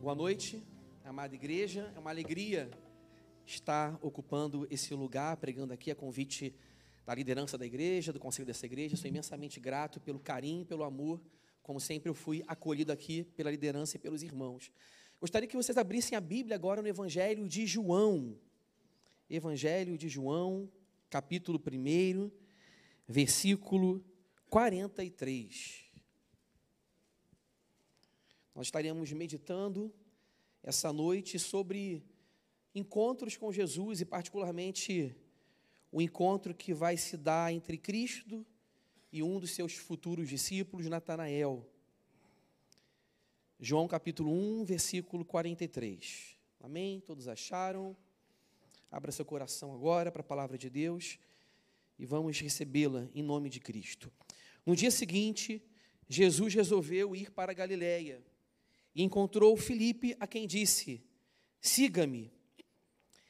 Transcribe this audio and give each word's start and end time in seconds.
Boa 0.00 0.14
noite, 0.14 0.62
amada 1.04 1.34
igreja. 1.34 1.92
É 1.96 1.98
uma 1.98 2.10
alegria 2.10 2.70
estar 3.44 3.98
ocupando 4.00 4.64
esse 4.70 4.94
lugar, 4.94 5.36
pregando 5.38 5.72
aqui 5.72 5.90
a 5.90 5.94
convite 5.94 6.54
da 7.04 7.12
liderança 7.12 7.58
da 7.58 7.66
igreja, 7.66 8.12
do 8.12 8.20
conselho 8.20 8.46
dessa 8.46 8.64
igreja. 8.64 8.96
Sou 8.96 9.08
imensamente 9.08 9.58
grato 9.58 10.00
pelo 10.00 10.20
carinho, 10.20 10.64
pelo 10.64 10.84
amor. 10.84 11.20
Como 11.64 11.80
sempre, 11.80 12.08
eu 12.08 12.14
fui 12.14 12.44
acolhido 12.46 12.92
aqui 12.92 13.24
pela 13.24 13.50
liderança 13.50 13.96
e 13.96 13.98
pelos 13.98 14.22
irmãos. 14.22 14.70
Gostaria 15.20 15.48
que 15.48 15.56
vocês 15.56 15.76
abrissem 15.76 16.16
a 16.16 16.20
Bíblia 16.20 16.54
agora 16.54 16.80
no 16.80 16.86
Evangelho 16.86 17.48
de 17.48 17.66
João. 17.66 18.38
Evangelho 19.28 19.98
de 19.98 20.08
João, 20.08 20.70
capítulo 21.10 21.60
1, 21.60 22.30
versículo 23.08 24.04
43. 24.48 25.87
Nós 28.54 28.66
estaremos 28.66 29.12
meditando 29.12 29.92
essa 30.62 30.92
noite 30.92 31.38
sobre 31.38 32.02
encontros 32.74 33.36
com 33.36 33.52
Jesus 33.52 34.00
e, 34.00 34.04
particularmente, 34.04 35.16
o 35.90 36.02
encontro 36.02 36.54
que 36.54 36.74
vai 36.74 36.96
se 36.96 37.16
dar 37.16 37.52
entre 37.52 37.78
Cristo 37.78 38.44
e 39.12 39.22
um 39.22 39.38
dos 39.40 39.52
seus 39.52 39.74
futuros 39.74 40.28
discípulos, 40.28 40.86
Natanael. 40.86 41.66
João 43.58 43.88
capítulo 43.88 44.32
1, 44.32 44.64
versículo 44.64 45.24
43. 45.24 46.36
Amém? 46.60 47.00
Todos 47.00 47.26
acharam? 47.26 47.96
Abra 48.90 49.12
seu 49.12 49.24
coração 49.24 49.72
agora 49.72 50.10
para 50.12 50.20
a 50.20 50.24
palavra 50.24 50.56
de 50.56 50.70
Deus 50.70 51.18
e 51.98 52.06
vamos 52.06 52.38
recebê-la 52.40 53.08
em 53.14 53.22
nome 53.22 53.48
de 53.48 53.60
Cristo. 53.60 54.12
No 54.64 54.76
dia 54.76 54.90
seguinte, 54.90 55.62
Jesus 56.08 56.54
resolveu 56.54 57.16
ir 57.16 57.30
para 57.30 57.52
a 57.52 57.54
Galiléia 57.54 58.22
e 58.94 59.02
encontrou 59.02 59.56
Filipe, 59.56 60.16
a 60.18 60.26
quem 60.26 60.46
disse: 60.46 61.02
Siga-me. 61.60 62.32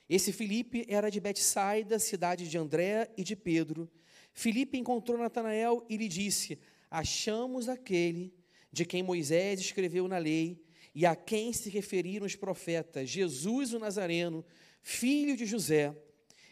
Esse 0.08 0.32
Filipe 0.32 0.86
era 0.88 1.10
de 1.10 1.20
Betsaida, 1.20 1.98
cidade 1.98 2.48
de 2.48 2.56
André 2.56 3.10
e 3.16 3.22
de 3.22 3.36
Pedro. 3.36 3.90
Filipe 4.32 4.78
encontrou 4.78 5.18
Natanael 5.18 5.84
e 5.88 5.96
lhe 5.96 6.08
disse: 6.08 6.58
Achamos 6.90 7.68
aquele 7.68 8.32
de 8.72 8.84
quem 8.84 9.02
Moisés 9.02 9.60
escreveu 9.60 10.08
na 10.08 10.18
lei 10.18 10.62
e 10.94 11.04
a 11.04 11.14
quem 11.14 11.52
se 11.52 11.68
referiram 11.68 12.26
os 12.26 12.34
profetas, 12.34 13.08
Jesus 13.08 13.72
o 13.72 13.78
Nazareno, 13.78 14.44
filho 14.82 15.36
de 15.36 15.44
José. 15.44 15.94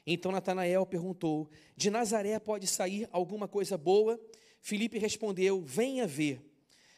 Então 0.06 0.30
Natanael 0.30 0.84
perguntou: 0.86 1.50
De 1.76 1.90
Nazaré 1.90 2.38
pode 2.38 2.66
sair 2.66 3.08
alguma 3.10 3.48
coisa 3.48 3.78
boa? 3.78 4.20
Filipe 4.60 4.98
respondeu: 4.98 5.62
Venha 5.62 6.06
ver. 6.06 6.40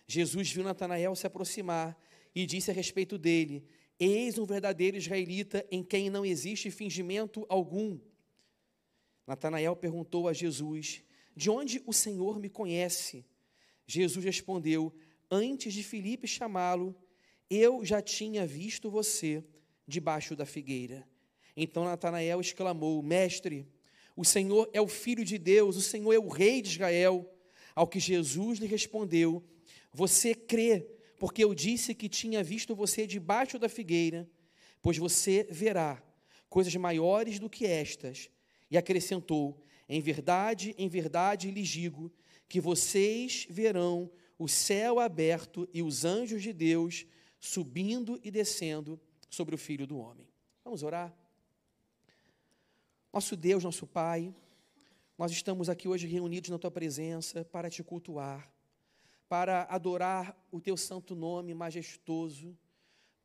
Jesus 0.09 0.51
viu 0.51 0.65
Natanael 0.65 1.15
se 1.15 1.27
aproximar 1.27 1.97
e 2.35 2.47
disse 2.47 2.71
a 2.71 2.75
respeito 2.75 3.19
dele: 3.19 3.63
Eis 4.01 4.39
um 4.39 4.47
verdadeiro 4.47 4.97
israelita 4.97 5.67
em 5.71 5.85
quem 5.85 6.09
não 6.09 6.25
existe 6.25 6.71
fingimento 6.71 7.45
algum. 7.47 8.01
Natanael 9.27 9.77
perguntou 9.77 10.27
a 10.27 10.33
Jesus: 10.33 11.03
De 11.37 11.51
onde 11.51 11.83
o 11.87 11.93
Senhor 11.93 12.41
me 12.41 12.49
conhece? 12.49 13.27
Jesus 13.87 14.25
respondeu: 14.25 14.95
Antes 15.31 15.75
de 15.75 15.83
Filipe 15.83 16.27
chamá-lo, 16.27 16.97
eu 17.51 17.85
já 17.85 18.01
tinha 18.01 18.47
visto 18.47 18.91
você 18.91 19.45
debaixo 19.87 20.35
da 20.35 20.47
figueira. 20.47 21.07
Então 21.55 21.85
Natanael 21.85 22.41
exclamou: 22.41 23.03
Mestre, 23.03 23.69
o 24.17 24.25
Senhor 24.25 24.71
é 24.73 24.81
o 24.81 24.89
Filho 24.89 25.23
de 25.25 25.37
Deus, 25.37 25.77
o 25.77 25.83
Senhor 25.83 26.15
é 26.15 26.19
o 26.19 26.29
Rei 26.29 26.63
de 26.63 26.71
Israel. 26.71 27.31
Ao 27.75 27.87
que 27.87 28.01
Jesus 28.01 28.59
lhe 28.59 28.67
respondeu: 28.67 29.45
Você 29.93 30.35
crê 30.35 30.87
porque 31.19 31.43
eu 31.43 31.53
disse 31.53 31.95
que 31.95 32.09
tinha 32.09 32.43
visto 32.43 32.75
você 32.75 33.07
debaixo 33.07 33.59
da 33.59 33.69
figueira, 33.69 34.29
pois 34.81 34.97
você 34.97 35.47
verá 35.51 36.03
coisas 36.49 36.75
maiores 36.77 37.39
do 37.39 37.51
que 37.51 37.67
estas. 37.67 38.31
E 38.71 38.79
acrescentou: 38.79 39.61
Em 39.89 40.01
verdade, 40.01 40.75
em 40.79 40.89
verdade 40.89 41.51
lhes 41.51 41.69
digo 41.69 42.13
que 42.49 42.61
vocês 42.61 43.47
verão 43.51 44.11
o 44.39 44.49
céu 44.49 45.01
aberto 45.01 45.69
e 45.73 45.83
os 45.83 46.05
anjos 46.05 46.43
de 46.43 46.53
Deus 46.53 47.05
subindo 47.41 48.19
e 48.23 48.31
descendo 48.31 48.99
sobre 49.29 49.55
o 49.55 49.59
filho 49.59 49.87
do 49.87 49.99
homem. 49.99 50.27
Vamos 50.65 50.83
orar? 50.83 51.15
Nosso 53.13 53.35
Deus, 53.37 53.65
nosso 53.65 53.87
Pai, 53.87 54.33
nós 55.17 55.33
estamos 55.33 55.69
aqui 55.69 55.89
hoje 55.89 56.07
reunidos 56.07 56.51
na 56.51 56.59
tua 56.59 56.71
presença 56.71 57.45
para 57.45 57.69
te 57.69 57.83
cultuar 57.83 58.49
para 59.29 59.65
adorar 59.65 60.37
o 60.51 60.61
teu 60.61 60.77
santo 60.77 61.15
nome 61.15 61.53
majestoso, 61.53 62.57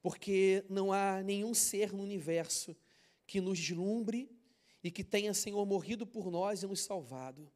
porque 0.01 0.65
não 0.69 0.91
há 0.91 1.23
nenhum 1.23 1.53
ser 1.53 1.93
no 1.93 2.03
universo 2.03 2.75
que 3.25 3.39
nos 3.39 3.57
deslumbre 3.57 4.29
e 4.83 4.91
que 4.91 5.03
tenha, 5.03 5.33
Senhor, 5.33 5.65
morrido 5.65 6.05
por 6.05 6.29
nós 6.29 6.61
e 6.61 6.67
nos 6.67 6.81
salvado, 6.81 7.49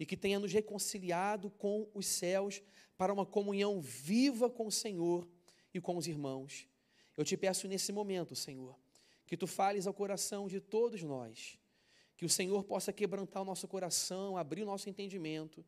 e 0.00 0.06
que 0.06 0.16
tenha 0.16 0.40
nos 0.40 0.52
reconciliado 0.52 1.50
com 1.50 1.86
os 1.92 2.06
céus 2.06 2.62
para 2.96 3.12
uma 3.12 3.26
comunhão 3.26 3.80
viva 3.80 4.48
com 4.48 4.66
o 4.66 4.72
Senhor 4.72 5.28
e 5.74 5.80
com 5.80 5.96
os 5.98 6.06
irmãos. 6.06 6.66
Eu 7.14 7.24
te 7.24 7.36
peço 7.36 7.68
nesse 7.68 7.92
momento, 7.92 8.34
Senhor, 8.34 8.74
que 9.26 9.36
tu 9.36 9.46
fales 9.46 9.86
ao 9.86 9.92
coração 9.92 10.48
de 10.48 10.60
todos 10.60 11.02
nós, 11.02 11.58
que 12.16 12.24
o 12.24 12.28
Senhor 12.28 12.64
possa 12.64 12.90
quebrantar 12.90 13.42
o 13.42 13.46
nosso 13.46 13.68
coração, 13.68 14.38
abrir 14.38 14.62
o 14.62 14.66
nosso 14.66 14.88
entendimento 14.88 15.62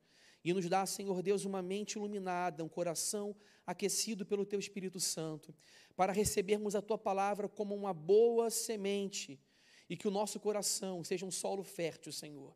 e 0.44 0.52
nos 0.52 0.68
dá, 0.68 0.84
Senhor 0.84 1.22
Deus, 1.22 1.44
uma 1.44 1.62
mente 1.62 1.94
iluminada, 1.94 2.62
um 2.62 2.68
coração 2.68 3.34
aquecido 3.66 4.26
pelo 4.26 4.44
Teu 4.44 4.58
Espírito 4.58 5.00
Santo, 5.00 5.54
para 5.96 6.12
recebermos 6.12 6.74
a 6.74 6.82
Tua 6.82 6.98
palavra 6.98 7.48
como 7.48 7.74
uma 7.74 7.94
boa 7.94 8.50
semente 8.50 9.40
e 9.88 9.96
que 9.96 10.06
o 10.06 10.10
nosso 10.10 10.38
coração 10.38 11.02
seja 11.02 11.24
um 11.24 11.30
solo 11.30 11.62
fértil, 11.62 12.12
Senhor, 12.12 12.54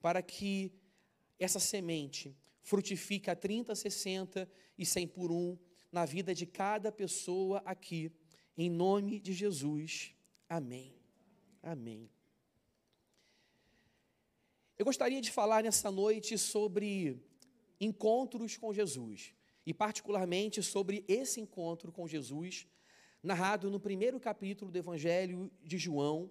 para 0.00 0.22
que 0.22 0.72
essa 1.38 1.60
semente 1.60 2.34
frutifique 2.62 3.30
a 3.30 3.36
30, 3.36 3.74
60 3.74 4.50
e 4.76 4.86
100 4.86 5.08
por 5.08 5.30
um 5.30 5.58
na 5.92 6.04
vida 6.04 6.34
de 6.34 6.46
cada 6.46 6.90
pessoa 6.90 7.62
aqui, 7.64 8.12
em 8.56 8.70
nome 8.70 9.20
de 9.20 9.32
Jesus. 9.32 10.14
Amém. 10.48 10.94
Amém. 11.62 12.10
Eu 14.78 14.84
gostaria 14.84 15.20
de 15.20 15.32
falar 15.32 15.64
nessa 15.64 15.90
noite 15.90 16.38
sobre 16.38 17.20
encontros 17.80 18.56
com 18.56 18.72
Jesus, 18.72 19.34
e 19.66 19.74
particularmente 19.74 20.62
sobre 20.62 21.04
esse 21.08 21.40
encontro 21.40 21.90
com 21.90 22.06
Jesus, 22.06 22.64
narrado 23.20 23.72
no 23.72 23.80
primeiro 23.80 24.20
capítulo 24.20 24.70
do 24.70 24.78
Evangelho 24.78 25.50
de 25.64 25.78
João, 25.78 26.30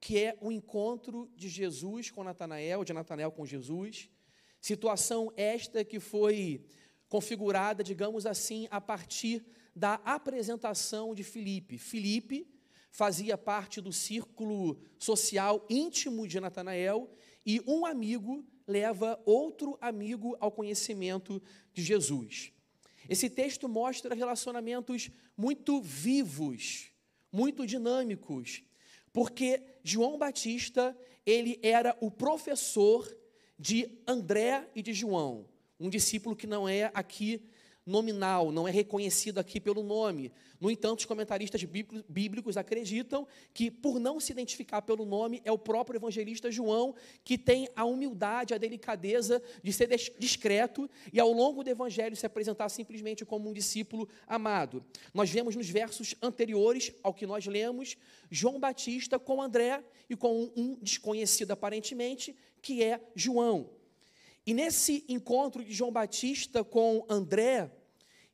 que 0.00 0.18
é 0.18 0.36
o 0.40 0.50
encontro 0.50 1.30
de 1.36 1.48
Jesus 1.48 2.10
com 2.10 2.24
Natanael, 2.24 2.82
de 2.82 2.92
Natanael 2.92 3.30
com 3.30 3.46
Jesus, 3.46 4.10
situação 4.60 5.32
esta 5.36 5.84
que 5.84 6.00
foi 6.00 6.66
configurada, 7.08 7.84
digamos 7.84 8.26
assim, 8.26 8.66
a 8.68 8.80
partir 8.80 9.46
da 9.76 9.94
apresentação 10.04 11.14
de 11.14 11.22
Filipe. 11.22 11.78
Filipe 11.78 12.48
fazia 12.90 13.38
parte 13.38 13.80
do 13.80 13.92
círculo 13.92 14.76
social 14.98 15.64
íntimo 15.70 16.26
de 16.26 16.40
Natanael 16.40 17.08
e 17.46 17.62
um 17.64 17.86
amigo 17.86 18.44
leva 18.66 19.22
outro 19.24 19.78
amigo 19.80 20.36
ao 20.40 20.50
conhecimento 20.50 21.40
de 21.72 21.82
Jesus. 21.82 22.52
Esse 23.08 23.30
texto 23.30 23.68
mostra 23.68 24.14
relacionamentos 24.14 25.10
muito 25.36 25.80
vivos, 25.80 26.90
muito 27.30 27.64
dinâmicos, 27.64 28.64
porque 29.12 29.62
João 29.84 30.18
Batista, 30.18 30.98
ele 31.24 31.60
era 31.62 31.96
o 32.00 32.10
professor 32.10 33.16
de 33.56 33.88
André 34.06 34.68
e 34.74 34.82
de 34.82 34.92
João, 34.92 35.48
um 35.78 35.88
discípulo 35.88 36.34
que 36.34 36.46
não 36.46 36.68
é 36.68 36.90
aqui 36.92 37.42
nominal, 37.86 38.50
não 38.50 38.66
é 38.66 38.70
reconhecido 38.70 39.38
aqui 39.38 39.60
pelo 39.60 39.82
nome. 39.82 40.32
No 40.60 40.70
entanto, 40.70 41.00
os 41.00 41.04
comentaristas 41.04 41.62
bíblicos 42.08 42.56
acreditam 42.56 43.26
que, 43.54 43.70
por 43.70 44.00
não 44.00 44.18
se 44.18 44.32
identificar 44.32 44.82
pelo 44.82 45.04
nome, 45.04 45.40
é 45.44 45.52
o 45.52 45.58
próprio 45.58 45.96
evangelista 45.96 46.50
João 46.50 46.94
que 47.22 47.38
tem 47.38 47.68
a 47.76 47.84
humildade, 47.84 48.52
a 48.52 48.58
delicadeza 48.58 49.40
de 49.62 49.72
ser 49.72 49.88
discreto 50.18 50.90
e, 51.12 51.20
ao 51.20 51.30
longo 51.30 51.62
do 51.62 51.70
evangelho, 51.70 52.16
se 52.16 52.26
apresentar 52.26 52.68
simplesmente 52.70 53.24
como 53.24 53.48
um 53.48 53.52
discípulo 53.52 54.08
amado. 54.26 54.84
Nós 55.14 55.30
vemos 55.30 55.54
nos 55.54 55.68
versos 55.68 56.16
anteriores 56.20 56.92
ao 57.02 57.14
que 57.14 57.26
nós 57.26 57.46
lemos, 57.46 57.96
João 58.30 58.58
Batista 58.58 59.18
com 59.18 59.40
André 59.40 59.84
e 60.10 60.16
com 60.16 60.50
um 60.56 60.74
desconhecido 60.82 61.52
aparentemente, 61.52 62.34
que 62.60 62.82
é 62.82 63.00
João. 63.14 63.70
E 64.46 64.54
nesse 64.54 65.04
encontro 65.08 65.64
de 65.64 65.72
João 65.72 65.90
Batista 65.90 66.62
com 66.62 67.04
André 67.08 67.70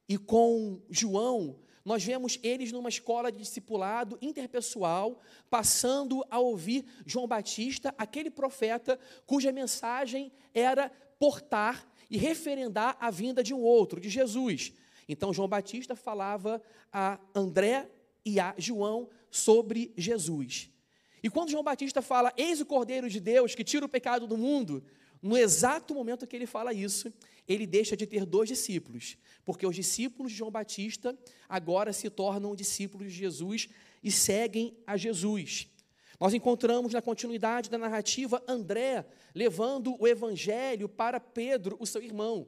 e 0.09 0.19
com 0.19 0.81
João, 0.91 1.59
nós 1.85 2.05
vemos 2.05 2.39
eles 2.43 2.71
numa 2.71 2.89
escola 2.89 3.33
de 3.33 3.39
discipulado 3.39 4.19
interpessoal, 4.23 5.21
passando 5.51 6.25
a 6.31 6.39
ouvir 6.39 6.85
João 7.05 7.27
Batista, 7.27 7.95
aquele 7.99 8.31
profeta 8.31 8.99
cuja 9.27 9.51
mensagem 9.51 10.33
era 10.55 10.91
portar 11.19 11.87
e 12.11 12.17
referendar 12.17 12.97
a 13.01 13.11
vinda 13.11 13.43
de 13.43 13.53
um 13.53 13.61
outro, 13.61 14.01
de 14.01 14.09
Jesus. 14.09 14.73
Então 15.09 15.33
João 15.33 15.49
Batista 15.49 15.97
falava 15.97 16.63
a 16.93 17.19
André 17.35 17.91
e 18.25 18.39
a 18.39 18.55
João 18.57 19.09
sobre 19.31 19.93
Jesus. 19.97 20.71
E 21.23 21.31
quando 21.31 21.51
João 21.51 21.63
Batista 21.63 22.03
fala, 22.03 22.33
eis 22.37 22.61
o 22.61 22.67
Cordeiro 22.67 23.09
de 23.09 23.21
Deus 23.21 23.55
que 23.55 23.65
tira 23.65 23.87
o 23.87 23.89
pecado 23.89 24.27
do 24.27 24.37
mundo, 24.37 24.85
no 25.23 25.39
exato 25.39 25.95
momento 25.95 26.27
que 26.27 26.35
ele 26.35 26.47
fala 26.47 26.75
isso, 26.75 27.13
ele 27.47 27.67
deixa 27.67 27.97
de 27.97 28.07
ter 28.07 28.27
dois 28.27 28.49
discípulos, 28.49 29.17
porque 29.45 29.67
os 29.67 29.77
discípulos 29.77 30.33
de 30.33 30.39
João 30.39 30.51
Batista 30.51 31.17
agora 31.49 31.93
se 31.93 32.11
tornam 32.11 32.57
discípulos 32.57 33.13
de 33.13 33.19
Jesus 33.19 33.69
e 34.03 34.11
seguem 34.11 34.77
a 34.87 34.97
Jesus. 34.97 35.69
Nós 36.19 36.35
encontramos 36.35 36.93
na 36.93 37.03
continuidade 37.03 37.71
da 37.71 37.79
narrativa 37.79 38.43
André 38.47 39.05
levando 39.35 39.97
o 39.99 40.07
evangelho 40.07 40.89
para 40.89 41.19
Pedro, 41.19 41.77
o 41.81 41.87
seu 41.87 42.03
irmão. 42.03 42.47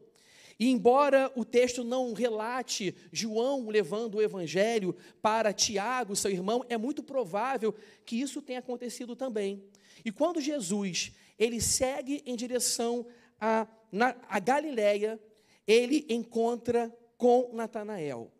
E 0.58 0.70
embora 0.70 1.32
o 1.34 1.44
texto 1.44 1.82
não 1.82 2.12
relate 2.12 2.94
João 3.12 3.68
levando 3.68 4.16
o 4.16 4.22
evangelho 4.22 4.94
para 5.20 5.52
Tiago, 5.52 6.14
seu 6.14 6.30
irmão, 6.30 6.64
é 6.68 6.78
muito 6.78 7.02
provável 7.02 7.74
que 8.04 8.20
isso 8.20 8.40
tenha 8.40 8.60
acontecido 8.60 9.16
também. 9.16 9.64
E 10.04 10.12
quando 10.12 10.40
Jesus 10.40 11.12
ele 11.38 11.60
segue 11.60 12.22
em 12.26 12.36
direção 12.36 13.06
a, 13.40 13.66
na, 13.90 14.16
a 14.28 14.38
Galiléia, 14.38 15.20
ele 15.66 16.06
encontra 16.08 16.94
com 17.16 17.50
Natanael. 17.52 18.32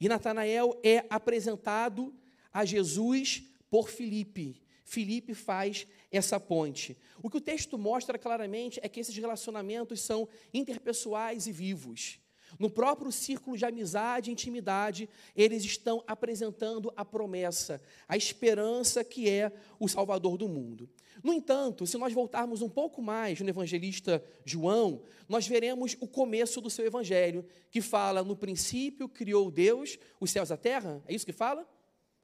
E 0.00 0.08
Natanael 0.08 0.78
é 0.82 1.04
apresentado 1.08 2.14
a 2.52 2.64
Jesus 2.64 3.44
por 3.70 3.88
Filipe. 3.88 4.62
Filipe 4.84 5.34
faz 5.34 5.86
essa 6.12 6.38
ponte. 6.38 6.96
O 7.22 7.30
que 7.30 7.38
o 7.38 7.40
texto 7.40 7.78
mostra 7.78 8.18
claramente 8.18 8.78
é 8.82 8.88
que 8.88 9.00
esses 9.00 9.16
relacionamentos 9.16 10.00
são 10.00 10.28
interpessoais 10.52 11.46
e 11.46 11.52
vivos. 11.52 12.20
No 12.58 12.70
próprio 12.70 13.10
círculo 13.10 13.56
de 13.56 13.64
amizade 13.64 14.30
e 14.30 14.32
intimidade, 14.32 15.08
eles 15.34 15.64
estão 15.64 16.04
apresentando 16.06 16.92
a 16.96 17.04
promessa, 17.04 17.82
a 18.06 18.16
esperança 18.16 19.02
que 19.02 19.28
é 19.28 19.50
o 19.78 19.88
Salvador 19.88 20.36
do 20.36 20.48
mundo. 20.48 20.88
No 21.24 21.32
entanto, 21.32 21.86
se 21.86 21.96
nós 21.96 22.12
voltarmos 22.12 22.60
um 22.60 22.68
pouco 22.68 23.00
mais 23.00 23.40
no 23.40 23.48
evangelista 23.48 24.22
João, 24.44 25.00
nós 25.26 25.48
veremos 25.48 25.96
o 25.98 26.06
começo 26.06 26.60
do 26.60 26.68
seu 26.68 26.84
evangelho, 26.84 27.46
que 27.70 27.80
fala: 27.80 28.22
no 28.22 28.36
princípio 28.36 29.08
criou 29.08 29.50
Deus 29.50 29.98
os 30.20 30.30
céus 30.30 30.50
e 30.50 30.52
a 30.52 30.56
terra. 30.58 31.02
É 31.06 31.14
isso 31.14 31.24
que 31.24 31.32
fala? 31.32 31.66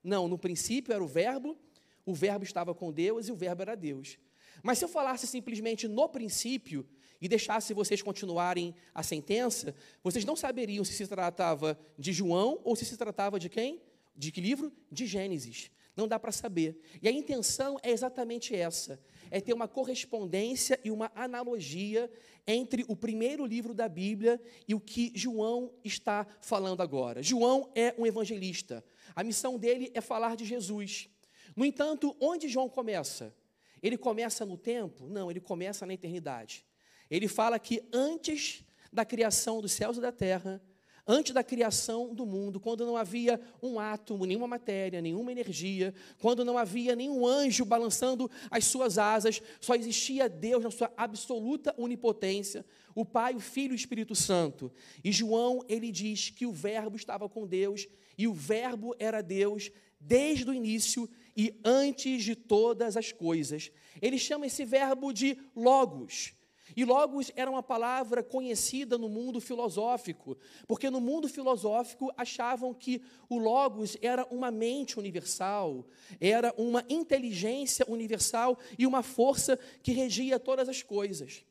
Não, 0.05 0.29
no 0.29 0.37
princípio 0.37 0.93
era 0.93 1.02
o 1.02 1.06
Verbo, 1.06 1.56
o 2.05 2.12
Verbo 2.12 2.44
estava 2.44 2.75
com 2.75 2.93
Deus 2.93 3.26
e 3.26 3.32
o 3.32 3.35
Verbo 3.35 3.62
era 3.62 3.75
Deus. 3.75 4.19
Mas 4.62 4.76
se 4.76 4.85
eu 4.85 4.88
falasse 4.88 5.26
simplesmente 5.26 5.88
no 5.88 6.06
princípio 6.06 6.87
e 7.23 7.26
deixasse 7.26 7.73
vocês 7.73 8.02
continuarem 8.02 8.75
a 8.94 9.02
sentença, 9.02 9.75
vocês 10.05 10.26
não 10.26 10.37
saberiam 10.37 10.85
se 10.85 10.93
se 10.93 11.06
tratava 11.06 11.79
de 11.99 12.12
João 12.12 12.61
ou 12.64 12.76
se 12.76 12.85
se 12.85 12.99
tratava 12.99 13.41
de 13.41 13.49
quem? 13.49 13.81
De 14.14 14.31
que 14.31 14.43
livro? 14.43 14.70
De 14.93 15.06
Gênesis. 15.06 15.70
Não 15.96 16.06
dá 16.06 16.19
para 16.19 16.32
saber. 16.32 16.81
E 17.02 17.08
a 17.08 17.12
intenção 17.12 17.78
é 17.82 17.90
exatamente 17.90 18.54
essa: 18.54 19.00
é 19.31 19.40
ter 19.40 19.52
uma 19.52 19.69
correspondência 19.69 20.78
e 20.84 20.90
uma 20.90 21.10
analogia 21.14 22.10
entre 22.46 22.84
o 22.88 22.96
primeiro 22.96 23.44
livro 23.44 23.75
da 23.75 23.88
Bíblia 23.88 24.40
e 24.66 24.75
o 24.75 24.81
que 24.81 25.12
João 25.14 25.72
está 25.84 26.26
falando 26.40 26.81
agora. 26.81 27.22
João 27.22 27.70
é 27.75 27.94
um 27.98 28.06
evangelista. 28.06 28.84
A 29.14 29.22
missão 29.22 29.58
dele 29.58 29.90
é 29.94 30.00
falar 30.00 30.37
de 30.37 30.44
Jesus. 30.44 31.08
No 31.56 31.64
entanto, 31.64 32.16
onde 32.20 32.48
João 32.48 32.69
começa? 32.69 33.34
Ele 33.82 33.96
começa 33.96 34.44
no 34.44 34.56
tempo? 34.56 35.08
Não, 35.08 35.31
ele 35.31 35.40
começa 35.40 35.87
na 35.87 35.94
eternidade. 35.94 36.64
Ele 37.10 37.26
fala 37.26 37.58
que 37.58 37.82
antes 37.92 38.64
da 38.92 39.04
criação 39.04 39.60
dos 39.60 39.72
céus 39.72 39.96
e 39.96 40.00
da 40.00 40.12
terra, 40.12 40.62
antes 41.10 41.32
da 41.32 41.42
criação 41.42 42.14
do 42.14 42.24
mundo, 42.24 42.60
quando 42.60 42.86
não 42.86 42.96
havia 42.96 43.40
um 43.60 43.80
átomo, 43.80 44.24
nenhuma 44.24 44.46
matéria, 44.46 45.00
nenhuma 45.00 45.32
energia, 45.32 45.92
quando 46.20 46.44
não 46.44 46.56
havia 46.56 46.94
nenhum 46.94 47.26
anjo 47.26 47.64
balançando 47.64 48.30
as 48.48 48.64
suas 48.66 48.96
asas, 48.96 49.42
só 49.60 49.74
existia 49.74 50.28
Deus 50.28 50.62
na 50.62 50.70
sua 50.70 50.92
absoluta 50.96 51.74
onipotência, 51.76 52.64
o 52.94 53.04
Pai, 53.04 53.34
o 53.34 53.40
Filho 53.40 53.72
e 53.72 53.74
o 53.74 53.76
Espírito 53.76 54.14
Santo. 54.14 54.72
E 55.02 55.10
João, 55.10 55.64
ele 55.68 55.90
diz 55.90 56.30
que 56.30 56.46
o 56.46 56.52
Verbo 56.52 56.96
estava 56.96 57.28
com 57.28 57.44
Deus 57.44 57.88
e 58.16 58.28
o 58.28 58.32
Verbo 58.32 58.94
era 58.96 59.20
Deus 59.20 59.72
desde 59.98 60.48
o 60.48 60.54
início 60.54 61.10
e 61.36 61.58
antes 61.64 62.22
de 62.22 62.36
todas 62.36 62.96
as 62.96 63.10
coisas. 63.10 63.72
Ele 64.00 64.18
chama 64.18 64.46
esse 64.46 64.64
verbo 64.64 65.12
de 65.12 65.36
logos. 65.56 66.32
E 66.76 66.84
logos 66.84 67.31
era 67.34 67.50
uma 67.50 67.62
palavra 67.62 68.22
conhecida 68.22 68.96
no 68.96 69.08
mundo 69.08 69.40
filosófico, 69.40 70.37
porque 70.67 70.90
no 70.90 71.00
mundo 71.00 71.28
filosófico 71.28 72.12
achavam 72.17 72.72
que 72.72 73.02
o 73.28 73.38
logos 73.38 73.96
era 74.00 74.26
uma 74.31 74.50
mente 74.50 74.99
universal, 74.99 75.87
era 76.20 76.55
uma 76.56 76.84
inteligência 76.88 77.84
universal 77.88 78.58
e 78.78 78.87
uma 78.87 79.02
força 79.02 79.58
que 79.82 79.93
regia 79.93 80.38
todas 80.38 80.69
as 80.69 80.82
coisas. 80.82 81.44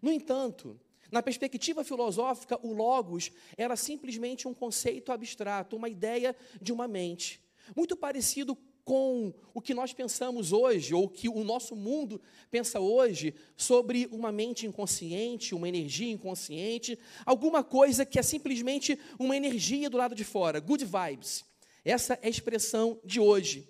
No 0.00 0.10
entanto, 0.10 0.80
na 1.10 1.22
perspectiva 1.22 1.84
filosófica, 1.84 2.58
o 2.66 2.72
logos 2.72 3.30
era 3.56 3.76
simplesmente 3.76 4.48
um 4.48 4.54
conceito 4.54 5.12
abstrato, 5.12 5.76
uma 5.76 5.88
ideia 5.88 6.34
de 6.60 6.72
uma 6.72 6.88
mente, 6.88 7.40
muito 7.76 7.94
parecido 7.94 8.56
com 8.84 9.32
o 9.54 9.60
que 9.60 9.74
nós 9.74 9.92
pensamos 9.92 10.52
hoje, 10.52 10.92
ou 10.94 11.08
que 11.08 11.28
o 11.28 11.44
nosso 11.44 11.76
mundo 11.76 12.20
pensa 12.50 12.80
hoje, 12.80 13.34
sobre 13.56 14.08
uma 14.10 14.32
mente 14.32 14.66
inconsciente, 14.66 15.54
uma 15.54 15.68
energia 15.68 16.10
inconsciente, 16.10 16.98
alguma 17.24 17.62
coisa 17.62 18.04
que 18.04 18.18
é 18.18 18.22
simplesmente 18.22 18.98
uma 19.18 19.36
energia 19.36 19.88
do 19.88 19.96
lado 19.96 20.14
de 20.14 20.24
fora, 20.24 20.60
good 20.60 20.84
vibes. 20.84 21.44
Essa 21.84 22.14
é 22.22 22.26
a 22.26 22.30
expressão 22.30 23.00
de 23.04 23.20
hoje. 23.20 23.68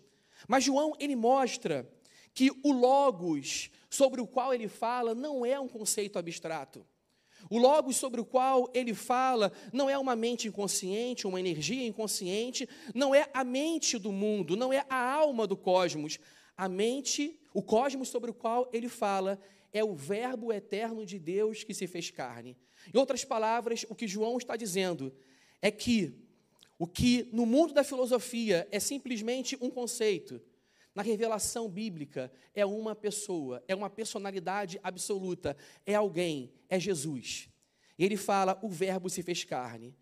Mas 0.48 0.64
João, 0.64 0.94
ele 0.98 1.16
mostra 1.16 1.88
que 2.34 2.50
o 2.62 2.72
logos 2.72 3.70
sobre 3.90 4.20
o 4.20 4.26
qual 4.26 4.54
ele 4.54 4.68
fala 4.68 5.14
não 5.14 5.44
é 5.44 5.60
um 5.60 5.68
conceito 5.68 6.18
abstrato. 6.18 6.84
O 7.52 7.58
Logos 7.58 7.96
sobre 7.96 8.18
o 8.18 8.24
qual 8.24 8.70
ele 8.72 8.94
fala 8.94 9.52
não 9.74 9.90
é 9.90 9.98
uma 9.98 10.16
mente 10.16 10.48
inconsciente, 10.48 11.26
uma 11.26 11.38
energia 11.38 11.86
inconsciente, 11.86 12.66
não 12.94 13.14
é 13.14 13.28
a 13.34 13.44
mente 13.44 13.98
do 13.98 14.10
mundo, 14.10 14.56
não 14.56 14.72
é 14.72 14.86
a 14.88 15.12
alma 15.12 15.46
do 15.46 15.54
cosmos. 15.54 16.18
A 16.56 16.66
mente, 16.66 17.38
o 17.52 17.62
cosmos 17.62 18.08
sobre 18.08 18.30
o 18.30 18.34
qual 18.34 18.70
ele 18.72 18.88
fala, 18.88 19.38
é 19.70 19.84
o 19.84 19.94
Verbo 19.94 20.50
eterno 20.50 21.04
de 21.04 21.18
Deus 21.18 21.62
que 21.62 21.74
se 21.74 21.86
fez 21.86 22.10
carne. 22.10 22.56
Em 22.90 22.96
outras 22.98 23.22
palavras, 23.22 23.84
o 23.90 23.94
que 23.94 24.08
João 24.08 24.38
está 24.38 24.56
dizendo 24.56 25.14
é 25.60 25.70
que 25.70 26.26
o 26.78 26.86
que 26.86 27.28
no 27.34 27.44
mundo 27.44 27.74
da 27.74 27.84
filosofia 27.84 28.66
é 28.70 28.80
simplesmente 28.80 29.58
um 29.60 29.68
conceito, 29.68 30.40
na 30.94 31.02
revelação 31.02 31.68
bíblica, 31.68 32.30
é 32.54 32.64
uma 32.66 32.94
pessoa, 32.94 33.62
é 33.66 33.74
uma 33.74 33.88
personalidade 33.88 34.78
absoluta, 34.82 35.56
é 35.86 35.94
alguém, 35.94 36.52
é 36.68 36.78
Jesus. 36.78 37.48
Ele 38.04 38.16
fala: 38.16 38.58
o 38.60 38.68
Verbo 38.68 39.08
se 39.08 39.22
fez 39.22 39.44
carne. 39.44 39.94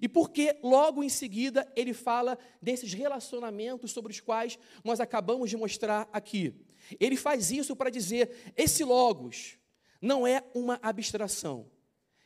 E 0.00 0.08
porque 0.08 0.56
logo 0.62 1.02
em 1.02 1.08
seguida 1.08 1.70
ele 1.74 1.92
fala 1.92 2.38
desses 2.62 2.92
relacionamentos 2.92 3.90
sobre 3.90 4.12
os 4.12 4.20
quais 4.20 4.58
nós 4.84 5.00
acabamos 5.00 5.50
de 5.50 5.56
mostrar 5.56 6.08
aqui. 6.12 6.54
Ele 7.00 7.16
faz 7.16 7.50
isso 7.50 7.74
para 7.74 7.90
dizer: 7.90 8.52
esse 8.56 8.84
Logos 8.84 9.58
não 10.00 10.24
é 10.24 10.44
uma 10.54 10.78
abstração. 10.80 11.68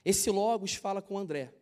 Esse 0.04 0.30
Logos 0.30 0.74
fala 0.74 1.00
com 1.00 1.16
André. 1.16 1.54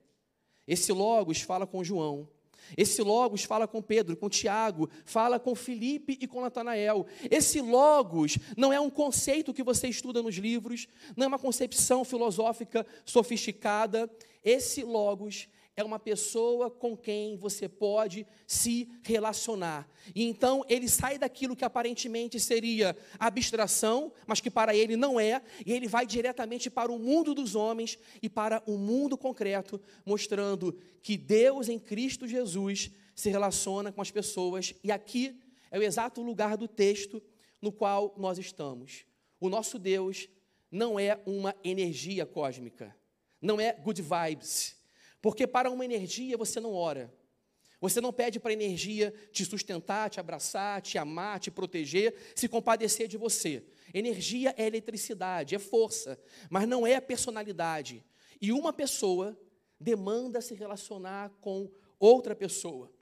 Esse 0.66 0.92
Logos 0.92 1.40
fala 1.40 1.64
com 1.64 1.84
João. 1.84 2.28
Esse 2.76 3.02
Logos 3.02 3.44
fala 3.44 3.66
com 3.66 3.82
Pedro, 3.82 4.16
com 4.16 4.28
Tiago, 4.28 4.88
fala 5.04 5.38
com 5.38 5.54
Felipe 5.54 6.18
e 6.20 6.26
com 6.26 6.40
Natanael. 6.40 7.06
Esse 7.30 7.60
Logos 7.60 8.38
não 8.56 8.72
é 8.72 8.80
um 8.80 8.90
conceito 8.90 9.54
que 9.54 9.62
você 9.62 9.88
estuda 9.88 10.22
nos 10.22 10.36
livros, 10.36 10.86
não 11.16 11.24
é 11.24 11.28
uma 11.28 11.38
concepção 11.38 12.04
filosófica 12.04 12.86
sofisticada. 13.04 14.10
Esse 14.44 14.82
Logos 14.82 15.48
é 15.80 15.84
uma 15.84 15.98
pessoa 15.98 16.70
com 16.70 16.96
quem 16.96 17.36
você 17.36 17.68
pode 17.68 18.26
se 18.46 18.88
relacionar. 19.02 19.88
E 20.14 20.24
então 20.24 20.64
ele 20.68 20.88
sai 20.88 21.18
daquilo 21.18 21.56
que 21.56 21.64
aparentemente 21.64 22.38
seria 22.38 22.96
abstração, 23.18 24.12
mas 24.26 24.40
que 24.40 24.50
para 24.50 24.74
ele 24.74 24.96
não 24.96 25.18
é, 25.18 25.42
e 25.64 25.72
ele 25.72 25.88
vai 25.88 26.06
diretamente 26.06 26.68
para 26.68 26.92
o 26.92 26.98
mundo 26.98 27.34
dos 27.34 27.54
homens 27.54 27.98
e 28.22 28.28
para 28.28 28.62
o 28.66 28.76
mundo 28.76 29.16
concreto, 29.16 29.80
mostrando 30.04 30.78
que 31.02 31.16
Deus 31.16 31.68
em 31.68 31.78
Cristo 31.78 32.26
Jesus 32.28 32.90
se 33.14 33.30
relaciona 33.30 33.90
com 33.90 34.02
as 34.02 34.10
pessoas. 34.10 34.74
E 34.84 34.92
aqui 34.92 35.40
é 35.70 35.78
o 35.78 35.82
exato 35.82 36.20
lugar 36.20 36.56
do 36.56 36.68
texto 36.68 37.22
no 37.60 37.72
qual 37.72 38.14
nós 38.18 38.38
estamos. 38.38 39.04
O 39.40 39.48
nosso 39.48 39.78
Deus 39.78 40.28
não 40.70 41.00
é 41.00 41.18
uma 41.24 41.54
energia 41.64 42.26
cósmica, 42.26 42.94
não 43.40 43.58
é 43.58 43.72
good 43.72 44.02
vibes 44.02 44.78
porque 45.20 45.46
para 45.46 45.70
uma 45.70 45.84
energia 45.84 46.36
você 46.36 46.60
não 46.60 46.72
ora. 46.72 47.12
Você 47.80 48.00
não 48.00 48.12
pede 48.12 48.38
para 48.38 48.50
a 48.50 48.52
energia 48.52 49.12
te 49.32 49.44
sustentar, 49.44 50.10
te 50.10 50.20
abraçar, 50.20 50.82
te 50.82 50.98
amar, 50.98 51.40
te 51.40 51.50
proteger, 51.50 52.14
se 52.34 52.46
compadecer 52.46 53.08
de 53.08 53.16
você. 53.16 53.64
Energia 53.94 54.54
é 54.58 54.66
eletricidade, 54.66 55.54
é 55.54 55.58
força, 55.58 56.20
mas 56.50 56.68
não 56.68 56.86
é 56.86 57.00
personalidade. 57.00 58.04
E 58.40 58.52
uma 58.52 58.72
pessoa 58.72 59.38
demanda 59.80 60.42
se 60.42 60.54
relacionar 60.54 61.30
com 61.40 61.70
outra 61.98 62.34
pessoa. 62.34 62.92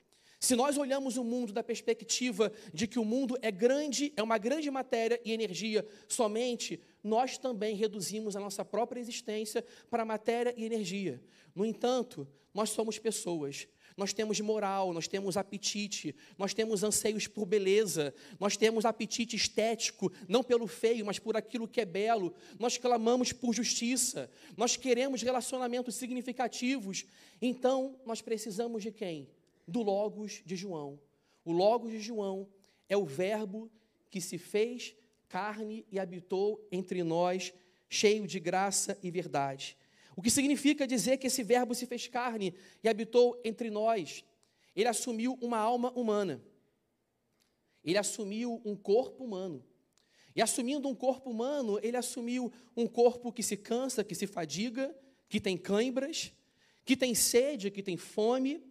Se 0.41 0.55
nós 0.55 0.79
olhamos 0.79 1.17
o 1.17 1.25
mundo 1.25 1.53
da 1.53 1.65
perspectiva 1.65 2.53
de 2.73 2.87
que 2.87 3.01
o 3.01 3.05
mundo 3.05 3.37
é 3.43 3.51
grande, 3.51 4.13
é 4.17 4.23
uma 4.23 4.39
grande 4.39 4.71
matéria 4.71 5.21
e 5.25 5.33
energia 5.33 5.85
somente, 6.07 6.81
nós 7.09 7.39
também 7.39 7.75
reduzimos 7.75 8.37
a 8.37 8.41
nossa 8.41 8.65
própria 8.65 9.01
existência 9.01 9.65
para 9.91 10.05
matéria 10.05 10.55
e 10.57 10.65
energia. 10.65 11.23
No 11.55 11.65
entanto, 11.65 12.29
nós 12.55 12.71
somos 12.71 12.99
pessoas. 12.99 13.67
Nós 13.97 14.13
temos 14.13 14.39
moral, 14.39 14.93
nós 14.93 15.09
temos 15.09 15.37
apetite, 15.37 16.15
nós 16.37 16.55
temos 16.55 16.85
anseios 16.85 17.27
por 17.27 17.45
beleza, 17.45 18.15
nós 18.39 18.57
temos 18.57 18.85
apetite 18.85 19.35
estético, 19.35 20.13
não 20.29 20.45
pelo 20.45 20.69
feio, 20.69 21.05
mas 21.05 21.19
por 21.19 21.37
aquilo 21.37 21.67
que 21.67 21.81
é 21.81 21.85
belo. 21.85 22.33
Nós 22.61 22.79
clamamos 22.79 23.33
por 23.33 23.53
justiça, 23.53 24.31
nós 24.57 24.77
queremos 24.77 25.21
relacionamentos 25.23 25.97
significativos. 25.97 27.07
Então, 27.43 27.99
nós 28.07 28.23
precisamos 28.23 28.85
de 28.85 28.93
quem? 28.93 29.29
do 29.69 29.83
Logos 29.83 30.43
de 30.47 30.57
João. 30.57 30.99
O 31.45 31.53
Logos 31.53 31.93
de 31.93 32.01
João 32.01 32.49
é 32.89 32.97
o 32.97 33.05
Verbo 33.05 33.71
que 34.11 34.21
se 34.21 34.39
fez 34.39 34.97
carne 35.29 35.87
e 35.91 35.99
habitou 35.99 36.67
entre 36.73 37.03
nós, 37.03 37.53
cheio 37.89 38.27
de 38.27 38.41
graça 38.41 38.99
e 39.03 39.11
verdade. 39.11 39.77
O 40.17 40.23
que 40.23 40.31
significa 40.31 40.87
dizer 40.87 41.19
que 41.19 41.27
esse 41.27 41.43
Verbo 41.43 41.75
se 41.75 41.87
fez 41.87 42.09
carne 42.09 42.55
e 42.83 42.89
habitou 42.89 43.41
entre 43.45 43.71
nós? 43.71 44.25
Ele 44.75 44.89
assumiu 44.89 45.39
uma 45.41 45.59
alma 45.59 45.91
humana. 45.93 46.43
Ele 47.85 47.99
assumiu 47.99 48.61
um 48.65 48.75
corpo 48.75 49.25
humano. 49.25 49.65
E 50.35 50.43
assumindo 50.43 50.89
um 50.89 50.95
corpo 50.95 51.31
humano, 51.31 51.79
ele 51.83 51.97
assumiu 51.97 52.53
um 52.77 52.87
corpo 52.87 53.33
que 53.33 53.43
se 53.43 53.57
cansa, 53.57 54.05
que 54.05 54.15
se 54.15 54.27
fadiga, 54.27 54.95
que 55.29 55.41
tem 55.41 55.57
cãibras, 55.57 56.33
que 56.85 56.97
tem 56.97 57.15
sede, 57.15 57.71
que 57.71 57.83
tem 57.83 57.97
fome, 57.97 58.63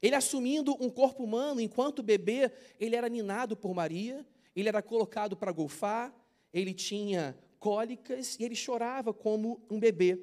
ele 0.00 0.14
assumindo 0.14 0.76
um 0.80 0.88
corpo 0.88 1.24
humano, 1.24 1.60
enquanto 1.60 2.02
bebê, 2.02 2.52
ele 2.78 2.94
era 2.94 3.08
ninado 3.08 3.56
por 3.56 3.74
Maria, 3.74 4.24
ele 4.60 4.68
era 4.68 4.82
colocado 4.82 5.36
para 5.36 5.52
golfar, 5.52 6.14
ele 6.52 6.72
tinha 6.74 7.38
cólicas 7.58 8.36
e 8.38 8.44
ele 8.44 8.54
chorava 8.54 9.12
como 9.12 9.64
um 9.70 9.78
bebê. 9.78 10.18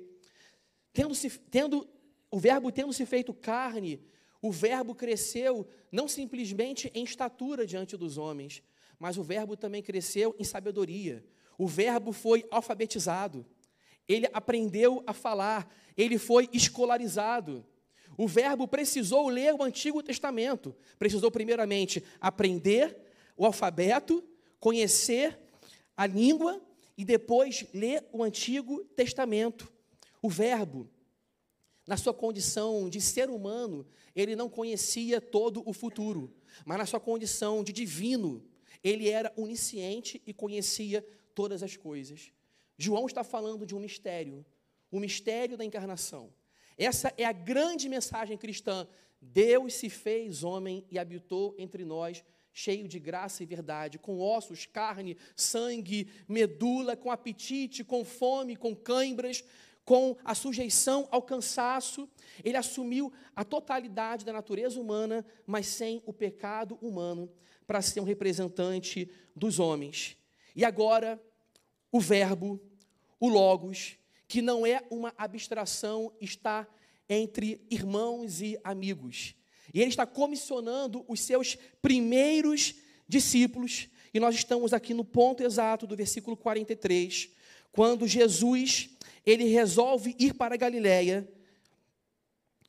Tendo, 0.94 1.13
-se, 1.13 1.30
tendo 1.50 1.88
o 2.32 2.39
verbo 2.39 2.72
tendo 2.72 2.92
se 2.94 3.06
feito 3.06 3.34
carne, 3.34 4.01
o 4.42 4.51
verbo 4.51 4.94
cresceu 4.94 5.68
não 5.92 6.08
simplesmente 6.08 6.92
em 6.94 7.04
estatura 7.04 7.65
diante 7.65 7.96
dos 7.98 8.18
homens, 8.18 8.62
mas 9.00 9.18
o 9.18 9.24
verbo 9.24 9.56
também 9.56 9.82
cresceu 9.82 10.36
em 10.38 10.44
sabedoria. 10.44 11.25
O 11.58 11.68
verbo 11.68 12.12
foi 12.12 12.46
alfabetizado. 12.51 13.46
Ele 14.08 14.27
aprendeu 14.34 15.04
a 15.08 15.13
falar, 15.13 15.74
ele 15.98 16.18
foi 16.18 16.50
escolarizado. 16.54 17.65
O 18.18 18.27
verbo 18.27 18.68
precisou 18.68 19.27
ler 19.27 19.54
o 19.54 19.63
Antigo 19.63 20.04
Testamento, 20.04 20.75
precisou 20.98 21.32
primeiramente 21.32 22.04
aprender 22.22 23.05
o 23.36 23.46
alfabeto, 23.46 24.24
conhecer 24.60 25.39
a 25.96 26.06
língua 26.06 26.62
e 26.98 27.04
depois 27.04 27.65
ler 27.74 28.08
o 28.12 28.24
Antigo 28.24 28.84
Testamento. 28.96 29.72
O 30.22 30.30
verbo, 30.30 30.89
na 31.88 31.98
sua 31.98 32.13
condição 32.13 32.89
de 32.89 33.00
ser 33.00 33.30
humano, 33.30 33.86
ele 34.15 34.36
não 34.36 34.50
conhecia 34.50 35.22
todo 35.22 35.62
o 35.65 35.74
futuro, 35.74 36.34
mas 36.65 36.77
na 36.77 36.86
sua 36.86 37.00
condição 37.00 37.63
de 37.63 37.72
divino, 37.72 38.44
ele 38.84 39.10
era 39.10 39.32
onisciente 39.36 40.22
e 40.25 40.34
conhecia 40.34 41.06
todas 41.34 41.62
as 41.62 41.75
coisas. 41.75 42.32
João 42.77 43.06
está 43.06 43.24
falando 43.24 43.65
de 43.65 43.75
um 43.75 43.80
mistério, 43.80 44.46
o 44.92 45.00
mistério 45.00 45.58
da 45.58 45.65
encarnação. 45.65 46.34
Essa 46.77 47.13
é 47.18 47.25
a 47.25 47.32
grande 47.32 47.88
mensagem 47.88 48.38
cristã. 48.38 48.88
Deus 49.22 49.74
se 49.75 49.89
fez 49.89 50.44
homem 50.44 50.86
e 50.89 51.00
habitou 51.00 51.56
entre 51.58 51.86
nós, 51.86 52.24
cheio 52.58 52.88
de 52.88 53.00
graça 53.00 53.44
e 53.44 53.46
verdade, 53.46 54.00
com 54.00 54.18
ossos, 54.18 54.66
carne, 54.66 55.18
sangue, 55.36 56.08
medula, 56.26 56.96
com 56.96 57.12
apetite, 57.12 57.84
com 57.84 58.06
fome, 58.06 58.56
com 58.56 58.74
cãibras, 58.74 59.44
com 59.84 60.16
a 60.24 60.34
sujeição 60.34 61.06
ao 61.12 61.22
cansaço. 61.22 62.10
Ele 62.46 62.56
assumiu 62.56 63.12
a 63.36 63.44
totalidade 63.44 64.24
da 64.24 64.32
natureza 64.32 64.80
humana, 64.80 65.26
mas 65.46 65.68
sem 65.68 66.02
o 66.06 66.14
pecado 66.14 66.80
humano, 66.82 67.30
para 67.68 67.82
ser 67.82 68.00
um 68.00 68.06
representante 68.06 69.12
dos 69.36 69.60
homens. 69.60 70.18
E 70.56 70.64
agora, 70.64 71.22
o 71.92 72.00
Verbo, 72.00 72.58
o 73.20 73.28
Logos, 73.28 73.98
que 74.30 74.42
não 74.42 74.66
é 74.66 74.82
uma 74.90 75.14
abstração, 75.18 76.10
está 76.22 76.66
entre 77.10 77.68
irmãos 77.70 78.42
e 78.42 78.58
amigos. 78.64 79.36
E 79.75 79.82
ele 79.82 79.89
está 79.89 80.05
comissionando 80.05 81.03
os 81.05 81.20
seus 81.20 81.58
primeiros 81.82 82.75
discípulos, 83.05 83.89
e 84.13 84.22
nós 84.22 84.34
estamos 84.34 84.72
aqui 84.72 84.94
no 84.94 85.03
ponto 85.03 85.44
exato 85.44 85.86
do 85.86 85.98
versículo 85.98 86.38
43, 86.38 87.29
quando 87.74 88.08
Jesus, 88.08 88.89
ele 89.25 89.44
resolve 89.44 90.15
ir 90.17 90.34
para 90.34 90.55
a 90.55 90.58
Galiléia. 90.58 91.29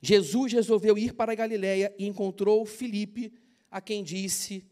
Jesus 0.02 0.52
resolveu 0.52 0.98
ir 0.98 1.14
para 1.14 1.30
a 1.30 1.36
Galiléia 1.36 1.94
e 1.96 2.08
encontrou 2.08 2.66
Filipe, 2.66 3.32
a 3.70 3.80
quem 3.80 4.02
disse: 4.02 4.64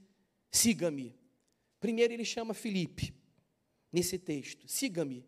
"Siga-me". 0.50 1.16
Primeiro 1.78 2.12
ele 2.12 2.24
chama 2.24 2.52
Filipe 2.52 3.14
nesse 3.92 4.18
texto: 4.18 4.66
"Siga-me". 4.66 5.24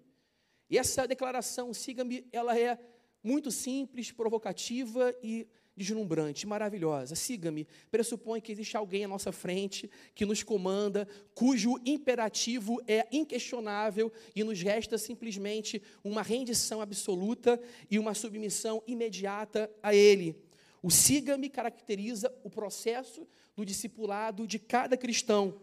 E 0.69 0.77
essa 0.77 1.07
declaração, 1.07 1.73
siga-me, 1.73 2.27
ela 2.33 2.59
é 2.59 2.77
muito 3.23 3.53
simples, 3.53 4.11
provocativa 4.11 5.15
e 5.23 5.47
deslumbrante, 5.77 6.47
maravilhosa. 6.47 7.15
Siga-me. 7.15 7.67
Pressupõe 7.91 8.41
que 8.41 8.51
existe 8.51 8.77
alguém 8.77 9.05
à 9.05 9.09
nossa 9.09 9.31
frente 9.31 9.91
que 10.15 10.25
nos 10.25 10.43
comanda, 10.43 11.07
cujo 11.35 11.79
imperativo 11.85 12.81
é 12.89 13.07
inquestionável 13.13 14.11
e 14.35 14.43
nos 14.43 14.61
resta 14.63 14.97
simplesmente 14.97 15.83
uma 16.03 16.23
rendição 16.23 16.81
absoluta 16.81 17.61
e 17.91 17.99
uma 17.99 18.15
submissão 18.15 18.83
imediata 18.87 19.71
a 19.83 19.95
ele. 19.95 20.37
O 20.83 20.91
siga-me 20.91 21.49
caracteriza 21.49 22.33
o 22.43 22.49
processo 22.49 23.27
do 23.55 23.65
discipulado 23.65 24.47
de 24.47 24.59
cada 24.59 24.97
cristão. 24.97 25.61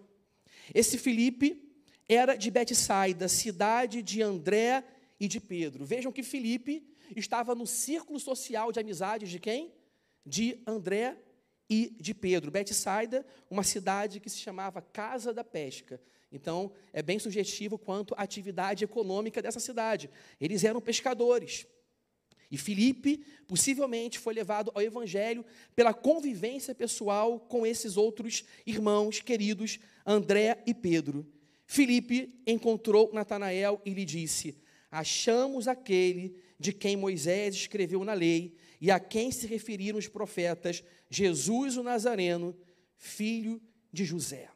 Esse 0.74 0.98
Felipe 0.98 1.74
era 2.08 2.36
de 2.36 2.52
Betsaida, 2.52 3.28
cidade 3.28 4.02
de 4.02 4.22
André 4.22 4.84
e 5.20 5.28
de 5.28 5.40
Pedro. 5.40 5.86
Vejam 5.86 6.12
que 6.12 6.24
Filipe 6.24 6.86
estava 7.16 7.56
no 7.56 7.66
círculo 7.66 8.20
social 8.20 8.72
de 8.72 8.80
amizades 8.80 9.30
de 9.30 9.40
quem? 9.40 9.72
De 10.26 10.60
André 10.66 11.18
e 11.70 11.96
de 12.00 12.14
Pedro. 12.14 12.52
Betsaida, 12.52 13.26
uma 13.50 13.64
cidade 13.64 14.20
que 14.20 14.30
se 14.30 14.38
chamava 14.38 14.82
Casa 14.82 15.34
da 15.34 15.44
Pesca. 15.44 16.02
Então, 16.32 16.72
é 16.92 17.02
bem 17.02 17.20
sugestivo 17.20 17.78
quanto 17.78 18.16
à 18.16 18.24
atividade 18.24 18.84
econômica 18.84 19.42
dessa 19.42 19.60
cidade. 19.60 20.10
Eles 20.42 20.64
eram 20.64 20.82
pescadores. 20.82 21.68
E 22.50 22.58
Filipe, 22.58 23.24
possivelmente, 23.48 24.20
foi 24.20 24.34
levado 24.34 24.72
ao 24.76 24.82
Evangelho 24.82 25.46
pela 25.76 25.94
convivência 25.94 26.76
pessoal 26.76 27.40
com 27.40 27.66
esses 27.66 27.98
outros 27.98 28.44
irmãos 28.66 29.20
queridos, 29.20 29.80
André 30.06 30.62
e 30.66 30.74
Pedro. 30.74 31.26
Filipe 31.66 32.40
encontrou 32.46 33.12
Natanael 33.14 33.82
e 33.86 33.92
lhe 33.92 34.06
disse: 34.06 34.56
Achamos 34.92 35.68
aquele 35.68 36.36
de 36.60 36.72
quem 36.72 36.96
Moisés 36.96 37.56
escreveu 37.56 38.04
na 38.04 38.14
lei 38.14 38.56
e 38.84 38.92
a 38.92 39.00
quem 39.00 39.32
se 39.32 39.48
referiram 39.48 39.98
os 39.98 40.10
profetas, 40.10 40.84
Jesus 41.10 41.78
o 41.78 41.84
Nazareno, 41.84 42.54
filho 42.98 43.62
de 43.94 44.04
José. 44.04 44.50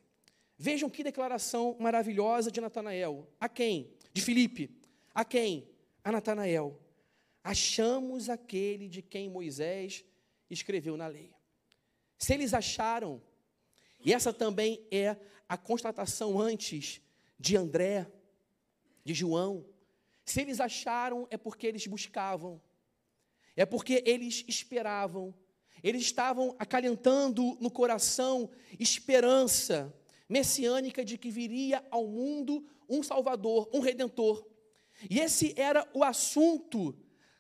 Vejam 0.58 0.90
que 0.90 1.02
declaração 1.02 1.78
maravilhosa 1.80 2.52
de 2.52 2.60
Natanael. 2.60 3.26
A 3.40 3.48
quem? 3.48 3.90
De 4.12 4.22
Filipe. 4.22 4.70
A 5.16 5.24
quem? 5.24 5.70
A 6.04 6.12
Natanael. 6.12 6.78
Achamos 7.42 8.28
aquele 8.28 8.90
de 8.90 9.02
quem 9.02 9.30
Moisés 9.30 10.04
escreveu 10.50 10.98
na 10.98 11.08
lei. 11.08 11.34
Se 12.18 12.34
eles 12.34 12.54
acharam, 12.54 13.22
e 14.04 14.14
essa 14.14 14.34
também 14.34 14.86
é 14.92 15.16
a 15.48 15.56
constatação 15.56 16.38
antes 16.38 17.00
de 17.40 17.56
André, 17.56 18.06
de 19.06 19.14
João. 19.14 19.66
Se 20.26 20.42
eles 20.42 20.60
acharam, 20.60 21.26
é 21.32 21.38
porque 21.38 21.66
eles 21.66 21.88
buscavam, 21.88 22.62
é 23.58 23.66
porque 23.66 24.04
eles 24.06 24.46
esperavam, 24.48 25.34
eles 25.84 26.04
estavam 26.04 26.56
acalentando 26.60 27.58
no 27.60 27.72
coração 27.72 28.50
esperança 28.80 29.94
messiânica 30.30 31.04
de 31.04 31.18
que 31.18 31.32
viria 31.32 31.84
ao 31.90 32.08
mundo 32.08 32.66
um 32.88 33.02
Salvador, 33.02 33.70
um 33.74 33.80
Redentor. 33.80 34.48
E 35.10 35.20
esse 35.20 35.54
era 35.58 35.90
o 35.94 36.04
assunto 36.04 36.96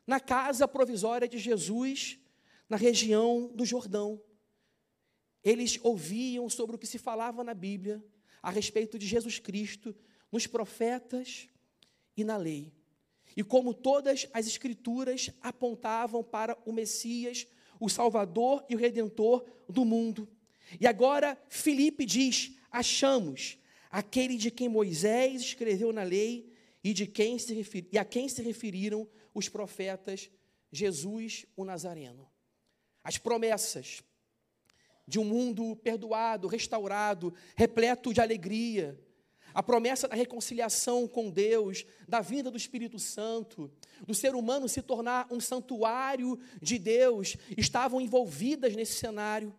na 0.05 0.19
casa 0.19 0.67
provisória 0.67 1.27
de 1.27 1.37
Jesus, 1.37 2.19
na 2.67 2.77
região 2.77 3.51
do 3.53 3.65
Jordão. 3.65 4.21
Eles 5.43 5.79
ouviam 5.83 6.49
sobre 6.49 6.75
o 6.75 6.79
que 6.79 6.87
se 6.87 6.97
falava 6.97 7.43
na 7.43 7.53
Bíblia, 7.53 8.03
a 8.41 8.49
respeito 8.49 8.97
de 8.97 9.05
Jesus 9.05 9.39
Cristo 9.39 9.95
nos 10.31 10.47
profetas 10.47 11.47
e 12.15 12.23
na 12.23 12.37
lei. 12.37 12.76
E 13.37 13.43
como 13.43 13.71
todas 13.71 14.27
as 14.33 14.47
escrituras 14.47 15.29
apontavam 15.41 16.23
para 16.23 16.57
o 16.65 16.73
Messias, 16.73 17.45
o 17.79 17.87
Salvador 17.87 18.65
e 18.67 18.73
o 18.73 18.79
Redentor 18.79 19.45
do 19.69 19.85
mundo. 19.85 20.27
E 20.81 20.87
agora 20.87 21.37
Filipe 21.47 22.03
diz: 22.03 22.57
achamos 22.71 23.59
aquele 23.91 24.37
de 24.37 24.49
quem 24.49 24.67
Moisés 24.67 25.41
escreveu 25.41 25.93
na 25.93 26.01
lei 26.01 26.51
e 26.83 26.93
de 26.93 27.05
quem 27.05 27.37
se 27.37 27.87
e 27.91 27.97
a 27.99 28.03
quem 28.03 28.27
se 28.27 28.41
referiram 28.41 29.07
os 29.35 29.47
profetas 29.47 30.31
Jesus 30.71 31.45
o 31.55 31.63
Nazareno. 31.63 32.27
As 33.03 33.19
promessas 33.19 34.01
de 35.07 35.19
um 35.19 35.23
mundo 35.23 35.75
perdoado, 35.75 36.47
restaurado, 36.47 37.33
repleto 37.55 38.11
de 38.11 38.19
alegria, 38.19 38.99
a 39.57 39.63
promessa 39.63 40.07
da 40.07 40.15
reconciliação 40.15 41.07
com 41.07 41.31
Deus, 41.31 41.83
da 42.07 42.21
vinda 42.21 42.51
do 42.51 42.57
Espírito 42.57 42.99
Santo, 42.99 43.71
do 44.05 44.13
ser 44.13 44.35
humano 44.35 44.69
se 44.69 44.83
tornar 44.83 45.25
um 45.31 45.39
santuário 45.39 46.37
de 46.61 46.77
Deus, 46.77 47.35
estavam 47.57 47.99
envolvidas 47.99 48.75
nesse 48.75 48.93
cenário. 48.93 49.51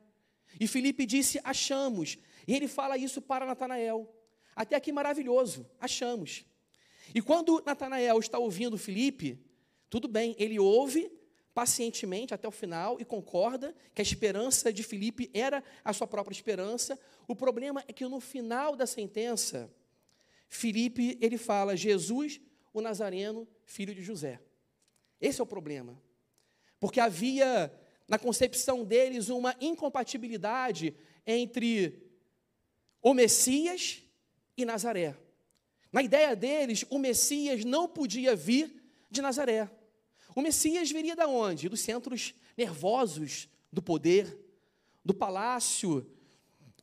E 0.60 0.68
Felipe 0.68 1.04
disse: 1.04 1.40
Achamos. 1.42 2.16
E 2.46 2.54
ele 2.54 2.68
fala 2.68 2.96
isso 2.96 3.20
para 3.20 3.44
Natanael. 3.44 4.08
Até 4.54 4.76
aqui 4.76 4.92
maravilhoso, 4.92 5.68
achamos. 5.80 6.44
E 7.12 7.20
quando 7.20 7.60
Natanael 7.66 8.20
está 8.20 8.38
ouvindo 8.38 8.78
Felipe, 8.78 9.44
tudo 9.90 10.06
bem, 10.06 10.36
ele 10.38 10.60
ouve 10.60 11.10
pacientemente 11.52 12.32
até 12.32 12.46
o 12.46 12.52
final 12.52 13.00
e 13.00 13.04
concorda 13.04 13.74
que 13.92 14.00
a 14.00 14.04
esperança 14.04 14.72
de 14.72 14.84
Filipe 14.84 15.28
era 15.34 15.60
a 15.84 15.92
sua 15.92 16.06
própria 16.06 16.32
esperança. 16.32 16.96
O 17.26 17.34
problema 17.34 17.82
é 17.88 17.92
que 17.92 18.06
no 18.06 18.20
final 18.20 18.76
da 18.76 18.86
sentença, 18.86 19.68
Filipe, 20.48 21.18
ele 21.20 21.36
fala 21.36 21.76
Jesus, 21.76 22.40
o 22.72 22.80
Nazareno, 22.80 23.46
filho 23.64 23.94
de 23.94 24.02
José. 24.02 24.40
Esse 25.20 25.40
é 25.40 25.44
o 25.44 25.46
problema. 25.46 26.00
Porque 26.80 27.00
havia 27.00 27.72
na 28.08 28.18
concepção 28.18 28.84
deles 28.84 29.28
uma 29.28 29.54
incompatibilidade 29.60 30.96
entre 31.26 32.02
o 33.02 33.12
Messias 33.12 34.02
e 34.56 34.64
Nazaré. 34.64 35.16
Na 35.92 36.02
ideia 36.02 36.34
deles, 36.34 36.84
o 36.88 36.98
Messias 36.98 37.64
não 37.64 37.88
podia 37.88 38.34
vir 38.34 38.74
de 39.10 39.20
Nazaré. 39.20 39.70
O 40.34 40.40
Messias 40.40 40.90
viria 40.90 41.16
da 41.16 41.26
onde? 41.26 41.68
Dos 41.68 41.80
centros 41.80 42.34
nervosos 42.56 43.48
do 43.72 43.82
poder, 43.82 44.38
do 45.04 45.14
palácio 45.14 46.10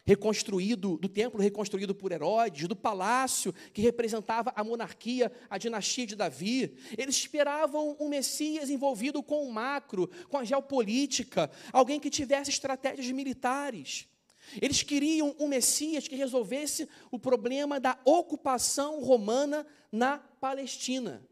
reconstruído, 0.06 0.98
do 0.98 1.10
templo 1.10 1.42
reconstruído 1.42 1.96
por 1.96 2.12
Herodes, 2.12 2.68
do 2.68 2.76
palácio 2.76 3.54
que 3.74 3.82
representava 3.82 4.54
a 4.56 4.64
monarquia, 4.64 5.32
a 5.50 5.58
dinastia 5.58 6.06
de 6.06 6.16
Davi. 6.16 6.78
Eles 6.98 7.16
esperavam 7.16 7.98
um 8.00 8.08
Messias 8.08 8.70
envolvido 8.70 9.24
com 9.24 9.48
o 9.48 9.52
macro, 9.52 10.10
com 10.30 10.38
a 10.38 10.44
geopolítica, 10.44 11.50
alguém 11.74 12.00
que 12.00 12.10
tivesse 12.10 12.52
estratégias 12.52 13.10
militares. 13.12 14.08
Eles 14.62 14.84
queriam 14.84 15.36
um 15.40 15.48
Messias 15.48 16.08
que 16.08 16.16
resolvesse 16.16 16.88
o 17.10 17.18
problema 17.18 17.80
da 17.80 17.98
ocupação 18.06 19.02
romana 19.02 19.66
na 19.92 20.20
Palestina. 20.20 21.28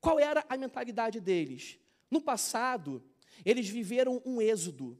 Qual 0.00 0.18
era 0.18 0.44
a 0.48 0.56
mentalidade 0.56 1.20
deles? 1.20 1.78
No 2.10 2.20
passado, 2.20 3.00
eles 3.44 3.68
viveram 3.68 4.20
um 4.24 4.42
êxodo 4.42 4.98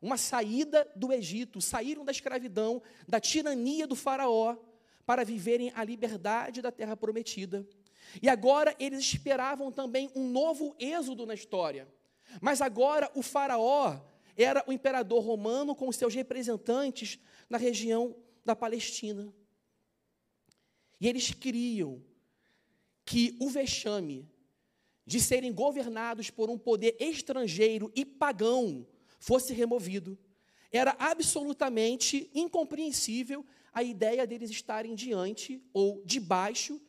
uma 0.00 0.16
saída 0.16 0.88
do 0.94 1.12
Egito, 1.12 1.60
saíram 1.60 2.04
da 2.04 2.12
escravidão, 2.12 2.80
da 3.06 3.20
tirania 3.20 3.86
do 3.86 3.96
Faraó, 3.96 4.56
para 5.04 5.24
viverem 5.24 5.72
a 5.74 5.82
liberdade 5.82 6.62
da 6.62 6.70
terra 6.70 6.96
prometida. 6.96 7.66
E 8.22 8.28
agora 8.28 8.74
eles 8.78 9.00
esperavam 9.00 9.72
também 9.72 10.10
um 10.14 10.28
novo 10.28 10.74
êxodo 10.78 11.26
na 11.26 11.34
história. 11.34 11.88
Mas 12.40 12.60
agora 12.60 13.10
o 13.14 13.22
Faraó 13.22 14.00
era 14.36 14.62
o 14.66 14.72
imperador 14.72 15.24
romano 15.24 15.74
com 15.74 15.90
seus 15.90 16.14
representantes 16.14 17.18
na 17.48 17.58
região 17.58 18.14
da 18.44 18.54
Palestina. 18.54 19.32
E 21.00 21.08
eles 21.08 21.32
queriam 21.32 22.02
que 23.04 23.36
o 23.40 23.48
vexame 23.48 24.28
de 25.06 25.20
serem 25.20 25.52
governados 25.52 26.30
por 26.30 26.50
um 26.50 26.58
poder 26.58 26.96
estrangeiro 27.00 27.90
e 27.94 28.04
pagão 28.04 28.86
fosse 29.18 29.52
removido. 29.52 30.18
Era 30.70 30.94
absolutamente 30.98 32.30
incompreensível 32.34 33.44
a 33.72 33.82
ideia 33.82 34.26
deles 34.26 34.50
estarem 34.50 34.94
diante 34.94 35.62
ou 35.72 36.02
debaixo 36.04 36.80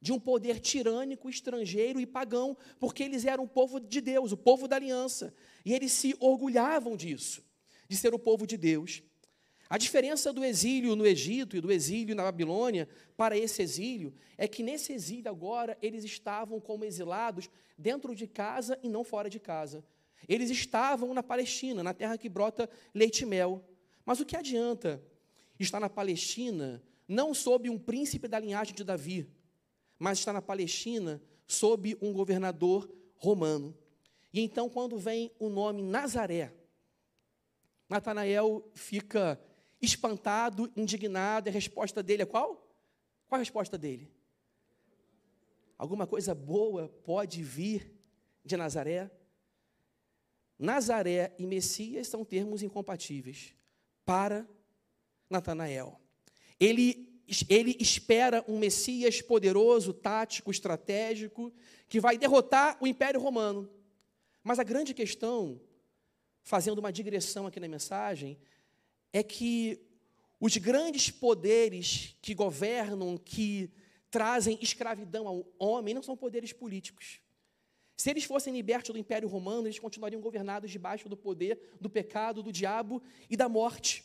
de 0.00 0.12
um 0.12 0.20
poder 0.20 0.60
tirânico, 0.60 1.28
estrangeiro 1.28 1.98
e 1.98 2.06
pagão, 2.06 2.56
porque 2.78 3.02
eles 3.02 3.24
eram 3.24 3.44
o 3.44 3.48
povo 3.48 3.80
de 3.80 4.00
Deus, 4.00 4.30
o 4.30 4.36
povo 4.36 4.68
da 4.68 4.76
aliança, 4.76 5.34
e 5.64 5.74
eles 5.74 5.90
se 5.92 6.14
orgulhavam 6.20 6.96
disso, 6.96 7.42
de 7.88 7.96
ser 7.96 8.14
o 8.14 8.18
povo 8.18 8.46
de 8.46 8.56
Deus. 8.56 9.02
A 9.68 9.76
diferença 9.76 10.32
do 10.32 10.44
exílio 10.44 10.94
no 10.94 11.04
Egito 11.04 11.56
e 11.56 11.60
do 11.60 11.72
exílio 11.72 12.14
na 12.14 12.22
Babilônia 12.22 12.88
para 13.16 13.36
esse 13.36 13.62
exílio 13.62 14.14
é 14.38 14.46
que 14.46 14.62
nesse 14.62 14.92
exílio 14.92 15.28
agora 15.28 15.76
eles 15.82 16.04
estavam 16.04 16.60
como 16.60 16.84
exilados 16.84 17.50
dentro 17.76 18.14
de 18.14 18.28
casa 18.28 18.78
e 18.82 18.88
não 18.88 19.02
fora 19.02 19.28
de 19.28 19.40
casa. 19.40 19.84
Eles 20.28 20.50
estavam 20.50 21.14
na 21.14 21.22
Palestina, 21.22 21.82
na 21.82 21.94
terra 21.94 22.18
que 22.18 22.28
brota 22.28 22.68
leite 22.94 23.22
e 23.22 23.26
mel. 23.26 23.64
Mas 24.04 24.20
o 24.20 24.26
que 24.26 24.36
adianta 24.36 25.02
estar 25.58 25.80
na 25.80 25.88
Palestina 25.88 26.82
não 27.08 27.32
sob 27.32 27.70
um 27.70 27.78
príncipe 27.78 28.26
da 28.26 28.38
linhagem 28.38 28.74
de 28.74 28.84
Davi, 28.84 29.28
mas 29.98 30.18
estar 30.18 30.32
na 30.32 30.42
Palestina 30.42 31.22
sob 31.46 31.96
um 32.00 32.12
governador 32.12 32.90
romano? 33.16 33.76
E 34.32 34.40
então, 34.40 34.68
quando 34.68 34.98
vem 34.98 35.32
o 35.38 35.48
nome 35.48 35.82
Nazaré, 35.82 36.52
Natanael 37.88 38.68
fica 38.74 39.40
espantado, 39.80 40.70
indignado, 40.76 41.48
e 41.48 41.50
a 41.50 41.52
resposta 41.52 42.02
dele 42.02 42.22
é 42.22 42.26
qual? 42.26 42.66
Qual 43.28 43.36
a 43.36 43.38
resposta 43.38 43.78
dele? 43.78 44.12
Alguma 45.78 46.06
coisa 46.06 46.34
boa 46.34 46.88
pode 47.04 47.42
vir 47.42 47.94
de 48.44 48.56
Nazaré? 48.56 49.10
Nazaré 50.58 51.34
e 51.38 51.46
Messias 51.46 52.08
são 52.08 52.24
termos 52.24 52.62
incompatíveis 52.62 53.54
para 54.04 54.48
Natanael. 55.28 56.00
Ele, 56.58 57.20
ele 57.48 57.76
espera 57.78 58.44
um 58.48 58.58
Messias 58.58 59.20
poderoso, 59.20 59.92
tático, 59.92 60.50
estratégico, 60.50 61.52
que 61.88 62.00
vai 62.00 62.16
derrotar 62.16 62.78
o 62.80 62.86
Império 62.86 63.20
Romano. 63.20 63.68
Mas 64.42 64.58
a 64.58 64.64
grande 64.64 64.94
questão, 64.94 65.60
fazendo 66.42 66.78
uma 66.78 66.92
digressão 66.92 67.46
aqui 67.46 67.60
na 67.60 67.68
mensagem, 67.68 68.38
é 69.12 69.22
que 69.22 69.80
os 70.40 70.56
grandes 70.56 71.10
poderes 71.10 72.16
que 72.22 72.34
governam, 72.34 73.18
que 73.18 73.70
trazem 74.10 74.58
escravidão 74.62 75.26
ao 75.26 75.46
homem, 75.58 75.94
não 75.94 76.02
são 76.02 76.16
poderes 76.16 76.52
políticos. 76.52 77.20
Se 77.96 78.10
eles 78.10 78.24
fossem 78.24 78.52
libertos 78.52 78.90
do 78.90 78.98
Império 78.98 79.28
Romano, 79.28 79.66
eles 79.66 79.78
continuariam 79.78 80.20
governados 80.20 80.70
debaixo 80.70 81.08
do 81.08 81.16
poder 81.16 81.58
do 81.80 81.88
pecado, 81.88 82.42
do 82.42 82.52
diabo 82.52 83.02
e 83.30 83.36
da 83.36 83.48
morte. 83.48 84.04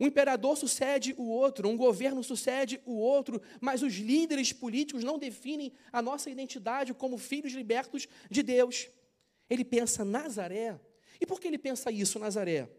Um 0.00 0.06
imperador 0.06 0.56
sucede 0.56 1.14
o 1.18 1.24
outro, 1.24 1.68
um 1.68 1.76
governo 1.76 2.24
sucede 2.24 2.80
o 2.86 2.92
outro, 2.92 3.42
mas 3.60 3.82
os 3.82 3.96
líderes 3.96 4.50
políticos 4.50 5.04
não 5.04 5.18
definem 5.18 5.74
a 5.92 6.00
nossa 6.00 6.30
identidade 6.30 6.94
como 6.94 7.18
filhos 7.18 7.52
libertos 7.52 8.08
de 8.30 8.42
Deus. 8.42 8.88
Ele 9.48 9.62
pensa 9.62 10.02
Nazaré. 10.02 10.80
E 11.20 11.26
por 11.26 11.38
que 11.38 11.46
ele 11.46 11.58
pensa 11.58 11.90
isso, 11.90 12.18
Nazaré? 12.18 12.70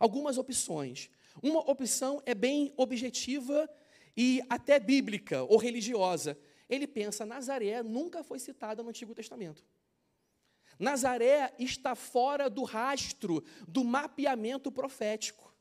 Algumas 0.00 0.36
opções. 0.36 1.08
Uma 1.40 1.60
opção 1.70 2.20
é 2.26 2.34
bem 2.34 2.72
objetiva 2.76 3.70
e 4.16 4.42
até 4.48 4.80
bíblica 4.80 5.44
ou 5.44 5.56
religiosa 5.56 6.36
ele 6.68 6.86
pensa: 6.86 7.24
Nazaré 7.24 7.82
nunca 7.82 8.22
foi 8.22 8.38
citada 8.38 8.82
no 8.82 8.88
Antigo 8.88 9.14
Testamento. 9.14 9.64
Nazaré 10.78 11.54
está 11.58 11.94
fora 11.94 12.50
do 12.50 12.62
rastro 12.62 13.42
do 13.66 13.82
mapeamento 13.82 14.70
profético. 14.70 15.54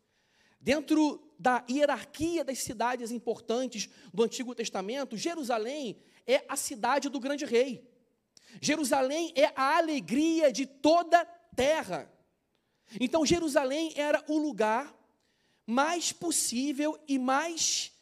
Dentro 0.60 1.32
da 1.38 1.64
hierarquia 1.70 2.44
das 2.44 2.60
cidades 2.60 3.12
importantes 3.12 3.90
do 4.14 4.24
Antigo 4.24 4.54
Testamento, 4.56 5.16
Jerusalém 5.16 6.02
é 6.26 6.44
a 6.50 6.56
cidade 6.56 7.08
do 7.08 7.20
grande 7.20 7.46
rei. 7.46 7.88
Jerusalém 8.62 9.32
é 9.36 9.52
a 9.56 9.78
alegria 9.78 10.52
de 10.52 10.66
toda 10.66 11.24
terra. 11.56 12.12
Então, 13.00 13.26
Jerusalém 13.26 13.94
era 13.96 14.24
o 14.28 14.38
lugar 14.38 14.94
mais 15.66 16.12
possível 16.12 17.00
e 17.08 17.18
mais 17.18 17.95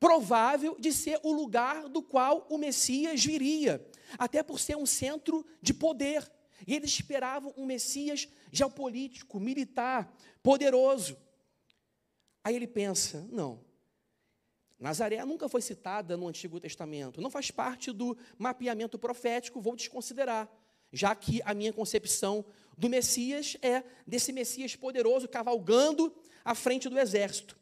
provável 0.00 0.76
de 0.78 0.92
ser 0.92 1.18
o 1.22 1.32
lugar 1.32 1.88
do 1.88 2.02
qual 2.02 2.46
o 2.48 2.56
Messias 2.56 3.24
viria, 3.24 3.84
até 4.18 4.42
por 4.42 4.58
ser 4.60 4.76
um 4.76 4.86
centro 4.86 5.44
de 5.60 5.74
poder. 5.74 6.30
E 6.66 6.74
eles 6.74 6.90
esperavam 6.90 7.52
um 7.56 7.66
Messias 7.66 8.28
geopolítico, 8.50 9.38
militar, 9.38 10.12
poderoso. 10.42 11.16
Aí 12.42 12.54
ele 12.54 12.66
pensa: 12.66 13.26
não, 13.30 13.64
Nazaré 14.78 15.24
nunca 15.24 15.48
foi 15.48 15.60
citada 15.60 16.16
no 16.16 16.28
Antigo 16.28 16.60
Testamento, 16.60 17.20
não 17.20 17.30
faz 17.30 17.50
parte 17.50 17.92
do 17.92 18.16
mapeamento 18.36 18.98
profético, 18.98 19.60
vou 19.60 19.74
desconsiderar, 19.74 20.48
já 20.92 21.14
que 21.14 21.42
a 21.44 21.52
minha 21.52 21.72
concepção 21.72 22.44
do 22.76 22.88
Messias 22.88 23.56
é 23.60 23.82
desse 24.06 24.32
Messias 24.32 24.76
poderoso 24.76 25.28
cavalgando 25.28 26.14
à 26.44 26.54
frente 26.54 26.88
do 26.88 26.98
exército. 26.98 27.58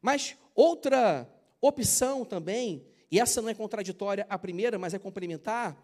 Mas 0.00 0.36
outra 0.54 1.28
opção 1.60 2.24
também, 2.24 2.86
e 3.10 3.18
essa 3.18 3.40
não 3.40 3.48
é 3.48 3.54
contraditória 3.54 4.26
à 4.28 4.38
primeira, 4.38 4.78
mas 4.78 4.94
é 4.94 4.98
complementar, 4.98 5.76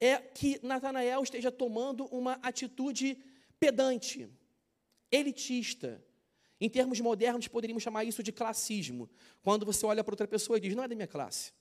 é 0.00 0.18
que 0.18 0.58
Natanael 0.62 1.22
esteja 1.22 1.50
tomando 1.50 2.06
uma 2.06 2.32
atitude 2.42 3.16
pedante, 3.60 4.28
elitista. 5.10 6.02
Em 6.60 6.68
termos 6.68 7.00
modernos, 7.00 7.48
poderíamos 7.48 7.82
chamar 7.82 8.04
isso 8.04 8.22
de 8.22 8.32
classismo. 8.32 9.08
Quando 9.42 9.66
você 9.66 9.84
olha 9.86 10.02
para 10.02 10.12
outra 10.12 10.26
pessoa 10.26 10.58
e 10.58 10.60
diz, 10.60 10.74
não 10.74 10.82
é 10.82 10.88
da 10.88 10.94
minha 10.94 11.06
classe. 11.06 11.52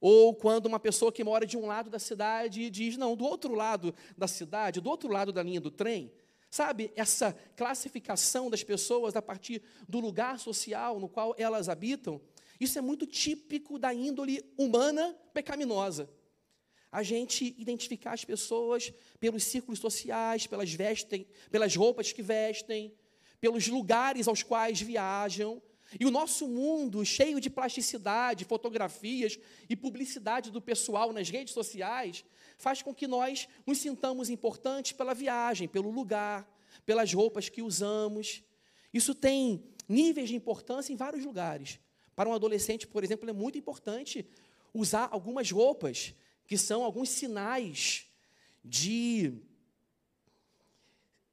Ou 0.00 0.34
quando 0.34 0.66
uma 0.66 0.80
pessoa 0.80 1.12
que 1.12 1.22
mora 1.22 1.46
de 1.46 1.58
um 1.58 1.66
lado 1.66 1.90
da 1.90 1.98
cidade 1.98 2.70
diz, 2.70 2.96
não, 2.96 3.14
do 3.14 3.24
outro 3.24 3.54
lado 3.54 3.94
da 4.16 4.26
cidade, 4.26 4.80
do 4.80 4.88
outro 4.88 5.10
lado 5.10 5.30
da 5.30 5.42
linha 5.42 5.60
do 5.60 5.70
trem. 5.70 6.10
Sabe, 6.50 6.90
essa 6.96 7.32
classificação 7.54 8.50
das 8.50 8.64
pessoas 8.64 9.14
a 9.14 9.22
partir 9.22 9.62
do 9.88 10.00
lugar 10.00 10.38
social 10.38 10.98
no 10.98 11.08
qual 11.08 11.34
elas 11.38 11.68
habitam, 11.68 12.20
isso 12.60 12.78
é 12.78 12.82
muito 12.82 13.06
típico 13.06 13.78
da 13.78 13.92
índole 13.92 14.44
humana 14.56 15.16
pecaminosa 15.32 16.08
a 16.92 17.02
gente 17.02 17.54
identificar 17.56 18.12
as 18.12 18.24
pessoas 18.24 18.92
pelos 19.20 19.44
círculos 19.44 19.78
sociais, 19.78 20.46
pelas, 20.46 20.72
vestem, 20.72 21.26
pelas 21.50 21.76
roupas 21.76 22.12
que 22.12 22.22
vestem, 22.22 22.92
pelos 23.40 23.68
lugares 23.68 24.26
aos 24.26 24.42
quais 24.42 24.80
viajam. 24.80 25.62
E 25.98 26.04
o 26.04 26.10
nosso 26.10 26.48
mundo, 26.48 27.04
cheio 27.04 27.40
de 27.40 27.48
plasticidade, 27.48 28.44
fotografias 28.44 29.38
e 29.68 29.76
publicidade 29.76 30.50
do 30.50 30.60
pessoal 30.60 31.12
nas 31.12 31.30
redes 31.30 31.54
sociais, 31.54 32.24
faz 32.58 32.82
com 32.82 32.94
que 32.94 33.06
nós 33.06 33.48
nos 33.66 33.78
sintamos 33.78 34.28
importantes 34.28 34.92
pela 34.92 35.14
viagem, 35.14 35.68
pelo 35.68 35.90
lugar, 35.90 36.48
pelas 36.84 37.12
roupas 37.12 37.48
que 37.48 37.62
usamos. 37.62 38.42
Isso 38.92 39.14
tem 39.14 39.64
níveis 39.88 40.28
de 40.28 40.36
importância 40.36 40.92
em 40.92 40.96
vários 40.96 41.24
lugares. 41.24 41.78
Para 42.20 42.28
um 42.28 42.34
adolescente, 42.34 42.86
por 42.86 43.02
exemplo, 43.02 43.30
é 43.30 43.32
muito 43.32 43.56
importante 43.56 44.28
usar 44.74 45.08
algumas 45.10 45.50
roupas 45.50 46.14
que 46.46 46.58
são 46.58 46.84
alguns 46.84 47.08
sinais 47.08 48.10
de, 48.62 49.32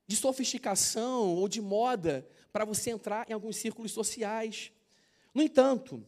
de 0.07 0.15
sofisticação 0.15 1.35
ou 1.35 1.49
de 1.49 1.59
moda 1.59 2.25
para 2.53 2.63
você 2.63 2.91
entrar 2.91 3.29
em 3.29 3.33
alguns 3.33 3.57
círculos 3.57 3.91
sociais. 3.91 4.71
No 5.33 5.41
entanto, 5.41 6.01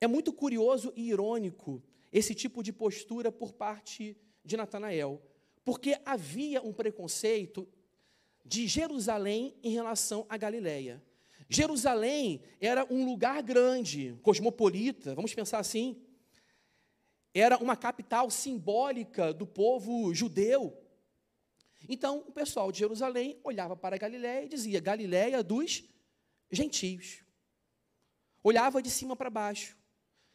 é 0.00 0.06
muito 0.06 0.32
curioso 0.32 0.90
e 0.96 1.10
irônico 1.10 1.82
esse 2.10 2.34
tipo 2.34 2.62
de 2.62 2.72
postura 2.72 3.30
por 3.30 3.52
parte 3.52 4.16
de 4.42 4.56
Natanael, 4.56 5.20
porque 5.66 6.00
havia 6.06 6.62
um 6.62 6.72
preconceito 6.72 7.68
de 8.42 8.66
Jerusalém 8.66 9.54
em 9.62 9.74
relação 9.74 10.24
à 10.30 10.38
Galiléia. 10.38 11.02
Jerusalém 11.54 12.42
era 12.60 12.86
um 12.90 13.04
lugar 13.04 13.42
grande, 13.42 14.18
cosmopolita, 14.22 15.14
vamos 15.14 15.34
pensar 15.34 15.58
assim, 15.58 16.00
era 17.34 17.56
uma 17.58 17.76
capital 17.76 18.30
simbólica 18.30 19.32
do 19.32 19.46
povo 19.46 20.14
judeu. 20.14 20.76
Então, 21.88 22.24
o 22.26 22.32
pessoal 22.32 22.70
de 22.70 22.78
Jerusalém 22.78 23.38
olhava 23.42 23.76
para 23.76 23.96
Galiléia 23.98 24.44
e 24.44 24.48
dizia: 24.48 24.80
Galiléia 24.80 25.42
dos 25.42 25.82
gentios. 26.50 27.22
Olhava 28.42 28.82
de 28.82 28.90
cima 28.90 29.14
para 29.14 29.30
baixo, 29.30 29.76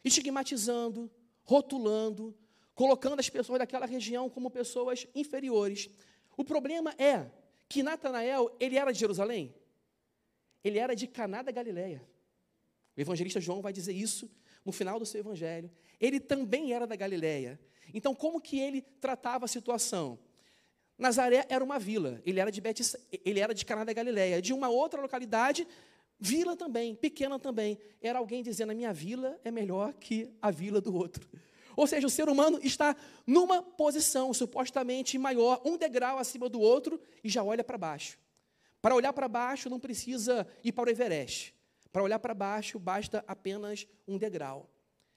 estigmatizando, 0.04 1.10
rotulando, 1.42 2.36
colocando 2.74 3.20
as 3.20 3.28
pessoas 3.28 3.58
daquela 3.58 3.86
região 3.86 4.28
como 4.30 4.50
pessoas 4.50 5.06
inferiores. 5.14 5.90
O 6.36 6.44
problema 6.44 6.94
é 6.98 7.30
que 7.68 7.82
Natanael, 7.82 8.54
ele 8.58 8.76
era 8.76 8.92
de 8.92 8.98
Jerusalém? 8.98 9.54
Ele 10.64 10.78
era 10.78 10.94
de 10.94 11.06
Caná 11.06 11.42
da 11.42 11.52
Galiléia. 11.52 12.02
O 12.96 13.00
evangelista 13.00 13.40
João 13.40 13.62
vai 13.62 13.72
dizer 13.72 13.92
isso 13.92 14.30
no 14.64 14.72
final 14.72 14.98
do 14.98 15.06
seu 15.06 15.20
evangelho, 15.20 15.70
ele 16.00 16.20
também 16.20 16.72
era 16.72 16.86
da 16.86 16.96
Galiléia. 16.96 17.58
Então, 17.94 18.14
como 18.14 18.40
que 18.40 18.58
ele 18.58 18.82
tratava 18.82 19.44
a 19.44 19.48
situação? 19.48 20.18
Nazaré 20.98 21.46
era 21.48 21.64
uma 21.64 21.78
vila, 21.78 22.20
ele 22.26 22.40
era 22.40 22.50
de 22.50 22.60
Betis, 22.60 22.96
ele 23.24 23.40
era 23.40 23.54
de 23.54 23.64
Caná 23.64 23.84
da 23.84 23.92
Galiléia. 23.92 24.42
De 24.42 24.52
uma 24.52 24.68
outra 24.68 25.00
localidade, 25.00 25.66
vila 26.18 26.56
também, 26.56 26.94
pequena 26.94 27.38
também. 27.38 27.78
Era 28.02 28.18
alguém 28.18 28.42
dizendo: 28.42 28.72
a 28.72 28.74
minha 28.74 28.92
vila 28.92 29.38
é 29.44 29.50
melhor 29.50 29.94
que 29.94 30.28
a 30.42 30.50
vila 30.50 30.80
do 30.80 30.94
outro. 30.94 31.28
Ou 31.76 31.86
seja, 31.86 32.06
o 32.08 32.10
ser 32.10 32.28
humano 32.28 32.58
está 32.60 32.96
numa 33.24 33.62
posição 33.62 34.34
supostamente 34.34 35.16
maior, 35.16 35.62
um 35.64 35.76
degrau 35.76 36.18
acima 36.18 36.48
do 36.48 36.60
outro, 36.60 37.00
e 37.22 37.28
já 37.28 37.44
olha 37.44 37.62
para 37.62 37.78
baixo. 37.78 38.18
Para 38.80 38.94
olhar 38.94 39.12
para 39.12 39.28
baixo, 39.28 39.68
não 39.68 39.80
precisa 39.80 40.46
ir 40.62 40.72
para 40.72 40.88
o 40.88 40.90
Everest. 40.90 41.54
Para 41.92 42.02
olhar 42.02 42.18
para 42.18 42.34
baixo, 42.34 42.78
basta 42.78 43.24
apenas 43.26 43.86
um 44.06 44.18
degrau. 44.18 44.70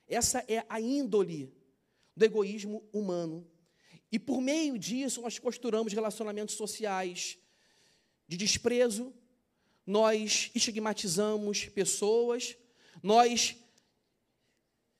Essa 0.08 0.44
é 0.48 0.66
a 0.68 0.80
índole 0.80 1.54
do 2.16 2.26
egoísmo 2.26 2.84
humano. 2.92 3.48
E 4.12 4.20
por 4.20 4.42
meio 4.42 4.78
disso, 4.78 5.22
nós 5.22 5.40
costuramos 5.40 5.94
relacionamentos 5.94 6.56
sociais 6.56 7.38
de 8.28 8.36
desprezo, 8.36 9.14
nós 9.86 10.52
estigmatizamos 10.54 11.66
pessoas, 11.70 12.58
nós 13.02 13.56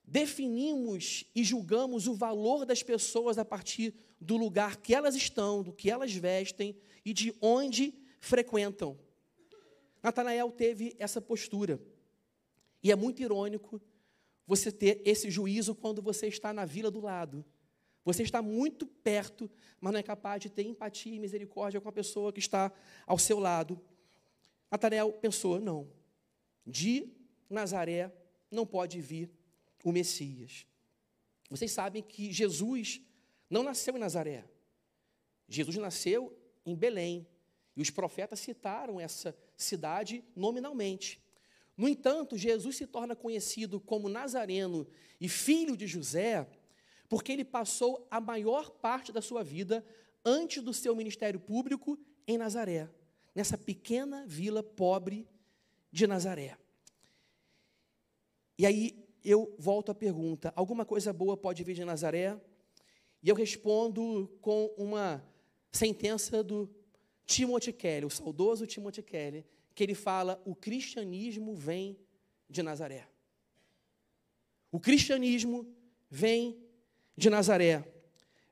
definimos 0.04 1.26
e 1.34 1.44
julgamos 1.44 2.08
o 2.08 2.14
valor 2.14 2.66
das 2.66 2.84
pessoas 2.84 3.38
a 3.38 3.46
partir 3.46 3.94
do 4.20 4.38
lugar 4.38 4.78
que 4.78 4.94
elas 4.94 5.16
estão, 5.16 5.64
do 5.64 5.74
que 5.74 5.90
elas 5.90 6.14
vestem 6.14 6.76
e 7.04 7.14
de 7.14 7.34
onde 7.42 7.94
frequentam. 8.22 8.98
Natanael 10.02 10.50
teve 10.52 10.96
essa 10.98 11.20
postura. 11.20 11.82
E 12.82 12.92
é 12.92 12.96
muito 12.96 13.22
irônico 13.22 13.82
você 14.48 14.72
ter 14.72 15.02
esse 15.06 15.30
juízo 15.30 15.76
quando 15.76 16.02
você 16.02 16.28
está 16.28 16.54
na 16.54 16.64
vila 16.64 16.90
do 16.90 17.02
lado. 17.02 17.44
Você 18.04 18.24
está 18.24 18.42
muito 18.42 18.88
perto, 18.88 19.50
mas 19.80 19.94
não 19.94 20.00
é 20.00 20.04
capaz 20.04 20.42
de 20.42 20.50
ter 20.50 20.64
empatia 20.64 21.14
e 21.14 21.20
misericórdia 21.20 21.80
com 21.80 21.90
a 21.90 21.92
pessoa 21.92 22.32
que 22.34 22.40
está 22.40 22.72
ao 23.06 23.20
seu 23.20 23.38
lado. 23.40 23.80
Natanael 24.72 25.12
pensou: 25.14 25.60
não, 25.60 25.92
de 26.66 27.10
Nazaré 27.50 28.12
não 28.50 28.66
pode 28.66 29.00
vir 29.00 29.30
o 29.84 29.92
Messias. 29.92 30.66
Vocês 31.50 31.72
sabem 31.72 32.02
que 32.02 32.32
Jesus 32.32 33.02
não 33.50 33.62
nasceu 33.62 33.96
em 33.96 34.00
Nazaré. 34.00 34.46
Jesus 35.48 35.76
nasceu 35.78 36.36
em 36.66 36.76
Belém. 36.76 37.28
E 37.76 37.82
os 37.82 37.90
profetas 37.90 38.40
citaram 38.40 39.00
essa 39.00 39.36
cidade 39.56 40.24
nominalmente. 40.36 41.22
No 41.78 41.88
entanto, 41.88 42.38
Jesus 42.38 42.76
se 42.76 42.86
torna 42.86 43.16
conhecido 43.16 43.80
como 43.80 44.10
Nazareno 44.10 44.88
e 45.20 45.30
filho 45.30 45.78
de 45.78 45.88
José, 45.88 46.48
porque 47.08 47.32
ele 47.32 47.46
passou 47.46 48.08
a 48.12 48.20
maior 48.20 48.70
parte 48.70 49.12
da 49.12 49.22
sua 49.22 49.44
vida 49.44 49.86
antes 50.24 50.62
do 50.62 50.74
seu 50.74 50.96
ministério 50.96 51.40
público 51.40 51.98
em 52.28 52.38
Nazaré, 52.38 52.90
nessa 53.34 53.58
pequena 53.58 54.26
vila 54.28 54.62
pobre 54.62 55.28
de 55.92 56.06
Nazaré. 56.06 56.58
E 58.58 58.66
aí 58.66 59.08
eu 59.24 59.56
volto 59.58 59.92
à 59.92 59.96
pergunta: 59.96 60.54
alguma 60.56 60.86
coisa 60.86 61.12
boa 61.12 61.36
pode 61.36 61.64
vir 61.64 61.74
de 61.74 61.86
Nazaré? 61.86 62.40
E 63.24 63.30
eu 63.30 63.36
respondo 63.36 64.28
com 64.42 64.74
uma 64.78 65.24
sentença 65.72 66.44
do 66.44 66.70
Timothy 67.26 67.72
Kelly, 67.72 68.06
o 68.06 68.10
saudoso 68.10 68.68
Timothy 68.68 69.02
Kelly, 69.02 69.46
que 69.74 69.84
ele 69.84 69.96
fala: 69.96 70.42
o 70.46 70.56
cristianismo 70.56 71.56
vem 71.56 71.98
de 72.50 72.62
Nazaré. 72.62 73.08
O 74.72 74.80
cristianismo 74.80 75.68
vem 76.10 76.58
de 77.16 77.30
Nazaré. 77.30 77.88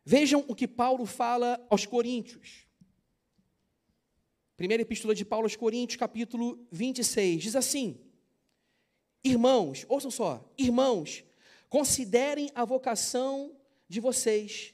Vejam 0.03 0.43
o 0.47 0.55
que 0.55 0.67
Paulo 0.67 1.05
fala 1.05 1.65
aos 1.69 1.85
Coríntios. 1.85 2.67
Primeira 4.57 4.81
epístola 4.81 5.15
de 5.15 5.23
Paulo 5.23 5.45
aos 5.45 5.55
Coríntios, 5.55 5.97
capítulo 5.97 6.67
26, 6.71 7.43
diz 7.43 7.55
assim: 7.55 7.99
Irmãos, 9.23 9.85
ouçam 9.87 10.11
só, 10.11 10.53
irmãos, 10.57 11.23
considerem 11.69 12.49
a 12.55 12.65
vocação 12.65 13.55
de 13.87 13.99
vocês. 13.99 14.73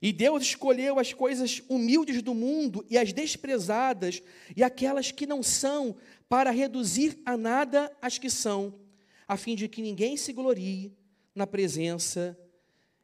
E 0.00 0.12
Deus 0.12 0.42
escolheu 0.42 0.98
as 0.98 1.12
coisas 1.12 1.62
humildes 1.68 2.22
do 2.22 2.34
mundo 2.34 2.86
e 2.88 2.96
as 2.96 3.12
desprezadas 3.12 4.22
e 4.56 4.62
aquelas 4.62 5.10
que 5.10 5.26
não 5.26 5.42
são, 5.42 5.96
para 6.28 6.50
reduzir 6.50 7.20
a 7.24 7.36
nada 7.36 7.94
as 8.00 8.18
que 8.18 8.28
são, 8.28 8.78
a 9.26 9.36
fim 9.36 9.56
de 9.56 9.68
que 9.68 9.82
ninguém 9.82 10.16
se 10.16 10.32
glorie 10.32 10.92
na 11.34 11.46
presença 11.46 12.38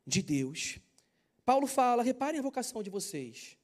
de 0.06 0.22
Deus. 0.22 0.78
Paulo 1.44 1.66
fala: 1.66 2.02
reparem 2.02 2.38
a 2.38 2.42
vocação 2.42 2.82
de 2.82 2.90
vocês. 2.90 3.56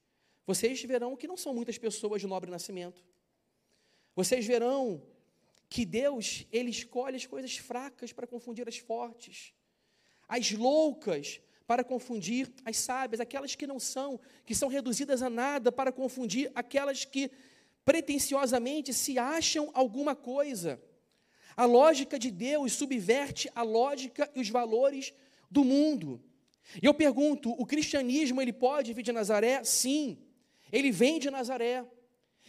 Vocês 0.45 0.81
verão 0.83 1.15
que 1.15 1.27
não 1.27 1.37
são 1.37 1.53
muitas 1.53 1.77
pessoas 1.77 2.21
de 2.21 2.27
nobre 2.27 2.49
nascimento. 2.49 3.05
Vocês 4.15 4.45
verão 4.45 5.01
que 5.69 5.85
Deus, 5.85 6.45
ele 6.51 6.69
escolhe 6.69 7.15
as 7.15 7.25
coisas 7.25 7.55
fracas 7.55 8.11
para 8.11 8.27
confundir 8.27 8.67
as 8.67 8.77
fortes, 8.77 9.53
as 10.27 10.51
loucas 10.51 11.39
para 11.71 11.85
confunir 11.85 12.51
as 12.65 12.75
sábias, 12.75 13.21
aquelas 13.21 13.55
que 13.55 13.65
não 13.65 13.79
são, 13.79 14.19
que 14.45 14.53
são 14.53 14.67
reduzidas 14.67 15.21
a 15.21 15.29
nada 15.29 15.71
para 15.71 15.89
confundir 15.89 16.51
aquelas 16.53 17.05
que 17.05 17.31
pretensiosamente 17.85 18.93
se 18.93 19.17
acham 19.17 19.71
alguma 19.73 20.13
coisa. 20.13 20.83
A 21.55 21.63
lógica 21.63 22.19
de 22.19 22.29
Deus 22.29 22.73
subverte 22.73 23.49
a 23.55 23.61
lógica 23.61 24.29
e 24.35 24.41
os 24.41 24.49
valores 24.49 25.13
do 25.49 25.63
mundo. 25.63 26.21
E 26.83 26.85
eu 26.85 26.93
pergunto, 26.93 27.51
o 27.51 27.65
cristianismo 27.65 28.41
ele 28.41 28.51
pode 28.51 28.91
vir 28.91 29.03
de 29.03 29.13
Nazaré? 29.13 29.63
Sim. 29.63 30.17
Ele 30.73 30.91
vem 30.91 31.19
de 31.19 31.31
Nazaré. 31.31 31.85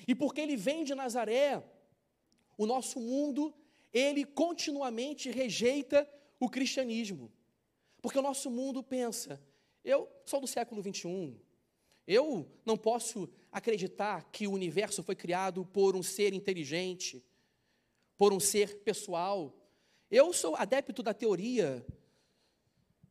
E 0.08 0.16
porque 0.16 0.40
ele 0.40 0.56
vem 0.56 0.82
de 0.82 0.96
Nazaré, 0.96 1.62
o 2.58 2.66
nosso 2.66 2.98
mundo, 2.98 3.54
ele 3.92 4.24
continuamente 4.24 5.30
rejeita 5.30 6.08
o 6.40 6.50
cristianismo. 6.50 7.30
Porque 8.02 8.18
o 8.18 8.22
nosso 8.22 8.50
mundo 8.50 8.82
pensa, 8.82 9.40
eu 9.84 10.08
sou 10.26 10.40
do 10.40 10.46
século 10.46 10.82
21, 10.82 11.38
eu 12.06 12.50
não 12.66 12.76
posso 12.76 13.28
acreditar 13.50 14.28
que 14.32 14.48
o 14.48 14.52
universo 14.52 15.04
foi 15.04 15.14
criado 15.14 15.64
por 15.64 15.94
um 15.94 16.02
ser 16.02 16.34
inteligente, 16.34 17.24
por 18.18 18.32
um 18.32 18.40
ser 18.40 18.78
pessoal. 18.78 19.56
Eu 20.10 20.32
sou 20.32 20.56
adepto 20.56 21.00
da 21.00 21.14
teoria 21.14 21.86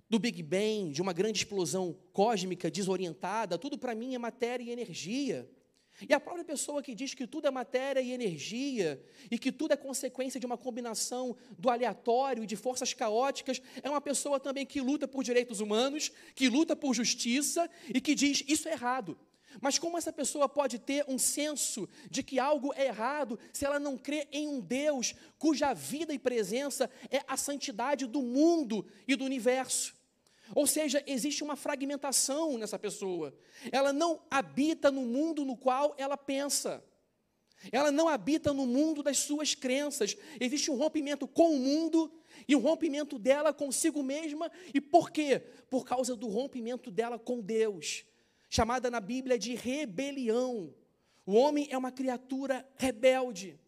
do 0.09 0.19
Big 0.19 0.43
Bang, 0.43 0.91
de 0.91 1.01
uma 1.01 1.13
grande 1.13 1.39
explosão 1.39 1.97
cósmica 2.11 2.69
desorientada, 2.69 3.57
tudo 3.57 3.77
para 3.77 3.95
mim 3.95 4.13
é 4.13 4.17
matéria 4.17 4.61
e 4.61 4.71
energia. 4.71 5.49
E 6.07 6.13
a 6.13 6.19
própria 6.19 6.43
pessoa 6.43 6.81
que 6.81 6.95
diz 6.95 7.13
que 7.13 7.27
tudo 7.27 7.47
é 7.47 7.51
matéria 7.51 8.01
e 8.01 8.11
energia, 8.11 9.03
e 9.29 9.37
que 9.37 9.51
tudo 9.51 9.73
é 9.73 9.77
consequência 9.77 10.39
de 10.39 10.45
uma 10.45 10.57
combinação 10.57 11.35
do 11.57 11.69
aleatório 11.69 12.43
e 12.43 12.47
de 12.47 12.55
forças 12.55 12.93
caóticas, 12.93 13.61
é 13.81 13.89
uma 13.89 14.01
pessoa 14.01 14.39
também 14.39 14.65
que 14.65 14.81
luta 14.81 15.07
por 15.07 15.23
direitos 15.23 15.59
humanos, 15.59 16.11
que 16.35 16.49
luta 16.49 16.75
por 16.75 16.93
justiça 16.93 17.69
e 17.93 18.01
que 18.01 18.15
diz 18.15 18.43
isso 18.47 18.67
é 18.67 18.73
errado. 18.73 19.17
Mas 19.59 19.77
como 19.77 19.97
essa 19.97 20.13
pessoa 20.13 20.47
pode 20.47 20.79
ter 20.79 21.03
um 21.07 21.17
senso 21.17 21.89
de 22.09 22.23
que 22.23 22.39
algo 22.39 22.73
é 22.73 22.85
errado 22.85 23.37
se 23.51 23.65
ela 23.65 23.79
não 23.79 23.97
crê 23.97 24.27
em 24.31 24.47
um 24.47 24.61
Deus 24.61 25.13
cuja 25.37 25.73
vida 25.73 26.13
e 26.13 26.19
presença 26.19 26.89
é 27.09 27.21
a 27.27 27.35
santidade 27.35 28.05
do 28.05 28.21
mundo 28.21 28.85
e 29.07 29.15
do 29.15 29.25
universo? 29.25 29.93
Ou 30.55 30.67
seja, 30.67 31.03
existe 31.07 31.43
uma 31.43 31.55
fragmentação 31.55 32.57
nessa 32.57 32.77
pessoa. 32.77 33.33
Ela 33.71 33.93
não 33.93 34.21
habita 34.29 34.91
no 34.91 35.01
mundo 35.01 35.45
no 35.45 35.55
qual 35.55 35.95
ela 35.97 36.17
pensa. 36.17 36.83
Ela 37.71 37.91
não 37.91 38.07
habita 38.07 38.53
no 38.53 38.65
mundo 38.65 39.03
das 39.03 39.17
suas 39.17 39.53
crenças. 39.53 40.17
Existe 40.39 40.71
um 40.71 40.77
rompimento 40.77 41.27
com 41.27 41.55
o 41.55 41.59
mundo 41.59 42.11
e 42.47 42.55
um 42.55 42.59
rompimento 42.59 43.19
dela 43.19 43.53
consigo 43.53 44.01
mesma. 44.01 44.51
E 44.73 44.81
por 44.81 45.11
quê? 45.11 45.39
Por 45.69 45.85
causa 45.85 46.15
do 46.15 46.27
rompimento 46.27 46.89
dela 46.89 47.19
com 47.19 47.39
Deus, 47.39 48.05
chamada 48.49 48.89
na 48.89 48.99
Bíblia 48.99 49.37
de 49.37 49.53
rebelião. 49.53 50.73
O 51.25 51.33
homem 51.33 51.67
é 51.69 51.77
uma 51.77 51.91
criatura 51.91 52.67
rebelde, 52.77 53.59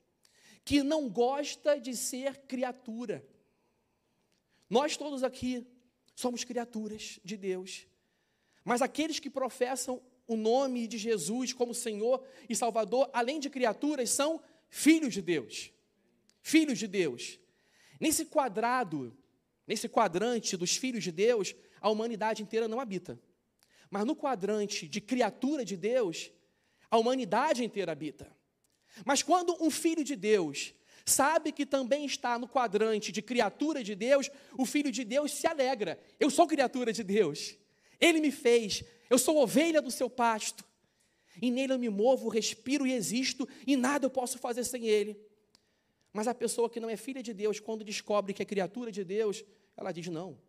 que 0.65 0.81
não 0.81 1.07
gosta 1.07 1.79
de 1.79 1.95
ser 1.95 2.37
criatura. 2.47 3.23
Nós 4.69 4.97
todos 4.97 5.23
aqui 5.23 5.67
Somos 6.15 6.43
criaturas 6.43 7.19
de 7.23 7.37
Deus. 7.37 7.87
Mas 8.63 8.81
aqueles 8.81 9.19
que 9.19 9.29
professam 9.29 10.01
o 10.27 10.35
nome 10.35 10.87
de 10.87 10.97
Jesus 10.97 11.53
como 11.53 11.73
Senhor 11.73 12.23
e 12.47 12.55
Salvador, 12.55 13.09
além 13.13 13.39
de 13.39 13.49
criaturas, 13.49 14.09
são 14.09 14.41
filhos 14.69 15.13
de 15.13 15.21
Deus. 15.21 15.71
Filhos 16.41 16.79
de 16.79 16.87
Deus. 16.87 17.39
Nesse 17.99 18.25
quadrado, 18.25 19.15
nesse 19.67 19.87
quadrante 19.89 20.57
dos 20.57 20.75
filhos 20.75 21.03
de 21.03 21.11
Deus, 21.11 21.55
a 21.81 21.89
humanidade 21.89 22.41
inteira 22.41 22.67
não 22.67 22.79
habita. 22.79 23.19
Mas 23.89 24.05
no 24.05 24.15
quadrante 24.15 24.87
de 24.87 24.99
criatura 25.01 25.63
de 25.63 25.77
Deus, 25.77 26.31
a 26.89 26.97
humanidade 26.97 27.63
inteira 27.63 27.91
habita. 27.91 28.35
Mas 29.05 29.21
quando 29.23 29.57
um 29.59 29.69
filho 29.69 30.03
de 30.03 30.15
Deus 30.15 30.73
sabe 31.05 31.51
que 31.51 31.65
também 31.65 32.05
está 32.05 32.37
no 32.39 32.47
quadrante 32.47 33.11
de 33.11 33.21
criatura 33.21 33.83
de 33.83 33.95
Deus, 33.95 34.29
o 34.57 34.65
Filho 34.65 34.91
de 34.91 35.03
Deus 35.03 35.33
se 35.33 35.47
alegra. 35.47 35.99
Eu 36.19 36.29
sou 36.29 36.47
criatura 36.47 36.93
de 36.93 37.03
Deus. 37.03 37.55
Ele 37.99 38.19
me 38.19 38.31
fez. 38.31 38.83
Eu 39.09 39.17
sou 39.17 39.37
ovelha 39.37 39.81
do 39.81 39.91
seu 39.91 40.09
pasto. 40.09 40.63
E 41.41 41.49
nele 41.49 41.73
eu 41.73 41.79
me 41.79 41.89
movo, 41.89 42.29
respiro 42.29 42.85
e 42.85 42.93
existo, 42.93 43.47
e 43.65 43.75
nada 43.75 44.05
eu 44.05 44.09
posso 44.09 44.37
fazer 44.37 44.63
sem 44.63 44.85
ele. 44.85 45.19
Mas 46.11 46.27
a 46.27 46.35
pessoa 46.35 46.69
que 46.69 46.79
não 46.79 46.89
é 46.89 46.95
filha 46.95 47.23
de 47.23 47.33
Deus, 47.33 47.59
quando 47.59 47.83
descobre 47.83 48.33
que 48.33 48.41
é 48.43 48.45
criatura 48.45 48.91
de 48.91 49.03
Deus, 49.03 49.43
ela 49.75 49.91
diz: 49.91 50.07
Não, 50.07 50.39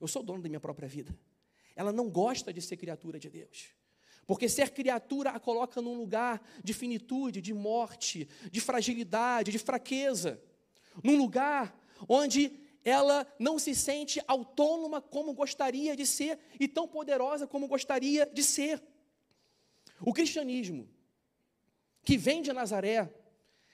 eu 0.00 0.08
sou 0.08 0.22
dono 0.22 0.42
da 0.42 0.48
minha 0.48 0.60
própria 0.60 0.88
vida. 0.88 1.16
Ela 1.76 1.92
não 1.92 2.10
gosta 2.10 2.52
de 2.52 2.60
ser 2.60 2.76
criatura 2.76 3.18
de 3.18 3.30
Deus. 3.30 3.68
Porque 4.26 4.48
ser 4.48 4.70
criatura 4.70 5.30
a 5.30 5.40
coloca 5.40 5.80
num 5.82 5.96
lugar 5.96 6.42
de 6.62 6.72
finitude, 6.72 7.40
de 7.40 7.52
morte, 7.52 8.28
de 8.50 8.60
fragilidade, 8.60 9.52
de 9.52 9.58
fraqueza. 9.58 10.40
Num 11.02 11.16
lugar 11.16 11.78
onde 12.08 12.52
ela 12.84 13.26
não 13.38 13.58
se 13.58 13.74
sente 13.74 14.20
autônoma 14.26 15.00
como 15.00 15.32
gostaria 15.32 15.96
de 15.96 16.06
ser 16.06 16.38
e 16.60 16.68
tão 16.68 16.86
poderosa 16.86 17.46
como 17.46 17.66
gostaria 17.66 18.26
de 18.26 18.42
ser. 18.42 18.82
O 20.00 20.12
cristianismo, 20.12 20.88
que 22.02 22.18
vem 22.18 22.42
de 22.42 22.52
Nazaré, 22.52 23.12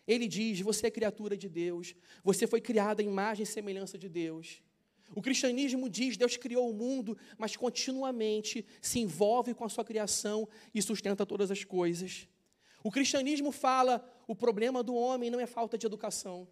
ele 0.06 0.28
diz: 0.28 0.60
você 0.60 0.86
é 0.86 0.90
criatura 0.90 1.36
de 1.36 1.48
Deus, 1.48 1.94
você 2.22 2.46
foi 2.46 2.60
criada 2.60 3.02
à 3.02 3.04
imagem 3.04 3.42
e 3.42 3.46
semelhança 3.46 3.98
de 3.98 4.08
Deus. 4.08 4.62
O 5.14 5.20
cristianismo 5.20 5.88
diz 5.88 6.16
Deus 6.16 6.37
criou 6.37 6.70
o 6.70 6.75
mundo, 6.75 7.16
mas 7.37 7.57
continuamente 7.57 8.64
se 8.81 9.01
envolve 9.01 9.55
com 9.55 9.64
a 9.64 9.68
sua 9.68 9.85
criação 9.85 10.49
e 10.75 10.81
sustenta 10.81 11.27
todas 11.27 11.51
as 11.51 11.64
coisas. 11.64 12.29
O 12.83 12.90
cristianismo 12.90 13.53
fala 13.53 14.05
o 14.27 14.35
problema 14.35 14.83
do 14.83 14.94
homem 14.94 15.31
não 15.31 15.40
é 15.40 15.46
falta 15.46 15.77
de 15.77 15.87
educação, 15.87 16.49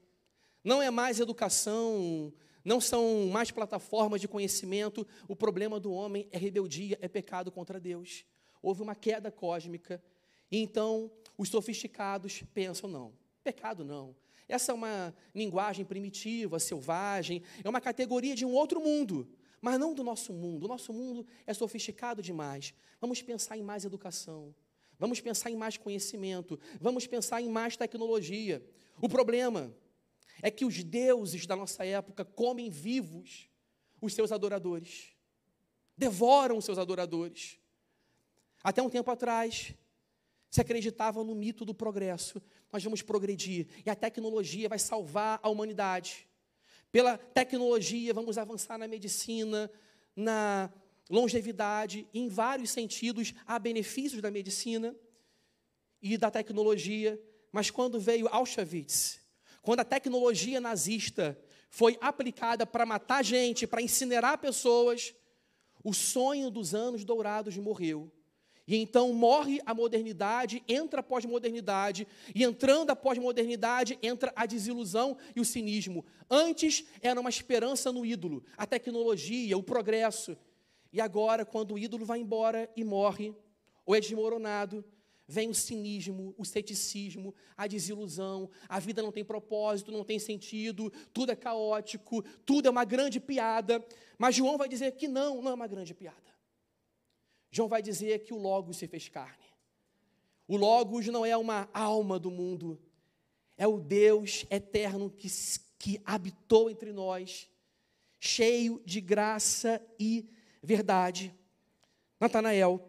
não 0.63 0.83
é 0.83 0.91
mais 0.91 1.21
educação, 1.21 2.33
não 2.65 2.81
são 2.81 3.29
mais 3.29 3.51
plataformas 3.51 4.21
de 4.21 4.29
conhecimento. 4.29 5.07
O 5.27 5.37
problema 5.37 5.79
do 5.81 5.93
homem 5.93 6.29
é 6.31 6.39
rebeldia, 6.39 6.99
é 7.01 7.09
pecado 7.09 7.51
contra 7.51 7.81
Deus. 7.81 8.25
Houve 8.61 8.83
uma 8.83 8.95
queda 8.95 9.31
cósmica 9.31 10.03
e 10.51 10.59
então 10.59 11.11
os 11.37 11.49
sofisticados 11.49 12.43
pensam 12.53 12.91
não, 12.91 13.13
pecado 13.43 13.85
não. 13.85 14.15
Essa 14.49 14.73
é 14.73 14.75
uma 14.75 15.15
linguagem 15.35 15.85
primitiva, 15.85 16.59
selvagem, 16.59 17.43
é 17.63 17.69
uma 17.69 17.81
categoria 17.81 18.35
de 18.35 18.47
um 18.47 18.53
outro 18.53 18.81
mundo, 18.81 19.29
mas 19.61 19.79
não 19.79 19.93
do 19.93 20.03
nosso 20.03 20.33
mundo. 20.33 20.65
O 20.65 20.69
nosso 20.69 20.93
mundo 20.93 21.27
é 21.47 21.53
sofisticado 21.53 22.23
demais. 22.23 22.73
Vamos 23.01 23.21
pensar 23.21 23.59
em 23.59 23.63
mais 23.63 23.85
educação, 23.85 24.55
vamos 24.99 25.21
pensar 25.21 25.51
em 25.51 25.57
mais 25.57 25.77
conhecimento, 25.77 26.59
vamos 26.81 27.07
pensar 27.07 27.43
em 27.43 27.49
mais 27.49 27.77
tecnologia. 27.77 28.65
O 29.01 29.09
problema 29.09 29.75
é 30.43 30.51
que 30.51 30.65
os 30.65 30.83
deuses 30.83 31.47
da 31.47 31.55
nossa 31.55 31.85
época 31.85 32.25
comem 32.25 32.71
vivos 32.71 33.51
os 34.01 34.15
seus 34.15 34.33
adoradores, 34.33 35.09
devoram 35.97 36.57
os 36.57 36.65
seus 36.65 36.79
adoradores. 36.79 37.59
Até 38.63 38.83
um 38.83 38.89
tempo 38.89 39.11
atrás, 39.11 39.75
se 40.51 40.61
acreditava 40.61 41.23
no 41.23 41.35
mito 41.35 41.65
do 41.65 41.75
progresso. 41.75 42.41
Nós 42.73 42.85
vamos 42.85 43.03
progredir 43.03 43.67
e 43.85 43.91
a 43.91 43.95
tecnologia 43.95 44.69
vai 44.69 44.79
salvar 44.79 45.41
a 45.43 45.49
humanidade. 45.49 46.29
Pela 46.91 47.17
tecnologia, 47.19 48.15
vamos 48.15 48.39
avançar 48.39 48.79
na 48.79 48.89
medicina, 48.89 49.71
na 50.15 50.71
longevidade, 51.09 52.07
em 52.13 52.29
vários 52.29 52.71
sentidos, 52.71 53.35
há 53.47 53.59
benefícios 53.59 54.21
da 54.21 54.31
medicina 54.31 54.95
e 56.01 56.17
da 56.19 56.31
tecnologia. 56.31 57.21
Mas 57.51 57.71
quando 57.71 57.99
veio 57.99 58.29
Auschwitz, 58.29 59.21
quando 59.63 59.81
a 59.81 59.85
tecnologia 59.85 60.61
nazista 60.61 61.39
foi 61.71 61.99
aplicada 62.01 62.67
para 62.67 62.87
matar 62.87 63.23
gente, 63.23 63.67
para 63.67 63.83
incinerar 63.83 64.39
pessoas, 64.39 65.15
o 65.83 65.93
sonho 65.93 66.51
dos 66.51 66.75
anos 66.75 67.05
dourados 67.05 67.57
morreu. 67.57 68.11
E 68.69 68.77
então 68.77 69.15
morre 69.15 69.63
a 69.65 69.73
modernidade, 69.73 70.63
entra 70.69 71.01
a 71.01 71.03
pós-modernidade, 71.03 72.07
e 72.35 72.45
entrando 72.45 72.91
a 72.91 72.97
pós-modernidade, 72.97 73.99
entra 74.03 74.31
a 74.37 74.45
desilusão 74.45 75.17
e 75.35 75.41
o 75.41 75.45
cinismo. 75.45 76.05
Antes 76.31 76.85
era 77.01 77.19
uma 77.19 77.31
esperança 77.31 77.91
no 77.91 78.05
ídolo, 78.05 78.45
a 78.59 78.67
tecnologia, 78.67 79.57
o 79.57 79.63
progresso. 79.63 80.37
E 80.93 81.01
agora, 81.01 81.47
quando 81.47 81.73
o 81.73 81.79
ídolo 81.79 82.05
vai 82.05 82.21
embora 82.21 82.71
e 82.77 82.85
morre, 82.85 83.35
ou 83.87 83.95
é 83.95 84.01
desmoronado, 84.01 84.85
vem 85.27 85.49
o 85.49 85.55
cinismo, 85.55 86.35
o 86.37 86.45
ceticismo, 86.45 87.35
a 87.57 87.67
desilusão, 87.67 88.51
a 88.69 88.79
vida 88.79 89.01
não 89.01 89.11
tem 89.11 89.25
propósito, 89.25 89.91
não 89.91 90.05
tem 90.05 90.19
sentido, 90.19 90.93
tudo 91.11 91.33
é 91.33 91.37
caótico, 91.37 92.23
tudo 92.45 92.69
é 92.69 92.71
uma 92.71 92.85
grande 92.85 93.19
piada. 93.19 93.83
Mas 94.19 94.35
João 94.35 94.59
vai 94.59 94.69
dizer 94.69 94.93
que 94.93 95.09
não, 95.09 95.41
não 95.41 95.53
é 95.53 95.55
uma 95.55 95.67
grande 95.67 95.95
piada. 95.95 96.38
João 97.51 97.69
vai 97.69 97.83
dizer 97.83 98.21
que 98.21 98.33
o 98.33 98.39
Logos 98.39 98.77
se 98.77 98.87
fez 98.87 99.09
carne. 99.09 99.45
O 100.47 100.57
Logos 100.57 101.07
não 101.07 101.25
é 101.25 101.37
uma 101.37 101.69
alma 101.73 102.19
do 102.19 102.31
mundo, 102.31 102.81
é 103.57 103.67
o 103.67 103.79
Deus 103.79 104.47
eterno 104.51 105.11
que, 105.11 105.29
que 105.79 106.01
habitou 106.05 106.71
entre 106.71 106.93
nós, 106.93 107.49
cheio 108.19 108.83
de 108.85 109.01
graça 109.01 109.85
e 109.99 110.29
verdade. 110.63 111.35
Natanael 112.19 112.89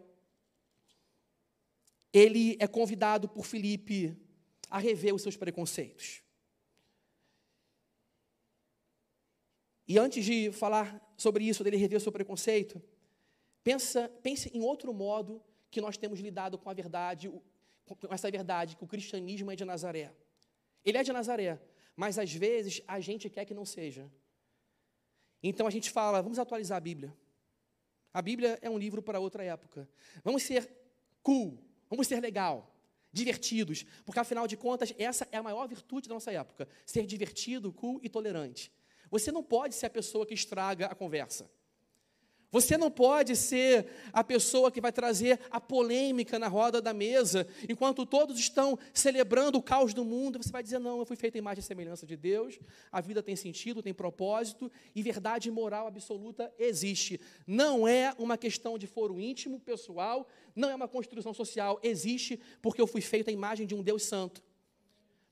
ele 2.12 2.56
é 2.58 2.66
convidado 2.66 3.28
por 3.28 3.46
Filipe 3.46 4.16
a 4.68 4.78
rever 4.78 5.14
os 5.14 5.22
seus 5.22 5.36
preconceitos. 5.36 6.22
E 9.86 9.98
antes 9.98 10.24
de 10.24 10.52
falar 10.52 11.00
sobre 11.16 11.44
isso, 11.44 11.64
dele 11.64 11.76
rever 11.76 11.98
o 11.98 12.00
seu 12.00 12.12
preconceito, 12.12 12.80
pensa, 13.62 14.08
pense 14.22 14.50
em 14.56 14.62
outro 14.62 14.92
modo 14.92 15.42
que 15.70 15.80
nós 15.80 15.96
temos 15.96 16.20
lidado 16.20 16.58
com 16.58 16.68
a 16.68 16.74
verdade, 16.74 17.30
com 17.84 18.12
essa 18.12 18.30
verdade, 18.30 18.76
que 18.76 18.84
o 18.84 18.86
cristianismo 18.86 19.50
é 19.50 19.56
de 19.56 19.64
Nazaré. 19.64 20.12
Ele 20.84 20.98
é 20.98 21.02
de 21.02 21.12
Nazaré, 21.12 21.60
mas 21.96 22.18
às 22.18 22.32
vezes 22.32 22.82
a 22.86 23.00
gente 23.00 23.28
quer 23.28 23.44
que 23.44 23.54
não 23.54 23.64
seja. 23.64 24.10
Então 25.42 25.66
a 25.66 25.70
gente 25.70 25.90
fala, 25.90 26.20
vamos 26.20 26.38
atualizar 26.38 26.76
a 26.76 26.80
Bíblia. 26.80 27.16
A 28.12 28.20
Bíblia 28.20 28.58
é 28.60 28.68
um 28.68 28.78
livro 28.78 29.02
para 29.02 29.20
outra 29.20 29.44
época. 29.44 29.88
Vamos 30.24 30.42
ser 30.42 30.68
cool, 31.22 31.58
Vamos 31.90 32.06
ser 32.06 32.20
legal, 32.20 32.72
divertidos, 33.12 33.84
porque 34.06 34.20
afinal 34.20 34.46
de 34.46 34.56
contas, 34.56 34.94
essa 34.96 35.26
é 35.32 35.38
a 35.38 35.42
maior 35.42 35.66
virtude 35.66 36.08
da 36.08 36.14
nossa 36.14 36.30
época: 36.30 36.68
ser 36.86 37.04
divertido, 37.04 37.72
cool 37.72 37.98
e 38.00 38.08
tolerante. 38.08 38.72
Você 39.10 39.32
não 39.32 39.42
pode 39.42 39.74
ser 39.74 39.86
a 39.86 39.90
pessoa 39.90 40.24
que 40.24 40.32
estraga 40.32 40.86
a 40.86 40.94
conversa. 40.94 41.50
Você 42.52 42.76
não 42.76 42.90
pode 42.90 43.36
ser 43.36 43.86
a 44.12 44.24
pessoa 44.24 44.72
que 44.72 44.80
vai 44.80 44.90
trazer 44.90 45.38
a 45.50 45.60
polêmica 45.60 46.36
na 46.36 46.48
roda 46.48 46.82
da 46.82 46.92
mesa, 46.92 47.46
enquanto 47.68 48.04
todos 48.04 48.38
estão 48.40 48.76
celebrando 48.92 49.58
o 49.58 49.62
caos 49.62 49.94
do 49.94 50.04
mundo. 50.04 50.42
Você 50.42 50.50
vai 50.50 50.62
dizer: 50.62 50.80
Não, 50.80 50.98
eu 50.98 51.06
fui 51.06 51.16
feito 51.16 51.36
em 51.36 51.38
imagem 51.38 51.60
e 51.60 51.64
semelhança 51.64 52.04
de 52.04 52.16
Deus, 52.16 52.58
a 52.90 53.00
vida 53.00 53.22
tem 53.22 53.36
sentido, 53.36 53.82
tem 53.82 53.94
propósito 53.94 54.70
e 54.94 55.02
verdade 55.02 55.48
moral 55.48 55.86
absoluta 55.86 56.52
existe. 56.58 57.20
Não 57.46 57.86
é 57.86 58.12
uma 58.18 58.36
questão 58.36 58.76
de 58.76 58.86
foro 58.86 59.20
íntimo, 59.20 59.60
pessoal, 59.60 60.26
não 60.54 60.68
é 60.68 60.74
uma 60.74 60.88
construção 60.88 61.32
social, 61.32 61.78
existe 61.84 62.40
porque 62.60 62.80
eu 62.80 62.86
fui 62.86 63.00
feito 63.00 63.28
à 63.28 63.32
imagem 63.32 63.64
de 63.64 63.76
um 63.76 63.82
Deus 63.82 64.02
santo. 64.02 64.42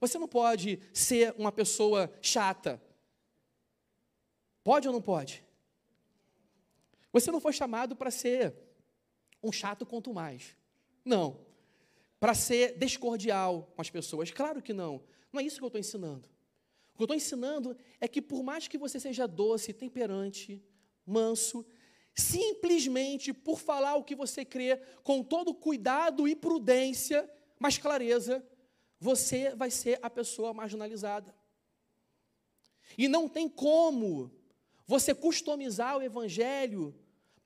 Você 0.00 0.18
não 0.18 0.28
pode 0.28 0.78
ser 0.92 1.34
uma 1.36 1.50
pessoa 1.50 2.12
chata. 2.22 2.80
Pode 4.62 4.86
ou 4.86 4.94
não 4.94 5.02
pode? 5.02 5.47
Você 7.20 7.32
não 7.32 7.40
foi 7.40 7.52
chamado 7.52 7.96
para 7.96 8.10
ser 8.10 8.54
um 9.42 9.50
chato 9.50 9.84
quanto 9.84 10.14
mais. 10.14 10.56
Não. 11.04 11.40
Para 12.20 12.32
ser 12.32 12.78
descordial 12.78 13.72
com 13.74 13.80
as 13.80 13.90
pessoas. 13.90 14.30
Claro 14.30 14.62
que 14.62 14.72
não. 14.72 15.02
Não 15.32 15.40
é 15.40 15.44
isso 15.44 15.58
que 15.58 15.64
eu 15.64 15.68
estou 15.68 15.80
ensinando. 15.80 16.28
O 16.94 16.96
que 16.96 17.02
eu 17.02 17.04
estou 17.04 17.16
ensinando 17.16 17.76
é 18.00 18.06
que, 18.06 18.22
por 18.22 18.42
mais 18.42 18.68
que 18.68 18.78
você 18.78 19.00
seja 19.00 19.26
doce, 19.26 19.72
temperante, 19.72 20.62
manso, 21.04 21.66
simplesmente 22.14 23.32
por 23.32 23.58
falar 23.58 23.96
o 23.96 24.04
que 24.04 24.14
você 24.14 24.44
crê, 24.44 24.76
com 25.02 25.22
todo 25.22 25.54
cuidado 25.54 26.28
e 26.28 26.36
prudência, 26.36 27.28
mas 27.58 27.78
clareza, 27.78 28.46
você 29.00 29.54
vai 29.54 29.70
ser 29.70 29.98
a 30.02 30.10
pessoa 30.10 30.54
marginalizada. 30.54 31.34
E 32.96 33.08
não 33.08 33.28
tem 33.28 33.48
como 33.48 34.32
você 34.86 35.14
customizar 35.14 35.98
o 35.98 36.02
evangelho 36.02 36.94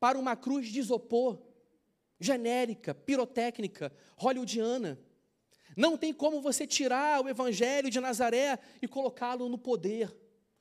para 0.03 0.19
uma 0.19 0.35
cruz 0.35 0.67
de 0.67 0.81
isopor, 0.81 1.41
genérica, 2.19 2.93
pirotécnica, 2.93 3.93
hollywoodiana. 4.17 4.99
Não 5.77 5.97
tem 5.97 6.13
como 6.13 6.43
você 6.43 6.67
tirar 6.67 7.25
o 7.25 7.29
evangelho 7.29 7.89
de 7.89 8.01
Nazaré 8.01 8.59
e 8.83 8.89
colocá-lo 8.89 9.49
no 9.49 9.57
poder, 9.57 10.13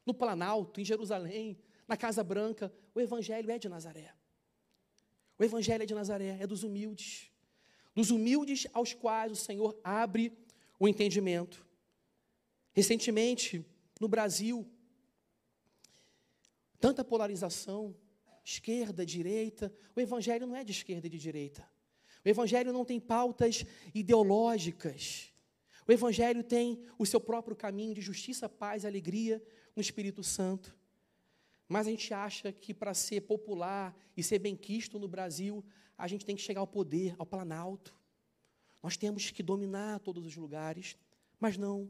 no 0.06 0.14
Planalto, 0.14 0.80
em 0.80 0.86
Jerusalém, 0.86 1.58
na 1.88 1.98
Casa 1.98 2.24
Branca. 2.24 2.72
O 2.94 3.02
evangelho 3.02 3.50
é 3.50 3.58
de 3.58 3.68
Nazaré. 3.68 4.14
O 5.40 5.44
evangelho 5.44 5.82
é 5.82 5.86
de 5.88 5.96
Nazaré, 5.96 6.38
é 6.40 6.46
dos 6.46 6.62
humildes. 6.62 7.32
Dos 7.96 8.12
humildes 8.12 8.68
aos 8.74 8.94
quais 8.94 9.32
o 9.32 9.36
Senhor 9.36 9.76
abre 9.84 10.38
o 10.80 10.88
entendimento. 10.88 11.66
Recentemente, 12.74 13.66
no 14.00 14.08
Brasil, 14.08 14.70
Tanta 16.82 17.04
polarização, 17.04 17.96
esquerda, 18.44 19.06
direita. 19.06 19.74
O 19.96 20.00
Evangelho 20.00 20.48
não 20.48 20.56
é 20.56 20.64
de 20.64 20.72
esquerda 20.72 21.08
e 21.08 21.10
de 21.10 21.18
direita. 21.18 21.68
O 22.24 22.30
Evangelho 22.30 22.72
não 22.72 22.86
tem 22.86 23.00
pautas 23.00 23.66
ideológicas. 23.94 25.32
O 25.88 25.92
Evangelho 25.92 26.44
tem 26.44 26.84
o 26.98 27.06
seu 27.06 27.20
próprio 27.20 27.56
caminho 27.56 27.94
de 27.94 28.02
justiça, 28.02 28.48
paz, 28.48 28.86
alegria 28.86 29.44
no 29.76 29.82
Espírito 29.82 30.24
Santo. 30.24 30.76
Mas 31.68 31.88
a 31.88 31.90
gente 31.90 32.14
acha 32.14 32.52
que 32.52 32.74
para 32.74 32.94
ser 32.94 33.22
popular 33.22 33.96
e 34.16 34.22
ser 34.22 34.40
benquisto 34.40 35.00
no 35.00 35.08
Brasil, 35.08 35.64
a 35.98 36.08
gente 36.08 36.26
tem 36.26 36.36
que 36.36 36.42
chegar 36.42 36.60
ao 36.60 36.68
poder, 36.68 37.16
ao 37.18 37.26
planalto. 37.26 37.98
Nós 38.84 38.98
temos 38.98 39.32
que 39.32 39.42
dominar 39.42 40.00
todos 40.00 40.26
os 40.26 40.36
lugares. 40.36 40.98
Mas 41.40 41.58
não. 41.58 41.90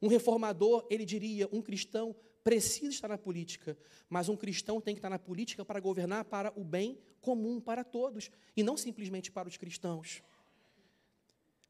Um 0.00 0.08
reformador, 0.08 0.86
ele 0.88 1.04
diria, 1.04 1.48
um 1.50 1.60
cristão 1.60 2.14
precisa 2.48 2.88
estar 2.88 3.08
na 3.08 3.18
política, 3.18 3.76
mas 4.08 4.30
um 4.30 4.34
cristão 4.34 4.80
tem 4.80 4.94
que 4.94 5.00
estar 5.00 5.10
na 5.10 5.18
política 5.18 5.66
para 5.66 5.78
governar 5.78 6.24
para 6.24 6.50
o 6.56 6.64
bem 6.64 6.98
comum 7.20 7.60
para 7.60 7.84
todos 7.84 8.30
e 8.56 8.62
não 8.62 8.74
simplesmente 8.74 9.30
para 9.30 9.46
os 9.46 9.58
cristãos. 9.58 10.22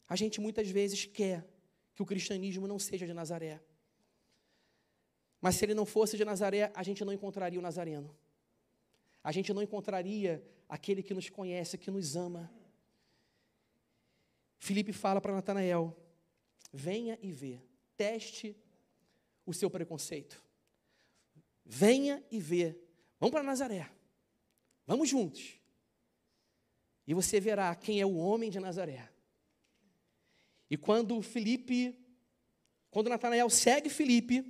A 0.08 0.14
gente 0.14 0.40
muitas 0.40 0.70
vezes 0.70 1.04
quer 1.04 1.44
que 1.96 2.00
o 2.00 2.06
cristianismo 2.06 2.68
não 2.68 2.78
seja 2.78 3.08
de 3.08 3.12
Nazaré. 3.12 3.60
Mas 5.40 5.56
se 5.56 5.64
ele 5.64 5.74
não 5.74 5.84
fosse 5.84 6.16
de 6.16 6.24
Nazaré, 6.24 6.70
a 6.72 6.84
gente 6.84 7.04
não 7.04 7.12
encontraria 7.12 7.58
o 7.58 7.62
Nazareno. 7.62 8.16
A 9.24 9.32
gente 9.32 9.52
não 9.52 9.60
encontraria 9.60 10.40
aquele 10.68 11.02
que 11.02 11.12
nos 11.12 11.28
conhece, 11.28 11.76
que 11.76 11.90
nos 11.90 12.14
ama. 12.14 12.48
Filipe 14.60 14.92
fala 14.92 15.20
para 15.20 15.34
Natanael: 15.34 15.96
venha 16.72 17.18
e 17.20 17.32
vê, 17.32 17.60
teste 17.96 18.56
o 19.44 19.52
seu 19.52 19.68
preconceito. 19.68 20.46
Venha 21.70 22.24
e 22.30 22.40
vê. 22.40 22.74
Vamos 23.20 23.32
para 23.32 23.42
Nazaré. 23.42 23.90
Vamos 24.86 25.06
juntos. 25.06 25.60
E 27.06 27.12
você 27.12 27.38
verá 27.38 27.74
quem 27.74 28.00
é 28.00 28.06
o 28.06 28.16
homem 28.16 28.50
de 28.50 28.58
Nazaré. 28.58 29.06
E 30.70 30.78
quando 30.78 31.20
Felipe, 31.20 31.94
quando 32.90 33.10
Natanael 33.10 33.50
segue 33.50 33.90
Felipe, 33.90 34.40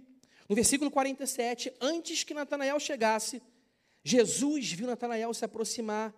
no 0.48 0.54
versículo 0.54 0.92
47, 0.92 1.72
antes 1.81 2.22
que 2.22 2.35
Natanael 2.35 2.78
chegasse, 2.78 3.42
Jesus 4.04 4.70
viu 4.72 4.87
Natanael 4.87 5.35
se 5.35 5.44
aproximar 5.44 6.14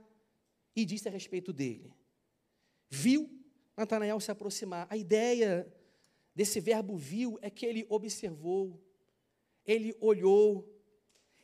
e 0.77 0.85
disse 0.85 1.09
a 1.09 1.11
respeito 1.11 1.51
dele. 1.51 1.95
Viu 2.91 3.29
Natanael 3.75 4.21
se 4.21 4.31
aproximar. 4.31 4.87
A 4.91 4.99
ideia 4.99 5.67
desse 6.35 6.61
verbo 6.61 6.95
viu 6.97 7.39
é 7.41 7.49
que 7.49 7.65
ele 7.65 7.87
observou, 7.89 8.79
ele 9.65 9.97
olhou, 10.01 10.80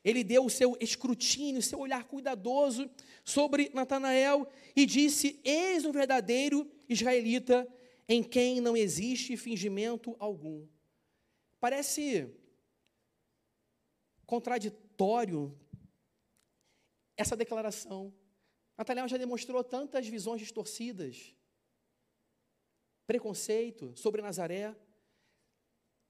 ele 0.06 0.22
deu 0.22 0.44
o 0.44 0.50
seu 0.50 0.76
escrutínio, 0.80 1.58
o 1.58 1.62
seu 1.62 1.80
olhar 1.80 2.04
cuidadoso 2.04 2.88
sobre 3.24 3.72
Natanael 3.74 4.48
e 4.76 4.86
disse: 4.86 5.40
Eis 5.42 5.84
um 5.84 5.90
verdadeiro 5.90 6.70
israelita 6.88 7.66
em 8.08 8.22
quem 8.22 8.60
não 8.60 8.76
existe 8.76 9.36
fingimento 9.36 10.14
algum. 10.20 10.64
Parece 11.58 12.32
contraditório 14.24 15.58
essa 17.16 17.36
declaração. 17.36 18.14
Natanael 18.78 19.08
já 19.08 19.16
demonstrou 19.16 19.64
tantas 19.64 20.06
visões 20.06 20.40
distorcidas, 20.40 21.34
preconceito 23.08 23.92
sobre 23.96 24.22
Nazaré, 24.22 24.72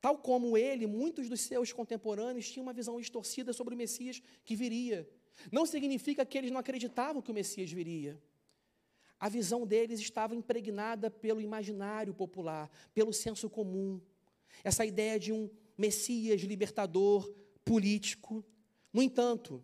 Tal 0.07 0.17
como 0.17 0.57
ele, 0.57 0.87
muitos 0.87 1.29
dos 1.29 1.41
seus 1.41 1.73
contemporâneos 1.73 2.49
tinham 2.49 2.63
uma 2.63 2.73
visão 2.73 2.97
distorcida 3.01 3.53
sobre 3.53 3.75
o 3.75 3.77
Messias 3.77 4.23
que 4.45 4.55
viria. 4.55 5.05
Não 5.51 5.67
significa 5.67 6.25
que 6.25 6.39
eles 6.39 6.53
não 6.53 6.61
acreditavam 6.61 7.21
que 7.21 7.33
o 7.33 7.35
Messias 7.35 7.73
viria. 7.73 8.17
A 9.19 9.29
visão 9.29 9.67
deles 9.67 9.99
estava 9.99 10.37
impregnada 10.37 11.11
pelo 11.11 11.41
imaginário 11.41 12.15
popular, 12.15 12.71
pelo 12.95 13.13
senso 13.13 13.51
comum. 13.51 14.01
Essa 14.63 14.87
ideia 14.87 15.19
de 15.19 15.33
um 15.33 15.51
Messias 15.77 16.41
libertador, 16.43 17.29
político. 17.65 18.45
No 18.93 19.03
entanto, 19.03 19.61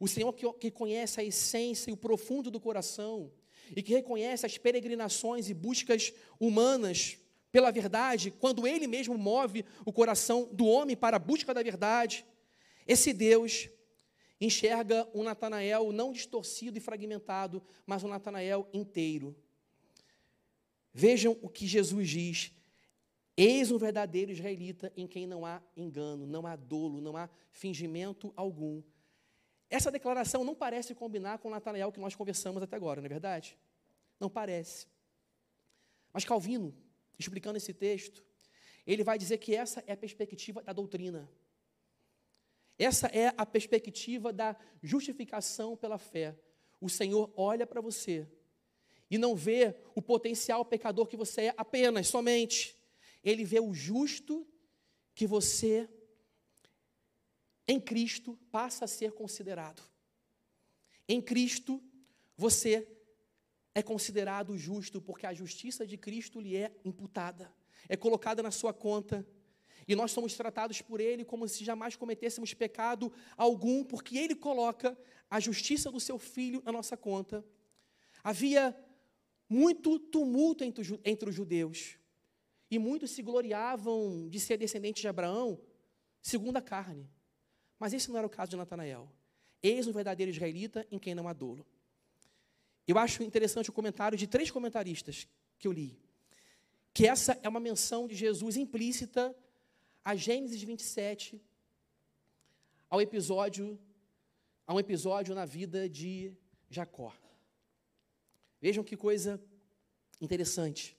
o 0.00 0.08
Senhor 0.08 0.32
que, 0.32 0.52
que 0.54 0.72
conhece 0.72 1.20
a 1.20 1.24
essência 1.24 1.88
e 1.88 1.94
o 1.94 1.96
profundo 1.96 2.50
do 2.50 2.58
coração, 2.58 3.30
e 3.76 3.80
que 3.80 3.94
reconhece 3.94 4.44
as 4.44 4.58
peregrinações 4.58 5.48
e 5.48 5.54
buscas 5.54 6.12
humanas 6.40 7.16
pela 7.50 7.70
verdade, 7.70 8.30
quando 8.30 8.66
Ele 8.66 8.86
mesmo 8.86 9.16
move 9.16 9.64
o 9.84 9.92
coração 9.92 10.48
do 10.52 10.66
homem 10.66 10.96
para 10.96 11.16
a 11.16 11.20
busca 11.20 11.54
da 11.54 11.62
verdade, 11.62 12.26
esse 12.86 13.12
Deus 13.12 13.68
enxerga 14.40 15.08
um 15.14 15.22
Natanael 15.22 15.92
não 15.92 16.12
distorcido 16.12 16.78
e 16.78 16.80
fragmentado, 16.80 17.62
mas 17.86 18.04
um 18.04 18.08
Natanael 18.08 18.68
inteiro. 18.72 19.36
Vejam 20.92 21.36
o 21.42 21.48
que 21.48 21.66
Jesus 21.66 22.08
diz. 22.08 22.52
Eis 23.36 23.70
um 23.70 23.78
verdadeiro 23.78 24.32
israelita 24.32 24.92
em 24.96 25.06
quem 25.06 25.26
não 25.26 25.46
há 25.46 25.62
engano, 25.76 26.26
não 26.26 26.46
há 26.46 26.56
dolo, 26.56 27.00
não 27.00 27.16
há 27.16 27.28
fingimento 27.52 28.32
algum. 28.34 28.82
Essa 29.70 29.92
declaração 29.92 30.42
não 30.42 30.54
parece 30.54 30.94
combinar 30.94 31.38
com 31.38 31.48
o 31.48 31.50
Natanael 31.50 31.92
que 31.92 32.00
nós 32.00 32.14
conversamos 32.14 32.62
até 32.62 32.74
agora, 32.74 33.00
não 33.00 33.06
é 33.06 33.08
verdade? 33.08 33.56
Não 34.18 34.28
parece. 34.28 34.88
Mas 36.12 36.24
Calvino, 36.24 36.74
explicando 37.18 37.56
esse 37.56 37.74
texto, 37.74 38.24
ele 38.86 39.04
vai 39.04 39.18
dizer 39.18 39.38
que 39.38 39.54
essa 39.54 39.82
é 39.86 39.92
a 39.92 39.96
perspectiva 39.96 40.62
da 40.62 40.72
doutrina. 40.72 41.28
Essa 42.78 43.08
é 43.08 43.34
a 43.36 43.44
perspectiva 43.44 44.32
da 44.32 44.56
justificação 44.82 45.76
pela 45.76 45.98
fé. 45.98 46.38
O 46.80 46.88
Senhor 46.88 47.32
olha 47.36 47.66
para 47.66 47.80
você 47.80 48.26
e 49.10 49.18
não 49.18 49.34
vê 49.34 49.74
o 49.94 50.02
potencial 50.02 50.64
pecador 50.64 51.06
que 51.06 51.16
você 51.16 51.46
é 51.46 51.54
apenas, 51.56 52.08
somente. 52.08 52.76
Ele 53.22 53.44
vê 53.44 53.58
o 53.58 53.74
justo 53.74 54.46
que 55.14 55.26
você, 55.26 55.88
em 57.66 57.80
Cristo, 57.80 58.38
passa 58.50 58.84
a 58.84 58.88
ser 58.88 59.12
considerado. 59.12 59.82
Em 61.08 61.20
Cristo, 61.20 61.82
você 62.36 62.86
é 63.78 63.82
considerado 63.82 64.58
justo, 64.58 65.00
porque 65.00 65.24
a 65.24 65.32
justiça 65.32 65.86
de 65.86 65.96
Cristo 65.96 66.40
lhe 66.40 66.56
é 66.56 66.72
imputada, 66.84 67.52
é 67.88 67.96
colocada 67.96 68.42
na 68.42 68.50
sua 68.50 68.74
conta. 68.74 69.24
E 69.86 69.94
nós 69.94 70.10
somos 70.10 70.34
tratados 70.34 70.82
por 70.82 71.00
Ele 71.00 71.24
como 71.24 71.46
se 71.46 71.64
jamais 71.64 71.94
cometêssemos 71.94 72.52
pecado 72.52 73.12
algum, 73.36 73.84
porque 73.84 74.18
Ele 74.18 74.34
coloca 74.34 74.98
a 75.30 75.38
justiça 75.38 75.92
do 75.92 76.00
seu 76.00 76.18
Filho 76.18 76.60
na 76.64 76.72
nossa 76.72 76.96
conta. 76.96 77.44
Havia 78.22 78.76
muito 79.48 79.96
tumulto 80.00 80.64
entre, 80.64 81.00
entre 81.04 81.30
os 81.30 81.34
judeus, 81.36 81.96
e 82.68 82.80
muitos 82.80 83.12
se 83.12 83.22
gloriavam 83.22 84.28
de 84.28 84.40
ser 84.40 84.56
descendentes 84.56 85.00
de 85.00 85.08
Abraão, 85.08 85.60
segundo 86.20 86.56
a 86.56 86.60
carne. 86.60 87.08
Mas 87.78 87.92
esse 87.92 88.10
não 88.10 88.18
era 88.18 88.26
o 88.26 88.30
caso 88.30 88.50
de 88.50 88.56
Natanael. 88.56 89.08
Eis 89.62 89.86
um 89.86 89.92
verdadeiro 89.92 90.32
israelita 90.32 90.84
em 90.90 90.98
quem 90.98 91.14
não 91.14 91.28
há 91.28 91.32
dolo. 91.32 91.64
Eu 92.88 92.96
acho 92.96 93.22
interessante 93.22 93.68
o 93.68 93.72
comentário 93.72 94.16
de 94.16 94.26
três 94.26 94.50
comentaristas 94.50 95.28
que 95.58 95.68
eu 95.68 95.72
li, 95.72 96.00
que 96.94 97.06
essa 97.06 97.38
é 97.42 97.48
uma 97.48 97.60
menção 97.60 98.08
de 98.08 98.14
Jesus 98.14 98.56
implícita 98.56 99.36
a 100.02 100.16
Gênesis 100.16 100.62
27, 100.62 101.38
ao 102.88 103.02
episódio, 103.02 103.78
a 104.66 104.72
um 104.72 104.80
episódio 104.80 105.34
na 105.34 105.44
vida 105.44 105.86
de 105.86 106.34
Jacó. 106.70 107.14
Vejam 108.58 108.82
que 108.82 108.96
coisa 108.96 109.38
interessante. 110.18 110.96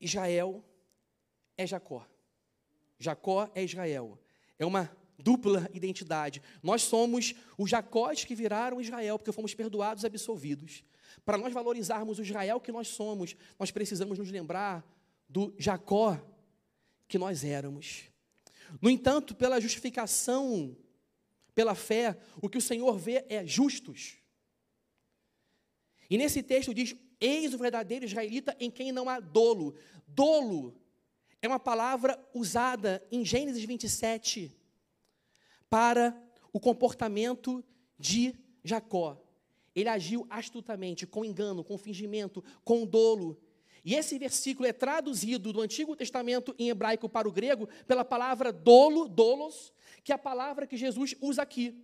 Israel 0.00 0.64
é 1.58 1.66
Jacó. 1.66 2.06
Jacó 2.98 3.50
é 3.54 3.62
Israel. 3.62 4.18
É 4.58 4.64
uma 4.64 4.90
dupla 5.18 5.68
identidade. 5.72 6.42
Nós 6.62 6.82
somos 6.82 7.34
os 7.56 7.70
Jacós 7.70 8.24
que 8.24 8.34
viraram 8.34 8.80
Israel, 8.80 9.18
porque 9.18 9.32
fomos 9.32 9.54
perdoados 9.54 10.04
e 10.04 10.06
absolvidos. 10.06 10.84
Para 11.24 11.38
nós 11.38 11.52
valorizarmos 11.52 12.18
o 12.18 12.22
Israel 12.22 12.60
que 12.60 12.72
nós 12.72 12.88
somos, 12.88 13.36
nós 13.58 13.70
precisamos 13.70 14.18
nos 14.18 14.30
lembrar 14.30 14.84
do 15.28 15.54
Jacó 15.58 16.20
que 17.08 17.18
nós 17.18 17.44
éramos. 17.44 18.04
No 18.80 18.90
entanto, 18.90 19.34
pela 19.34 19.60
justificação, 19.60 20.76
pela 21.54 21.74
fé, 21.74 22.18
o 22.40 22.48
que 22.48 22.58
o 22.58 22.62
Senhor 22.62 22.98
vê 22.98 23.24
é 23.28 23.46
justos. 23.46 24.16
E 26.10 26.18
nesse 26.18 26.42
texto 26.42 26.74
diz: 26.74 26.94
Eis 27.20 27.54
o 27.54 27.58
verdadeiro 27.58 28.04
israelita 28.04 28.56
em 28.60 28.70
quem 28.70 28.92
não 28.92 29.08
há 29.08 29.20
dolo. 29.20 29.74
Dolo 30.06 30.76
é 31.40 31.48
uma 31.48 31.58
palavra 31.58 32.18
usada 32.34 33.04
em 33.10 33.24
Gênesis 33.24 33.64
27 33.64 34.54
para 35.68 36.16
o 36.52 36.60
comportamento 36.60 37.64
de 37.98 38.34
Jacó. 38.62 39.20
Ele 39.74 39.88
agiu 39.88 40.26
astutamente, 40.30 41.06
com 41.06 41.24
engano, 41.24 41.62
com 41.62 41.76
fingimento, 41.76 42.42
com 42.64 42.86
dolo. 42.86 43.38
E 43.84 43.94
esse 43.94 44.18
versículo 44.18 44.66
é 44.66 44.72
traduzido 44.72 45.52
do 45.52 45.60
Antigo 45.60 45.94
Testamento 45.94 46.54
em 46.58 46.70
hebraico 46.70 47.08
para 47.08 47.28
o 47.28 47.32
grego 47.32 47.68
pela 47.86 48.04
palavra 48.04 48.52
dolo, 48.52 49.06
dolos, 49.06 49.72
que 50.02 50.12
é 50.12 50.14
a 50.14 50.18
palavra 50.18 50.66
que 50.66 50.76
Jesus 50.76 51.14
usa 51.20 51.42
aqui. 51.42 51.74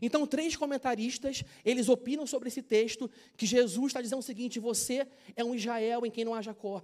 Então, 0.00 0.26
três 0.26 0.56
comentaristas, 0.56 1.44
eles 1.64 1.88
opinam 1.88 2.26
sobre 2.26 2.48
esse 2.48 2.62
texto, 2.62 3.10
que 3.36 3.44
Jesus 3.46 3.86
está 3.88 4.00
dizendo 4.00 4.20
o 4.20 4.22
seguinte, 4.22 4.58
você 4.58 5.06
é 5.36 5.44
um 5.44 5.54
Israel 5.54 6.06
em 6.06 6.10
quem 6.10 6.24
não 6.24 6.34
há 6.34 6.42
Jacó. 6.42 6.82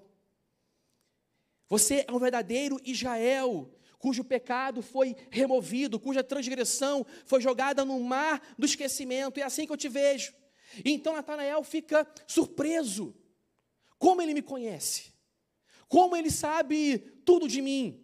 Você 1.69 2.05
é 2.07 2.13
um 2.13 2.19
verdadeiro 2.19 2.81
Israel, 2.85 3.71
cujo 3.99 4.25
pecado 4.25 4.83
foi 4.83 5.17
removido, 5.31 5.99
cuja 5.99 6.23
transgressão 6.23 7.05
foi 7.25 7.41
jogada 7.41 7.85
no 7.85 7.99
mar 8.01 8.43
do 8.59 8.67
esquecimento. 8.67 9.39
É 9.39 9.43
assim 9.43 9.67
que 9.67 9.73
eu 9.73 9.77
te 9.77 9.89
vejo. 9.89 10.33
E 10.85 10.93
então 10.93 11.15
Natanael 11.15 11.63
fica 11.63 12.07
surpreso. 12.27 13.15
Como 13.99 14.21
ele 14.21 14.35
me 14.35 14.43
conhece? 14.43 15.13
Como 15.89 16.17
ele 16.17 16.31
sabe 16.31 16.99
tudo 17.25 17.49
de 17.49 17.63
mim? 17.63 18.03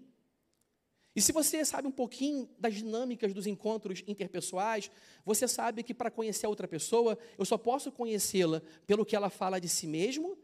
E 1.15 1.21
se 1.21 1.31
você 1.31 1.63
sabe 1.65 1.87
um 1.87 1.93
pouquinho 1.93 2.49
das 2.59 2.75
dinâmicas 2.75 3.35
dos 3.35 3.47
encontros 3.47 4.03
interpessoais, 4.07 4.91
você 5.25 5.47
sabe 5.47 5.83
que 5.83 5.93
para 5.93 6.11
conhecer 6.11 6.47
a 6.47 6.49
outra 6.49 6.67
pessoa, 6.67 7.19
eu 7.37 7.45
só 7.45 7.59
posso 7.59 7.93
conhecê-la 7.93 8.63
pelo 8.87 9.05
que 9.05 9.15
ela 9.15 9.29
fala 9.29 9.61
de 9.61 9.69
si 9.69 9.87
mesmo 9.87 10.39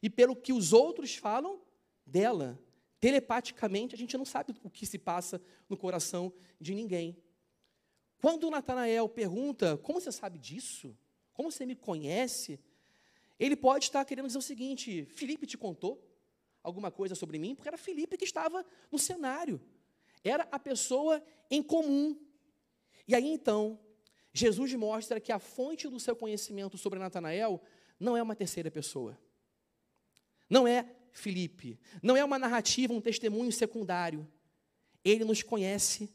e 0.00 0.08
pelo 0.08 0.36
que 0.36 0.52
os 0.52 0.72
outros 0.72 1.16
falam 1.16 1.60
dela. 2.06 2.58
Telepaticamente, 3.02 3.96
a 3.96 3.98
gente 3.98 4.16
não 4.16 4.24
sabe 4.24 4.54
o 4.62 4.70
que 4.70 4.86
se 4.86 4.96
passa 4.96 5.42
no 5.68 5.76
coração 5.76 6.32
de 6.60 6.72
ninguém. 6.72 7.20
Quando 8.20 8.48
Natanael 8.48 9.08
pergunta: 9.08 9.76
Como 9.78 10.00
você 10.00 10.12
sabe 10.12 10.38
disso? 10.38 10.96
Como 11.34 11.50
você 11.50 11.66
me 11.66 11.74
conhece? 11.74 12.60
Ele 13.40 13.56
pode 13.56 13.86
estar 13.86 14.04
querendo 14.04 14.26
dizer 14.26 14.38
o 14.38 14.42
seguinte: 14.42 15.04
Felipe 15.06 15.48
te 15.48 15.58
contou 15.58 16.00
alguma 16.62 16.92
coisa 16.92 17.16
sobre 17.16 17.40
mim? 17.40 17.56
Porque 17.56 17.66
era 17.66 17.76
Felipe 17.76 18.16
que 18.16 18.24
estava 18.24 18.64
no 18.88 19.00
cenário. 19.00 19.60
Era 20.22 20.46
a 20.52 20.58
pessoa 20.60 21.20
em 21.50 21.60
comum. 21.60 22.16
E 23.08 23.16
aí 23.16 23.26
então, 23.26 23.80
Jesus 24.32 24.72
mostra 24.74 25.18
que 25.18 25.32
a 25.32 25.40
fonte 25.40 25.88
do 25.88 25.98
seu 25.98 26.14
conhecimento 26.14 26.78
sobre 26.78 27.00
Natanael 27.00 27.60
não 27.98 28.16
é 28.16 28.22
uma 28.22 28.36
terceira 28.36 28.70
pessoa. 28.70 29.18
Não 30.48 30.68
é 30.68 30.88
Filipe. 31.12 31.78
Não 32.02 32.16
é 32.16 32.24
uma 32.24 32.38
narrativa, 32.38 32.92
um 32.92 33.00
testemunho 33.00 33.52
secundário. 33.52 34.26
Ele 35.04 35.24
nos 35.24 35.42
conhece 35.42 36.12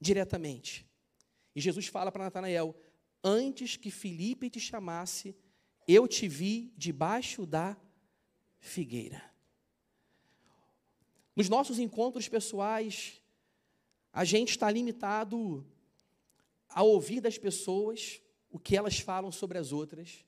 diretamente. 0.00 0.86
E 1.54 1.60
Jesus 1.60 1.86
fala 1.86 2.12
para 2.12 2.24
Natanael: 2.24 2.76
Antes 3.24 3.76
que 3.76 3.90
Filipe 3.90 4.50
te 4.50 4.60
chamasse, 4.60 5.34
eu 5.88 6.06
te 6.06 6.28
vi 6.28 6.72
debaixo 6.76 7.46
da 7.46 7.76
figueira. 8.58 9.22
Nos 11.34 11.48
nossos 11.48 11.78
encontros 11.78 12.28
pessoais, 12.28 13.22
a 14.12 14.24
gente 14.24 14.50
está 14.50 14.70
limitado 14.70 15.66
a 16.68 16.82
ouvir 16.82 17.20
das 17.20 17.38
pessoas 17.38 18.20
o 18.50 18.58
que 18.58 18.76
elas 18.76 18.98
falam 18.98 19.30
sobre 19.30 19.58
as 19.58 19.72
outras 19.72 20.24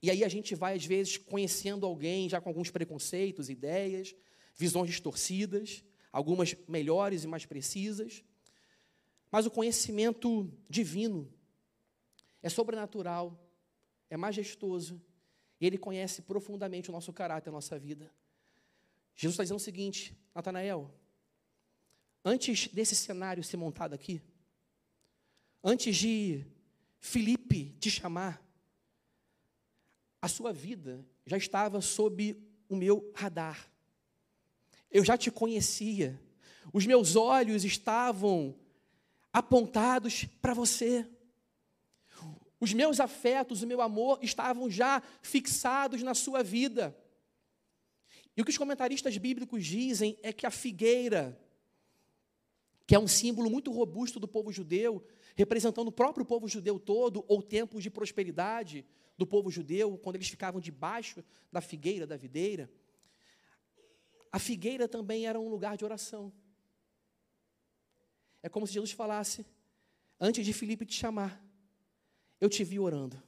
e 0.00 0.10
aí 0.10 0.24
a 0.24 0.28
gente 0.28 0.54
vai, 0.54 0.76
às 0.76 0.84
vezes, 0.84 1.16
conhecendo 1.16 1.84
alguém 1.84 2.28
já 2.28 2.40
com 2.40 2.48
alguns 2.48 2.70
preconceitos, 2.70 3.50
ideias, 3.50 4.14
visões 4.54 4.90
distorcidas, 4.90 5.82
algumas 6.12 6.54
melhores 6.68 7.24
e 7.24 7.26
mais 7.26 7.44
precisas. 7.44 8.22
Mas 9.30 9.44
o 9.44 9.50
conhecimento 9.50 10.50
divino 10.68 11.32
é 12.42 12.48
sobrenatural, 12.48 13.38
é 14.08 14.16
majestoso, 14.16 15.02
e 15.60 15.66
ele 15.66 15.76
conhece 15.76 16.22
profundamente 16.22 16.88
o 16.88 16.92
nosso 16.92 17.12
caráter, 17.12 17.50
a 17.50 17.52
nossa 17.52 17.78
vida. 17.78 18.12
Jesus 19.16 19.34
está 19.34 19.42
dizendo 19.42 19.56
o 19.56 19.60
seguinte, 19.60 20.16
Natanael, 20.32 20.94
antes 22.24 22.68
desse 22.68 22.94
cenário 22.94 23.42
ser 23.42 23.56
montado 23.56 23.94
aqui, 23.94 24.22
antes 25.62 25.96
de 25.96 26.46
Felipe 27.00 27.76
te 27.80 27.90
chamar, 27.90 28.47
a 30.20 30.28
sua 30.28 30.52
vida 30.52 31.04
já 31.24 31.36
estava 31.36 31.80
sob 31.80 32.36
o 32.68 32.76
meu 32.76 33.10
radar. 33.14 33.70
Eu 34.90 35.04
já 35.04 35.16
te 35.16 35.30
conhecia. 35.30 36.20
Os 36.72 36.86
meus 36.86 37.16
olhos 37.16 37.64
estavam 37.64 38.54
apontados 39.32 40.24
para 40.40 40.54
você. 40.54 41.06
Os 42.60 42.72
meus 42.72 42.98
afetos, 42.98 43.62
o 43.62 43.66
meu 43.66 43.80
amor 43.80 44.18
estavam 44.22 44.70
já 44.70 45.02
fixados 45.22 46.02
na 46.02 46.14
sua 46.14 46.42
vida. 46.42 46.96
E 48.36 48.42
o 48.42 48.44
que 48.44 48.50
os 48.50 48.58
comentaristas 48.58 49.16
bíblicos 49.16 49.64
dizem 49.64 50.18
é 50.22 50.32
que 50.32 50.46
a 50.46 50.50
figueira, 50.50 51.38
que 52.86 52.94
é 52.94 52.98
um 52.98 53.08
símbolo 53.08 53.50
muito 53.50 53.70
robusto 53.70 54.18
do 54.18 54.26
povo 54.26 54.52
judeu, 54.52 55.04
representando 55.36 55.88
o 55.88 55.92
próprio 55.92 56.26
povo 56.26 56.48
judeu 56.48 56.78
todo, 56.78 57.24
ou 57.28 57.42
tempos 57.42 57.82
de 57.82 57.90
prosperidade 57.90 58.84
do 59.18 59.26
povo 59.26 59.50
judeu, 59.50 59.98
quando 59.98 60.16
eles 60.16 60.28
ficavam 60.28 60.60
debaixo 60.60 61.24
da 61.52 61.60
figueira, 61.60 62.06
da 62.06 62.16
videira, 62.16 62.70
a 64.30 64.38
figueira 64.38 64.86
também 64.86 65.26
era 65.26 65.40
um 65.40 65.48
lugar 65.48 65.76
de 65.76 65.84
oração. 65.84 66.32
É 68.42 68.48
como 68.48 68.66
se 68.66 68.74
Jesus 68.74 68.92
falasse, 68.92 69.44
antes 70.20 70.46
de 70.46 70.52
Filipe 70.52 70.86
te 70.86 70.94
chamar, 70.94 71.44
eu 72.40 72.48
te 72.48 72.62
vi 72.62 72.78
orando. 72.78 73.20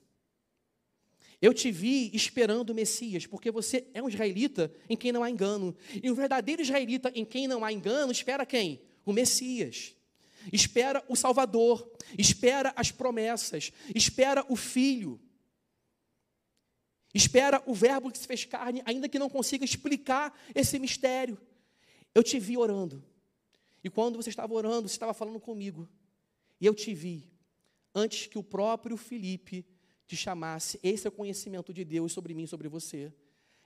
Eu 1.43 1.55
te 1.55 1.72
vi 1.72 2.14
esperando 2.14 2.70
o 2.70 2.74
Messias, 2.74 3.26
porque 3.26 3.51
você 3.51 3.88
é 3.95 4.03
um 4.03 4.09
israelita 4.09 4.72
em 4.88 4.97
quem 4.97 5.11
não 5.11 5.24
há 5.24 5.30
engano. 5.30 5.74
E 6.03 6.11
um 6.11 6.14
verdadeiro 6.14 6.62
israelita 6.62 7.11
em 7.14 7.24
quem 7.24 7.49
não 7.49 7.64
há 7.64 7.72
engano 7.72 8.12
espera 8.12 8.47
quem? 8.47 8.82
O 9.05 9.12
Messias. 9.12 9.97
Espera 10.53 11.03
o 11.09 11.16
Salvador, 11.16 11.91
espera 12.16 12.72
as 12.76 12.91
promessas, 12.91 13.72
espera 13.95 14.45
o 14.49 14.57
Filho. 14.57 15.20
Espera 17.13 17.63
o 17.67 17.75
Verbo 17.75 18.11
que 18.11 18.19
se 18.19 18.27
fez 18.27 18.45
carne, 18.45 18.83
ainda 18.85 19.09
que 19.09 19.19
não 19.19 19.29
consiga 19.29 19.65
explicar 19.65 20.39
esse 20.55 20.79
mistério. 20.79 21.39
Eu 22.15 22.23
te 22.23 22.39
vi 22.39 22.57
orando. 22.57 23.05
E 23.83 23.91
quando 23.91 24.17
você 24.17 24.31
estava 24.31 24.53
orando, 24.53 24.89
você 24.89 24.95
estava 24.95 25.15
falando 25.15 25.41
comigo. 25.41 25.89
E 26.61 26.67
eu 26.67 26.75
te 26.75 26.95
vi 26.95 27.29
antes 27.95 28.27
que 28.27 28.39
o 28.39 28.43
próprio 28.43 28.97
Felipe 28.97 29.67
te 30.07 30.17
chamasse. 30.17 30.79
Esse 30.83 31.07
é 31.07 31.09
o 31.09 31.13
conhecimento 31.13 31.73
de 31.73 31.85
Deus 31.85 32.13
sobre 32.13 32.35
mim, 32.35 32.47
sobre 32.47 32.69
você. 32.69 33.13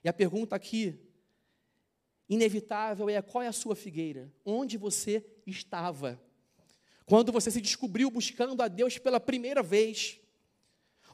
E 0.03 0.09
a 0.09 0.13
pergunta 0.13 0.55
aqui, 0.55 0.97
inevitável, 2.29 3.09
é: 3.09 3.21
qual 3.21 3.43
é 3.43 3.47
a 3.47 3.53
sua 3.53 3.75
figueira? 3.75 4.31
Onde 4.45 4.77
você 4.77 5.25
estava? 5.45 6.21
Quando 7.05 7.31
você 7.31 7.51
se 7.51 7.61
descobriu 7.61 8.09
buscando 8.09 8.61
a 8.61 8.67
Deus 8.67 8.97
pela 8.97 9.19
primeira 9.19 9.61
vez. 9.61 10.19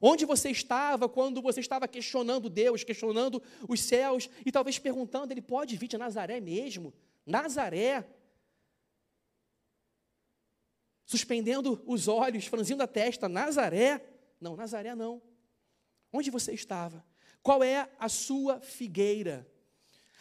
Onde 0.02 0.26
você 0.26 0.50
estava 0.50 1.08
quando 1.08 1.42
você 1.42 1.60
estava 1.60 1.88
questionando 1.88 2.50
Deus, 2.50 2.84
questionando 2.84 3.42
os 3.70 3.80
céus 3.82 4.28
e 4.46 4.52
talvez 4.52 4.80
perguntando: 4.80 5.32
Ele 5.32 5.42
pode 5.42 5.78
vir 5.78 5.88
de 5.88 5.98
Nazaré 5.98 6.42
mesmo? 6.42 6.94
Nazaré? 7.26 8.06
suspendendo 11.12 11.84
os 11.86 12.08
olhos, 12.08 12.46
franzindo 12.46 12.82
a 12.82 12.88
testa, 12.88 13.28
Nazaré? 13.28 14.02
Não, 14.40 14.56
Nazaré 14.56 14.96
não. 14.96 15.22
Onde 16.12 16.32
você 16.32 16.54
estava? 16.54 17.06
Qual 17.44 17.62
é 17.62 17.90
a 18.00 18.08
sua 18.08 18.62
figueira? 18.62 19.46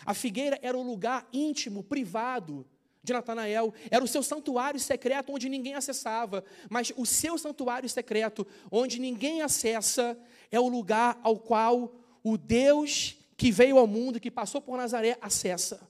A 0.05 0.15
figueira 0.15 0.59
era 0.61 0.77
um 0.77 0.83
lugar 0.83 1.29
íntimo, 1.33 1.85
privado 1.85 2.69
de 3.03 3.13
Natanael, 3.13 3.73
era 3.91 4.05
o 4.05 4.09
seu 4.09 4.23
santuário 4.23 4.79
secreto 4.79 5.33
onde 5.33 5.49
ninguém 5.49 5.75
acessava, 5.75 6.45
mas 6.69 6.93
o 6.97 7.07
seu 7.07 7.39
santuário 7.39 7.89
secreto, 7.89 8.47
onde 8.71 8.99
ninguém 8.99 9.43
acessa, 9.43 10.19
é 10.51 10.61
o 10.61 10.69
lugar 10.69 11.19
ao 11.23 11.39
qual 11.39 11.95
o 12.23 12.37
Deus 12.37 13.17
que 13.37 13.51
veio 13.51 13.79
ao 13.79 13.87
mundo, 13.87 14.21
que 14.21 14.31
passou 14.31 14.61
por 14.61 14.77
Nazaré, 14.77 15.17
acessa. 15.21 15.89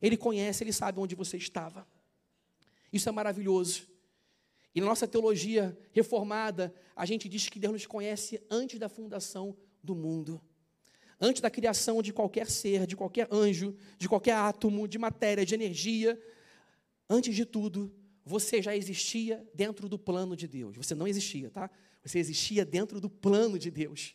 Ele 0.00 0.16
conhece, 0.16 0.64
ele 0.64 0.72
sabe 0.72 0.98
onde 0.98 1.14
você 1.14 1.36
estava. 1.36 1.86
Isso 2.90 3.08
é 3.08 3.12
maravilhoso. 3.12 3.86
E 4.74 4.80
na 4.80 4.86
nossa 4.86 5.06
teologia 5.06 5.76
reformada, 5.92 6.74
a 6.96 7.04
gente 7.04 7.28
diz 7.28 7.48
que 7.48 7.58
Deus 7.58 7.72
nos 7.72 7.86
conhece 7.86 8.40
antes 8.50 8.78
da 8.78 8.88
fundação 8.88 9.56
do 9.82 9.94
mundo. 9.94 10.40
Antes 11.20 11.42
da 11.42 11.50
criação 11.50 12.00
de 12.00 12.12
qualquer 12.12 12.48
ser, 12.48 12.86
de 12.86 12.96
qualquer 12.96 13.28
anjo, 13.30 13.76
de 13.98 14.08
qualquer 14.08 14.34
átomo, 14.34 14.86
de 14.86 14.96
matéria, 14.96 15.44
de 15.44 15.54
energia, 15.54 16.18
antes 17.08 17.34
de 17.34 17.44
tudo, 17.44 17.92
você 18.24 18.60
já 18.60 18.76
existia 18.76 19.46
dentro 19.54 19.88
do 19.88 19.98
plano 19.98 20.36
de 20.36 20.46
Deus. 20.46 20.76
Você 20.76 20.94
não 20.94 21.06
existia, 21.06 21.50
tá? 21.50 21.70
Você 22.04 22.18
existia 22.18 22.64
dentro 22.64 23.00
do 23.00 23.08
plano 23.08 23.58
de 23.58 23.70
Deus. 23.70 24.14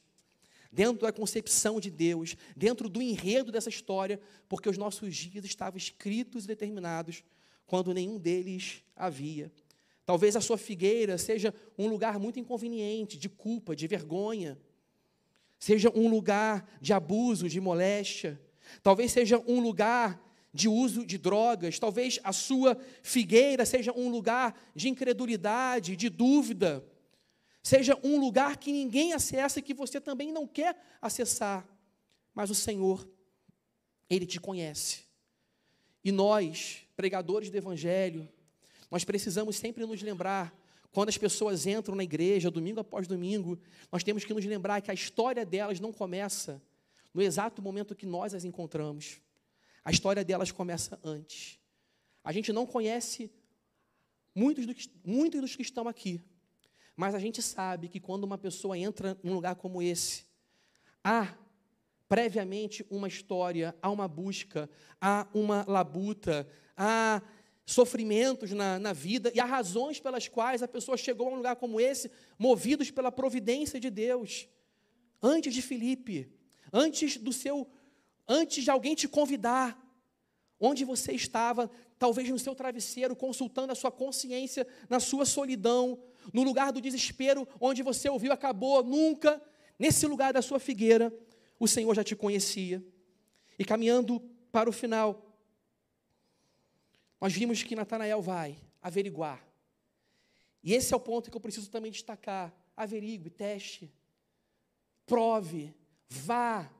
Dentro 0.72 1.02
da 1.04 1.12
concepção 1.12 1.80
de 1.80 1.91
Deus, 1.91 2.36
dentro 2.56 2.89
do 2.89 3.02
enredo 3.02 3.52
dessa 3.52 3.70
história, 3.70 4.20
porque 4.50 4.68
os 4.68 4.78
nossos 4.78 5.16
dias 5.16 5.46
estavam 5.46 5.78
escritos 5.78 6.46
e 6.46 6.48
determinados 6.48 7.24
quando 7.66 7.94
nenhum 7.94 8.18
deles 8.18 8.84
havia 8.96 9.52
Talvez 10.06 10.36
a 10.36 10.41
sua 10.41 10.58
figueira 10.58 11.18
seja 11.18 11.54
um 11.78 11.88
lugar 11.88 12.20
muito 12.20 12.39
inconveniente, 12.39 13.18
de 13.18 13.30
culpa, 13.30 13.76
de 13.76 13.88
vergonha. 13.88 14.58
Seja 15.58 15.89
um 15.96 16.10
lugar 16.10 16.68
de 16.82 16.91
abuso, 16.91 17.48
de 17.48 17.62
moléstia. 17.62 18.39
Talvez 18.82 19.12
seja 19.12 19.39
um 19.48 19.62
lugar 19.62 20.22
de 20.54 20.70
uso 20.70 21.06
de 21.06 21.18
drogas. 21.18 21.80
Talvez 21.80 22.20
a 22.24 22.32
sua 22.32 22.78
figueira 23.01 23.66
seja 23.66 23.91
um 23.91 24.10
lugar 24.10 24.56
de 24.76 24.88
incredulidade, 24.88 25.95
de 25.95 26.10
dúvida. 26.10 26.86
Seja 27.64 27.97
um 28.04 28.20
lugar 28.20 28.58
que 28.58 28.72
ninguém 28.72 29.14
acessa 29.14 29.60
e 29.60 29.62
que 29.64 29.74
você 29.74 29.99
também 29.99 30.32
não 30.32 30.45
quer 30.45 30.78
acessar. 31.01 31.68
Mas 32.34 32.49
o 32.49 32.56
Senhor, 32.56 33.08
Ele 34.10 34.26
te 34.26 34.39
conhece. 34.39 35.04
E 36.04 36.12
nós, 36.12 36.86
pregadores 36.95 37.49
do 37.49 37.58
Evangelho, 37.58 38.28
nós 38.91 39.04
precisamos 39.04 39.56
sempre 39.56 39.86
nos 39.86 40.01
lembrar, 40.01 40.54
quando 40.91 41.10
as 41.10 41.18
pessoas 41.18 41.66
entram 41.66 41.95
na 41.95 42.04
igreja, 42.04 42.51
domingo 42.51 42.80
após 42.80 43.08
domingo, 43.08 43.58
nós 43.91 44.04
temos 44.04 44.24
que 44.24 44.34
nos 44.34 44.45
lembrar 44.45 44.82
que 44.82 44.91
a 44.91 44.93
história 44.93 45.43
delas 45.43 45.80
não 45.80 45.91
começa 45.91 46.62
no 47.12 47.22
exato 47.22 47.62
momento 47.62 47.95
que 47.95 48.06
nós 48.06 48.34
as 48.36 48.43
encontramos. 48.43 49.22
A 49.84 49.91
história 49.91 50.23
delas 50.23 50.51
começa 50.51 50.99
antes. 51.03 51.59
A 52.23 52.31
gente 52.31 52.53
não 52.53 52.65
conhece 52.65 53.31
muitos, 54.34 54.65
do 54.65 54.73
que, 54.73 54.89
muitos 55.03 55.41
dos 55.41 55.55
que 55.55 55.61
estão 55.61 55.88
aqui, 55.88 56.21
mas 56.95 57.13
a 57.15 57.19
gente 57.19 57.41
sabe 57.41 57.89
que 57.89 57.99
quando 57.99 58.23
uma 58.23 58.38
pessoa 58.38 58.77
entra 58.77 59.17
num 59.23 59.34
lugar 59.34 59.55
como 59.55 59.81
esse, 59.81 60.25
há 61.03 61.36
previamente 62.07 62.86
uma 62.89 63.07
história, 63.07 63.75
há 63.81 63.89
uma 63.89 64.07
busca, 64.07 64.69
há 65.01 65.27
uma 65.34 65.65
labuta, 65.67 66.47
há 66.77 67.21
sofrimentos 67.65 68.51
na, 68.51 68.77
na 68.77 68.93
vida 68.93 69.31
e 69.34 69.39
há 69.39 69.45
razões 69.45 69.99
pelas 69.99 70.27
quais 70.27 70.61
a 70.61 70.67
pessoa 70.67 70.97
chegou 70.97 71.27
a 71.27 71.31
um 71.31 71.36
lugar 71.36 71.55
como 71.55 71.79
esse, 71.79 72.11
movidos 72.38 72.91
pela 72.91 73.11
providência 73.11 73.79
de 73.79 73.89
Deus. 73.89 74.47
Antes 75.21 75.53
de 75.53 75.61
Filipe, 75.61 76.31
antes 76.71 77.17
do 77.17 77.31
seu, 77.31 77.67
antes 78.28 78.63
de 78.63 78.71
alguém 78.71 78.95
te 78.95 79.07
convidar, 79.07 79.80
onde 80.59 80.86
você 80.86 81.11
estava, 81.11 81.69
talvez 81.99 82.30
no 82.30 82.39
seu 82.39 82.55
travesseiro, 82.55 83.15
consultando 83.15 83.71
a 83.71 83.76
sua 83.76 83.91
consciência, 83.91 84.65
na 84.89 84.99
sua 84.99 85.26
solidão, 85.26 86.01
no 86.34 86.43
lugar 86.43 86.71
do 86.71 86.82
desespero, 86.82 87.47
onde 87.59 87.84
você 87.84 88.09
ouviu, 88.09 88.32
acabou, 88.32 88.84
nunca, 88.84 89.41
nesse 89.78 90.07
lugar 90.07 90.32
da 90.32 90.41
sua 90.41 90.59
figueira, 90.59 91.13
o 91.59 91.67
Senhor 91.67 91.93
já 91.93 92.03
te 92.03 92.15
conhecia. 92.15 92.84
E 93.57 93.65
caminhando 93.65 94.19
para 94.51 94.69
o 94.69 94.74
final, 94.74 95.34
nós 97.19 97.34
vimos 97.34 97.63
que 97.63 97.76
Natanael 97.76 98.21
vai 98.21 98.57
averiguar. 98.82 99.45
E 100.63 100.74
esse 100.74 100.93
é 100.93 100.97
o 100.97 100.99
ponto 100.99 101.30
que 101.30 101.36
eu 101.36 101.41
preciso 101.41 101.69
também 101.69 101.91
destacar. 101.91 102.53
Averigue, 102.76 103.30
teste, 103.30 103.93
prove, 105.05 105.74
vá. 106.07 106.71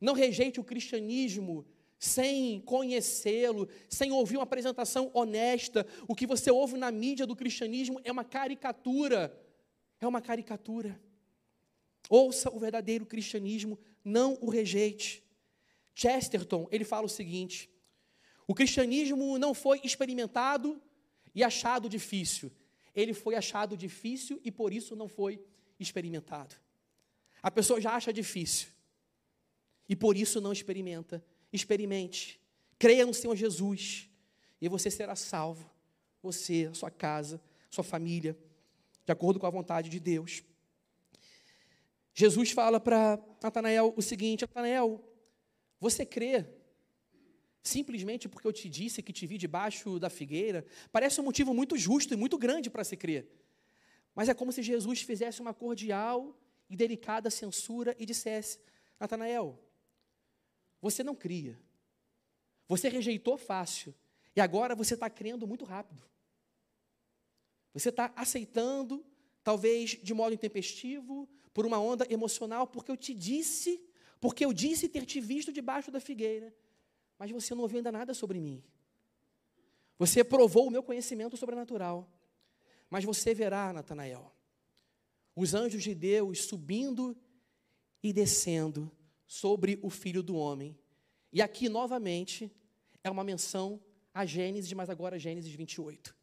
Não 0.00 0.14
rejeite 0.14 0.58
o 0.58 0.64
cristianismo 0.64 1.66
sem 1.98 2.62
conhecê-lo, 2.62 3.68
sem 3.86 4.10
ouvir 4.10 4.38
uma 4.38 4.44
apresentação 4.44 5.10
honesta. 5.12 5.86
O 6.08 6.14
que 6.14 6.26
você 6.26 6.50
ouve 6.50 6.78
na 6.78 6.90
mídia 6.90 7.26
do 7.26 7.36
cristianismo 7.36 8.00
é 8.02 8.10
uma 8.10 8.24
caricatura. 8.24 9.38
É 10.00 10.06
uma 10.06 10.22
caricatura. 10.22 10.98
Ouça 12.08 12.50
o 12.50 12.58
verdadeiro 12.58 13.04
cristianismo, 13.04 13.78
não 14.02 14.38
o 14.40 14.48
rejeite. 14.48 15.22
Chesterton, 15.94 16.66
ele 16.70 16.84
fala 16.84 17.04
o 17.04 17.10
seguinte: 17.10 17.70
o 18.48 18.54
cristianismo 18.54 19.38
não 19.38 19.52
foi 19.52 19.82
experimentado 19.84 20.80
e 21.34 21.44
achado 21.44 21.86
difícil. 21.86 22.50
Ele 22.94 23.12
foi 23.12 23.34
achado 23.34 23.76
difícil 23.76 24.40
e 24.42 24.50
por 24.50 24.72
isso 24.72 24.96
não 24.96 25.06
foi 25.06 25.44
experimentado. 25.78 26.56
A 27.42 27.50
pessoa 27.50 27.78
já 27.78 27.92
acha 27.92 28.10
difícil 28.10 28.79
e 29.90 29.96
por 29.96 30.16
isso 30.16 30.40
não 30.40 30.52
experimenta. 30.52 31.20
Experimente. 31.52 32.40
Creia 32.78 33.04
no 33.04 33.12
Senhor 33.12 33.34
Jesus 33.34 34.08
e 34.60 34.68
você 34.68 34.88
será 34.88 35.16
salvo. 35.16 35.68
Você, 36.22 36.70
sua 36.72 36.92
casa, 36.92 37.42
sua 37.68 37.82
família, 37.82 38.38
de 39.04 39.10
acordo 39.10 39.40
com 39.40 39.46
a 39.46 39.50
vontade 39.50 39.90
de 39.90 39.98
Deus. 39.98 40.44
Jesus 42.14 42.52
fala 42.52 42.78
para 42.78 43.18
Natanael 43.42 43.92
o 43.96 44.00
seguinte: 44.00 44.42
Natanael, 44.42 45.02
você 45.80 46.06
crê 46.06 46.46
simplesmente 47.60 48.28
porque 48.28 48.46
eu 48.46 48.52
te 48.52 48.68
disse 48.68 49.02
que 49.02 49.12
te 49.12 49.26
vi 49.26 49.36
debaixo 49.36 49.98
da 49.98 50.08
figueira, 50.08 50.64
parece 50.92 51.20
um 51.20 51.24
motivo 51.24 51.52
muito 51.52 51.76
justo 51.76 52.14
e 52.14 52.16
muito 52.16 52.38
grande 52.38 52.70
para 52.70 52.84
se 52.84 52.96
crer. 52.96 53.28
Mas 54.14 54.28
é 54.28 54.34
como 54.34 54.52
se 54.52 54.62
Jesus 54.62 55.02
fizesse 55.02 55.40
uma 55.40 55.52
cordial 55.52 56.38
e 56.68 56.76
delicada 56.76 57.28
censura 57.28 57.96
e 57.98 58.06
dissesse: 58.06 58.60
Natanael, 59.00 59.58
você 60.80 61.02
não 61.02 61.14
cria, 61.14 61.58
você 62.68 62.88
rejeitou 62.88 63.36
fácil, 63.36 63.94
e 64.34 64.40
agora 64.40 64.74
você 64.74 64.94
está 64.94 65.10
crendo 65.10 65.46
muito 65.46 65.64
rápido. 65.64 66.02
Você 67.72 67.88
está 67.88 68.12
aceitando, 68.16 69.04
talvez 69.42 69.90
de 70.02 70.14
modo 70.14 70.34
intempestivo, 70.34 71.28
por 71.52 71.66
uma 71.66 71.78
onda 71.78 72.06
emocional, 72.08 72.66
porque 72.66 72.90
eu 72.90 72.96
te 72.96 73.12
disse, 73.12 73.80
porque 74.20 74.44
eu 74.44 74.52
disse 74.52 74.88
ter 74.88 75.04
te 75.04 75.20
visto 75.20 75.52
debaixo 75.52 75.90
da 75.90 76.00
figueira 76.00 76.54
mas 77.20 77.30
você 77.30 77.54
não 77.54 77.60
ouviu 77.60 77.76
ainda 77.76 77.92
nada 77.92 78.14
sobre 78.14 78.40
mim. 78.40 78.64
Você 79.98 80.24
provou 80.24 80.66
o 80.66 80.70
meu 80.70 80.82
conhecimento 80.82 81.36
sobrenatural, 81.36 82.10
mas 82.88 83.04
você 83.04 83.34
verá, 83.34 83.74
Natanael, 83.74 84.34
os 85.36 85.52
anjos 85.52 85.82
de 85.82 85.94
Deus 85.94 86.44
subindo 86.44 87.14
e 88.02 88.10
descendo 88.10 88.90
sobre 89.30 89.78
o 89.80 89.88
filho 89.88 90.24
do 90.24 90.34
homem. 90.34 90.76
E 91.32 91.40
aqui, 91.40 91.68
novamente, 91.68 92.50
é 93.04 93.08
uma 93.08 93.22
menção 93.22 93.80
a 94.12 94.26
Gênesis, 94.26 94.72
mas 94.72 94.90
agora 94.90 95.20
Gênesis 95.20 95.54
28. 95.54 96.16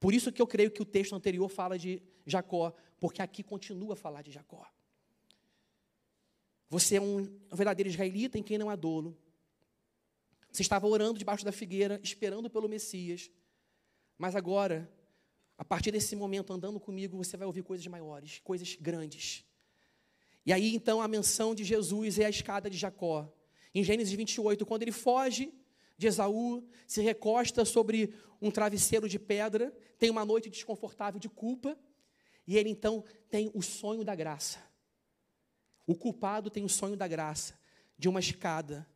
Por 0.00 0.14
isso 0.14 0.32
que 0.32 0.40
eu 0.40 0.46
creio 0.46 0.70
que 0.70 0.80
o 0.80 0.84
texto 0.86 1.14
anterior 1.14 1.46
fala 1.50 1.78
de 1.78 2.02
Jacó, 2.24 2.74
porque 2.98 3.20
aqui 3.20 3.42
continua 3.42 3.92
a 3.92 3.96
falar 3.96 4.22
de 4.22 4.30
Jacó. 4.30 4.66
Você 6.70 6.96
é 6.96 7.02
um 7.02 7.38
verdadeiro 7.52 7.90
israelita 7.90 8.38
em 8.38 8.42
quem 8.42 8.56
não 8.56 8.70
há 8.70 8.76
dolo. 8.76 9.14
Você 10.50 10.62
estava 10.62 10.86
orando 10.86 11.18
debaixo 11.18 11.44
da 11.44 11.52
figueira, 11.52 12.00
esperando 12.02 12.48
pelo 12.48 12.66
Messias. 12.66 13.30
Mas 14.16 14.34
agora, 14.34 14.90
a 15.58 15.66
partir 15.66 15.90
desse 15.90 16.16
momento, 16.16 16.50
andando 16.50 16.80
comigo, 16.80 17.14
você 17.14 17.36
vai 17.36 17.46
ouvir 17.46 17.62
coisas 17.62 17.86
maiores, 17.86 18.40
coisas 18.42 18.74
grandes. 18.74 19.44
E 20.44 20.52
aí, 20.52 20.74
então, 20.74 21.00
a 21.00 21.08
menção 21.08 21.54
de 21.54 21.64
Jesus 21.64 22.18
é 22.18 22.24
a 22.24 22.30
escada 22.30 22.68
de 22.68 22.76
Jacó. 22.76 23.32
Em 23.74 23.82
Gênesis 23.82 24.12
28, 24.12 24.66
quando 24.66 24.82
ele 24.82 24.92
foge 24.92 25.52
de 25.96 26.06
Esaú, 26.06 26.66
se 26.86 27.00
recosta 27.00 27.64
sobre 27.64 28.12
um 28.40 28.50
travesseiro 28.50 29.08
de 29.08 29.18
pedra, 29.18 29.72
tem 29.98 30.10
uma 30.10 30.24
noite 30.24 30.50
desconfortável 30.50 31.20
de 31.20 31.28
culpa, 31.28 31.78
e 32.46 32.58
ele 32.58 32.68
então 32.68 33.04
tem 33.30 33.50
o 33.54 33.62
sonho 33.62 34.04
da 34.04 34.14
graça. 34.14 34.58
O 35.86 35.94
culpado 35.94 36.50
tem 36.50 36.64
o 36.64 36.68
sonho 36.68 36.96
da 36.96 37.06
graça, 37.06 37.58
de 37.96 38.08
uma 38.08 38.18
escada 38.18 38.86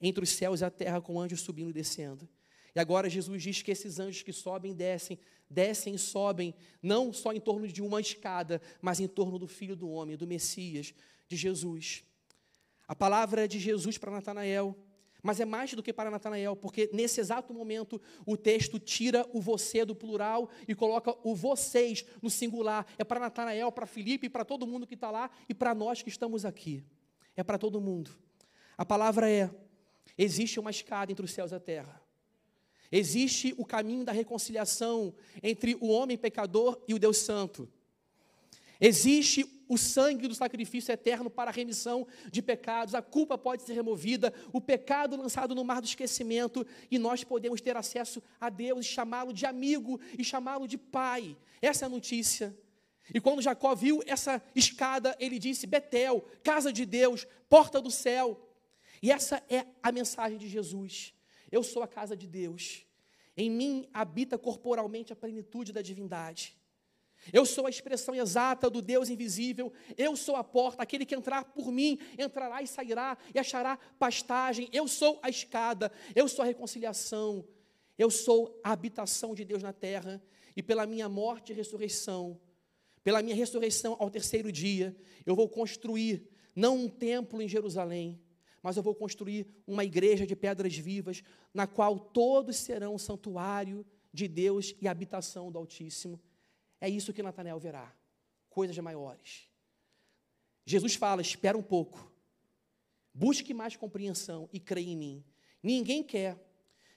entre 0.00 0.22
os 0.22 0.30
céus 0.30 0.60
e 0.60 0.64
a 0.64 0.70
terra 0.70 1.00
com 1.00 1.20
anjos 1.20 1.40
subindo 1.40 1.70
e 1.70 1.72
descendo. 1.72 2.28
E 2.74 2.80
agora 2.80 3.08
Jesus 3.08 3.42
diz 3.42 3.62
que 3.62 3.70
esses 3.70 3.98
anjos 3.98 4.22
que 4.22 4.32
sobem 4.32 4.72
e 4.72 4.74
descem, 4.74 5.18
descem 5.48 5.94
e 5.94 5.98
sobem, 5.98 6.54
não 6.82 7.12
só 7.12 7.32
em 7.32 7.40
torno 7.40 7.66
de 7.66 7.82
uma 7.82 8.00
escada, 8.00 8.60
mas 8.80 9.00
em 9.00 9.08
torno 9.08 9.38
do 9.38 9.46
Filho 9.46 9.76
do 9.76 9.88
Homem, 9.88 10.16
do 10.16 10.26
Messias, 10.26 10.94
de 11.26 11.36
Jesus. 11.36 12.04
A 12.86 12.94
palavra 12.94 13.46
de 13.48 13.58
Jesus 13.58 13.98
para 13.98 14.10
Natanael, 14.10 14.76
mas 15.22 15.40
é 15.40 15.44
mais 15.44 15.74
do 15.74 15.82
que 15.82 15.92
para 15.92 16.10
Natanael, 16.10 16.54
porque 16.54 16.88
nesse 16.92 17.20
exato 17.20 17.52
momento 17.52 18.00
o 18.24 18.36
texto 18.36 18.78
tira 18.78 19.26
o 19.32 19.40
você 19.40 19.84
do 19.84 19.94
plural 19.94 20.48
e 20.66 20.74
coloca 20.74 21.14
o 21.24 21.34
vocês 21.34 22.04
no 22.22 22.30
singular. 22.30 22.86
É 22.96 23.04
para 23.04 23.20
Natanael, 23.20 23.72
para 23.72 23.86
Filipe, 23.86 24.28
para 24.28 24.44
todo 24.44 24.66
mundo 24.66 24.86
que 24.86 24.94
está 24.94 25.10
lá 25.10 25.30
e 25.48 25.54
para 25.54 25.74
nós 25.74 26.02
que 26.02 26.08
estamos 26.08 26.44
aqui. 26.44 26.84
É 27.36 27.42
para 27.42 27.58
todo 27.58 27.80
mundo. 27.80 28.10
A 28.76 28.84
palavra 28.84 29.28
é 29.28 29.50
Existe 30.18 30.58
uma 30.58 30.70
escada 30.70 31.12
entre 31.12 31.24
os 31.24 31.30
céus 31.30 31.52
e 31.52 31.54
a 31.54 31.60
terra. 31.60 32.02
Existe 32.90 33.54
o 33.58 33.64
caminho 33.64 34.04
da 34.04 34.12
reconciliação 34.12 35.14
entre 35.42 35.76
o 35.80 35.88
homem 35.88 36.16
pecador 36.16 36.80
e 36.88 36.94
o 36.94 36.98
Deus 36.98 37.18
Santo. 37.18 37.68
Existe 38.80 39.44
o 39.68 39.76
sangue 39.76 40.26
do 40.26 40.34
sacrifício 40.34 40.92
eterno 40.92 41.28
para 41.28 41.50
a 41.50 41.52
remissão 41.52 42.06
de 42.30 42.40
pecados, 42.40 42.94
a 42.94 43.02
culpa 43.02 43.36
pode 43.36 43.62
ser 43.62 43.74
removida, 43.74 44.32
o 44.52 44.60
pecado 44.60 45.16
lançado 45.16 45.54
no 45.54 45.64
mar 45.64 45.80
do 45.80 45.86
esquecimento, 45.86 46.66
e 46.90 46.98
nós 46.98 47.22
podemos 47.22 47.60
ter 47.60 47.76
acesso 47.76 48.22
a 48.40 48.48
Deus 48.48 48.86
chamá-lo 48.86 49.32
de 49.32 49.44
amigo 49.44 50.00
e 50.18 50.24
chamá-lo 50.24 50.66
de 50.66 50.78
pai. 50.78 51.36
Essa 51.60 51.84
é 51.84 51.86
a 51.86 51.90
notícia. 51.90 52.56
E 53.12 53.20
quando 53.20 53.42
Jacó 53.42 53.74
viu 53.74 54.02
essa 54.06 54.42
escada, 54.54 55.16
ele 55.18 55.38
disse: 55.38 55.66
Betel, 55.66 56.24
casa 56.42 56.72
de 56.72 56.86
Deus, 56.86 57.26
porta 57.48 57.80
do 57.80 57.90
céu. 57.90 58.48
E 59.02 59.10
essa 59.10 59.42
é 59.48 59.66
a 59.82 59.92
mensagem 59.92 60.38
de 60.38 60.48
Jesus. 60.48 61.14
Eu 61.50 61.62
sou 61.62 61.82
a 61.82 61.88
casa 61.88 62.16
de 62.16 62.26
Deus. 62.26 62.84
Em 63.36 63.50
mim 63.50 63.88
habita 63.92 64.36
corporalmente 64.36 65.12
a 65.12 65.16
plenitude 65.16 65.72
da 65.72 65.80
divindade. 65.80 66.56
Eu 67.32 67.44
sou 67.44 67.66
a 67.66 67.70
expressão 67.70 68.14
exata 68.14 68.70
do 68.70 68.80
Deus 68.80 69.08
invisível. 69.08 69.72
Eu 69.96 70.16
sou 70.16 70.36
a 70.36 70.44
porta. 70.44 70.82
Aquele 70.82 71.04
que 71.04 71.14
entrar 71.14 71.44
por 71.44 71.70
mim 71.70 71.98
entrará 72.18 72.62
e 72.62 72.66
sairá 72.66 73.18
e 73.34 73.38
achará 73.38 73.76
pastagem. 73.98 74.68
Eu 74.72 74.86
sou 74.88 75.18
a 75.22 75.28
escada. 75.28 75.92
Eu 76.14 76.28
sou 76.28 76.42
a 76.42 76.46
reconciliação. 76.46 77.46
Eu 77.96 78.10
sou 78.10 78.58
a 78.62 78.72
habitação 78.72 79.34
de 79.34 79.44
Deus 79.44 79.62
na 79.62 79.72
terra. 79.72 80.22
E 80.56 80.62
pela 80.62 80.86
minha 80.86 81.08
morte 81.08 81.52
e 81.52 81.54
ressurreição, 81.54 82.40
pela 83.04 83.22
minha 83.22 83.34
ressurreição 83.34 83.96
ao 83.98 84.10
terceiro 84.10 84.50
dia, 84.50 84.96
eu 85.24 85.36
vou 85.36 85.48
construir 85.48 86.28
não 86.54 86.76
um 86.76 86.88
templo 86.88 87.40
em 87.40 87.46
Jerusalém, 87.46 88.20
mas 88.62 88.76
eu 88.76 88.82
vou 88.82 88.94
construir 88.94 89.46
uma 89.66 89.84
igreja 89.84 90.26
de 90.26 90.34
pedras 90.34 90.76
vivas, 90.76 91.22
na 91.52 91.66
qual 91.66 91.98
todos 91.98 92.56
serão 92.56 92.94
um 92.94 92.98
santuário 92.98 93.84
de 94.12 94.26
Deus 94.26 94.74
e 94.80 94.88
habitação 94.88 95.50
do 95.50 95.58
Altíssimo. 95.58 96.20
É 96.80 96.88
isso 96.88 97.12
que 97.12 97.22
Natanael 97.22 97.58
verá, 97.58 97.94
coisas 98.48 98.76
maiores. 98.78 99.48
Jesus 100.64 100.94
fala: 100.94 101.22
espera 101.22 101.56
um 101.56 101.62
pouco, 101.62 102.12
busque 103.14 103.54
mais 103.54 103.76
compreensão 103.76 104.48
e 104.52 104.60
creia 104.60 104.90
em 104.90 104.96
mim. 104.96 105.24
Ninguém 105.62 106.02
quer 106.02 106.36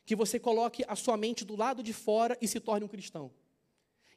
que 0.05 0.15
você 0.15 0.39
coloque 0.39 0.83
a 0.87 0.95
sua 0.95 1.15
mente 1.15 1.45
do 1.45 1.55
lado 1.55 1.81
de 1.81 1.93
fora 1.93 2.37
e 2.41 2.47
se 2.47 2.59
torne 2.59 2.85
um 2.85 2.89
cristão. 2.89 3.31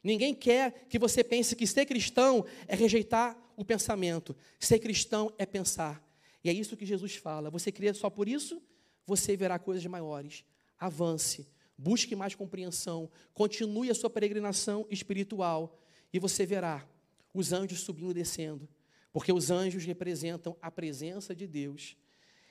Ninguém 0.03 0.35
quer 0.35 0.85
que 0.87 0.99
você 0.99 1.23
pense 1.23 1.55
que 1.55 1.65
ser 1.65 1.85
cristão 1.85 2.45
é 2.67 2.75
rejeitar 2.75 3.35
o 3.57 3.65
pensamento. 3.65 4.35
Ser 4.59 4.77
cristão 4.77 5.33
é 5.37 5.47
pensar. 5.47 6.04
E 6.45 6.49
é 6.49 6.53
isso 6.53 6.77
que 6.77 6.85
Jesus 6.85 7.15
fala. 7.15 7.49
Você 7.49 7.71
crê 7.71 7.91
só 7.91 8.07
por 8.07 8.29
isso? 8.29 8.61
Você 9.07 9.35
verá 9.35 9.57
coisas 9.57 9.83
maiores. 9.87 10.45
Avance, 10.77 11.47
busque 11.75 12.15
mais 12.15 12.35
compreensão, 12.35 13.09
continue 13.33 13.89
a 13.89 13.95
sua 13.95 14.11
peregrinação 14.11 14.85
espiritual 14.91 15.81
e 16.13 16.19
você 16.19 16.45
verá 16.45 16.87
os 17.33 17.51
anjos 17.51 17.79
subindo 17.79 18.11
e 18.11 18.13
descendo, 18.13 18.69
porque 19.11 19.33
os 19.33 19.49
anjos 19.49 19.85
representam 19.85 20.55
a 20.61 20.69
presença 20.69 21.33
de 21.33 21.47
Deus. 21.47 21.97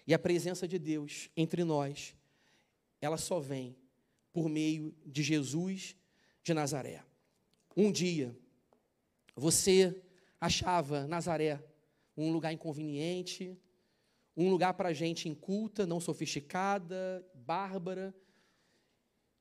E 0.09 0.13
a 0.13 0.19
presença 0.19 0.67
de 0.67 0.77
Deus 0.77 1.31
entre 1.37 1.63
nós, 1.63 2.17
ela 3.01 3.17
só 3.17 3.39
vem 3.39 3.77
por 4.33 4.49
meio 4.49 4.93
de 5.07 5.23
Jesus 5.23 5.95
de 6.43 6.53
Nazaré. 6.53 7.05
Um 7.77 7.93
dia, 7.93 8.37
você 9.37 10.03
achava 10.41 11.07
Nazaré 11.07 11.63
um 12.17 12.33
lugar 12.33 12.53
inconveniente, 12.53 13.57
um 14.37 14.51
lugar 14.51 14.75
para 14.75 14.93
gente 14.93 15.29
inculta, 15.29 15.87
não 15.87 16.01
sofisticada, 16.01 17.25
bárbara. 17.35 18.15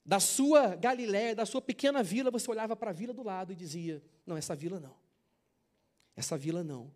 Da 0.06 0.20
sua 0.20 0.76
Galiléia, 0.76 1.36
da 1.36 1.46
sua 1.46 1.62
pequena 1.62 2.04
vila, 2.04 2.30
você 2.30 2.50
olhava 2.50 2.76
para 2.76 2.92
a 2.92 2.94
vila 2.94 3.14
do 3.14 3.24
lado 3.24 3.54
e 3.54 3.56
dizia: 3.56 4.04
Não, 4.26 4.38
essa 4.38 4.56
vila 4.56 4.80
não. 4.80 4.96
Essa 6.16 6.38
vila 6.38 6.64
não. 6.64 6.94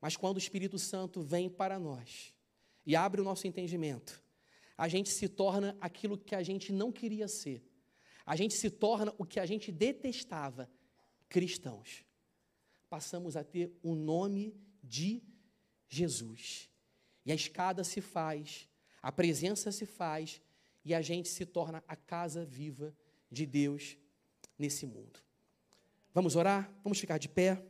Mas 0.00 0.16
quando 0.16 0.36
o 0.36 0.38
Espírito 0.38 0.78
Santo 0.78 1.20
vem 1.20 1.48
para 1.48 1.78
nós 1.78 2.32
e 2.84 2.94
abre 2.94 3.20
o 3.20 3.24
nosso 3.24 3.46
entendimento, 3.46 4.22
a 4.76 4.88
gente 4.88 5.08
se 5.08 5.28
torna 5.28 5.76
aquilo 5.80 6.16
que 6.16 6.34
a 6.34 6.42
gente 6.42 6.72
não 6.72 6.92
queria 6.92 7.28
ser. 7.28 7.64
A 8.24 8.36
gente 8.36 8.54
se 8.54 8.70
torna 8.70 9.14
o 9.18 9.24
que 9.24 9.40
a 9.40 9.46
gente 9.46 9.70
detestava, 9.72 10.70
cristãos. 11.28 12.04
Passamos 12.88 13.36
a 13.36 13.44
ter 13.44 13.72
o 13.82 13.94
nome 13.94 14.54
de 14.82 15.22
Jesus. 15.88 16.70
E 17.26 17.32
a 17.32 17.34
escada 17.34 17.82
se 17.82 18.00
faz, 18.00 18.68
a 19.02 19.10
presença 19.10 19.72
se 19.72 19.84
faz, 19.84 20.40
e 20.84 20.94
a 20.94 21.02
gente 21.02 21.28
se 21.28 21.44
torna 21.44 21.82
a 21.88 21.96
casa 21.96 22.44
viva 22.44 22.94
de 23.28 23.44
Deus 23.44 23.98
nesse 24.56 24.86
mundo. 24.86 25.18
Vamos 26.14 26.36
orar? 26.36 26.72
Vamos 26.84 27.00
ficar 27.00 27.18
de 27.18 27.28
pé. 27.28 27.60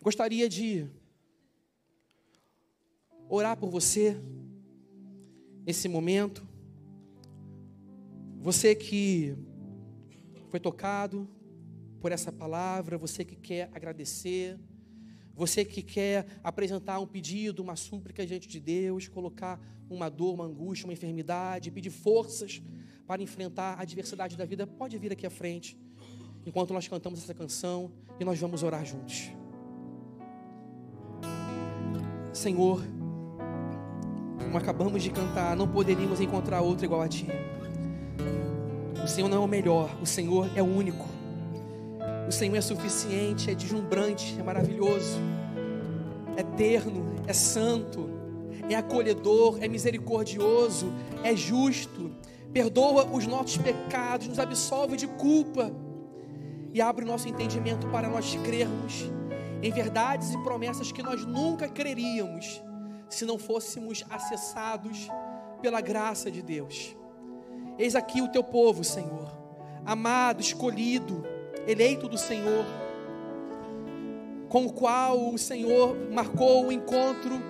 Gostaria 0.00 0.48
de 0.48 0.88
orar 3.28 3.58
por 3.58 3.68
você 3.68 4.16
nesse 5.66 5.88
momento. 5.88 6.48
Você 8.40 8.74
que 8.74 9.36
foi 10.48 10.58
tocado 10.58 11.28
por 12.00 12.10
essa 12.10 12.32
palavra, 12.32 12.96
você 12.96 13.24
que 13.24 13.36
quer 13.36 13.70
agradecer 13.74 14.58
Você 15.34 15.64
que 15.64 15.82
quer 15.82 16.26
apresentar 16.44 16.98
um 17.00 17.06
pedido, 17.06 17.62
uma 17.62 17.76
súplica 17.76 18.26
diante 18.26 18.48
de 18.48 18.60
Deus, 18.60 19.08
colocar 19.08 19.60
uma 19.88 20.08
dor, 20.08 20.34
uma 20.34 20.44
angústia, 20.44 20.86
uma 20.86 20.92
enfermidade, 20.92 21.70
pedir 21.70 21.90
forças 21.90 22.62
para 23.06 23.22
enfrentar 23.22 23.78
a 23.78 23.82
adversidade 23.82 24.36
da 24.36 24.44
vida, 24.44 24.66
pode 24.66 24.96
vir 24.98 25.12
aqui 25.12 25.26
à 25.26 25.30
frente, 25.30 25.76
enquanto 26.46 26.72
nós 26.72 26.86
cantamos 26.88 27.22
essa 27.22 27.34
canção 27.34 27.92
e 28.18 28.24
nós 28.24 28.38
vamos 28.38 28.62
orar 28.62 28.84
juntos. 28.84 29.30
Senhor, 32.32 32.82
como 34.42 34.56
acabamos 34.56 35.02
de 35.02 35.10
cantar, 35.10 35.56
não 35.56 35.68
poderíamos 35.68 36.20
encontrar 36.20 36.60
outro 36.62 36.84
igual 36.84 37.02
a 37.02 37.08
Ti. 37.08 37.26
O 39.02 39.06
Senhor 39.06 39.28
não 39.28 39.38
é 39.38 39.40
o 39.40 39.48
melhor, 39.48 39.98
o 40.00 40.06
Senhor 40.06 40.50
é 40.56 40.62
o 40.62 40.66
único. 40.66 41.11
O 42.32 42.34
Senhor 42.34 42.56
é 42.56 42.62
suficiente, 42.62 43.50
é 43.50 43.54
deslumbrante, 43.54 44.36
é 44.40 44.42
maravilhoso, 44.42 45.20
é 46.34 46.40
eterno, 46.40 47.14
é 47.26 47.32
santo, 47.34 48.08
é 48.70 48.74
acolhedor, 48.74 49.58
é 49.60 49.68
misericordioso, 49.68 50.90
é 51.22 51.36
justo, 51.36 52.10
perdoa 52.50 53.04
os 53.04 53.26
nossos 53.26 53.58
pecados, 53.58 54.28
nos 54.28 54.38
absolve 54.38 54.96
de 54.96 55.06
culpa 55.06 55.70
e 56.72 56.80
abre 56.80 57.04
o 57.04 57.06
nosso 57.06 57.28
entendimento 57.28 57.86
para 57.88 58.08
nós 58.08 58.34
crermos 58.36 59.10
em 59.62 59.70
verdades 59.70 60.32
e 60.32 60.38
promessas 60.38 60.90
que 60.90 61.02
nós 61.02 61.26
nunca 61.26 61.68
creríamos 61.68 62.62
se 63.10 63.26
não 63.26 63.38
fôssemos 63.38 64.06
acessados 64.08 65.06
pela 65.60 65.82
graça 65.82 66.30
de 66.30 66.40
Deus. 66.40 66.96
Eis 67.78 67.94
aqui 67.94 68.22
o 68.22 68.28
teu 68.28 68.42
povo, 68.42 68.82
Senhor, 68.82 69.30
amado, 69.84 70.40
escolhido, 70.40 71.30
eleito 71.66 72.08
do 72.08 72.18
Senhor, 72.18 72.64
com 74.48 74.66
o 74.66 74.72
qual 74.72 75.32
o 75.32 75.38
Senhor 75.38 75.96
marcou 76.10 76.66
o 76.66 76.72
encontro 76.72 77.40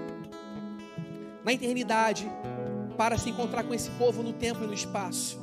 na 1.44 1.52
eternidade 1.52 2.30
para 2.96 3.18
se 3.18 3.30
encontrar 3.30 3.64
com 3.64 3.74
esse 3.74 3.90
povo 3.92 4.22
no 4.22 4.32
tempo 4.32 4.62
e 4.62 4.66
no 4.66 4.74
espaço. 4.74 5.40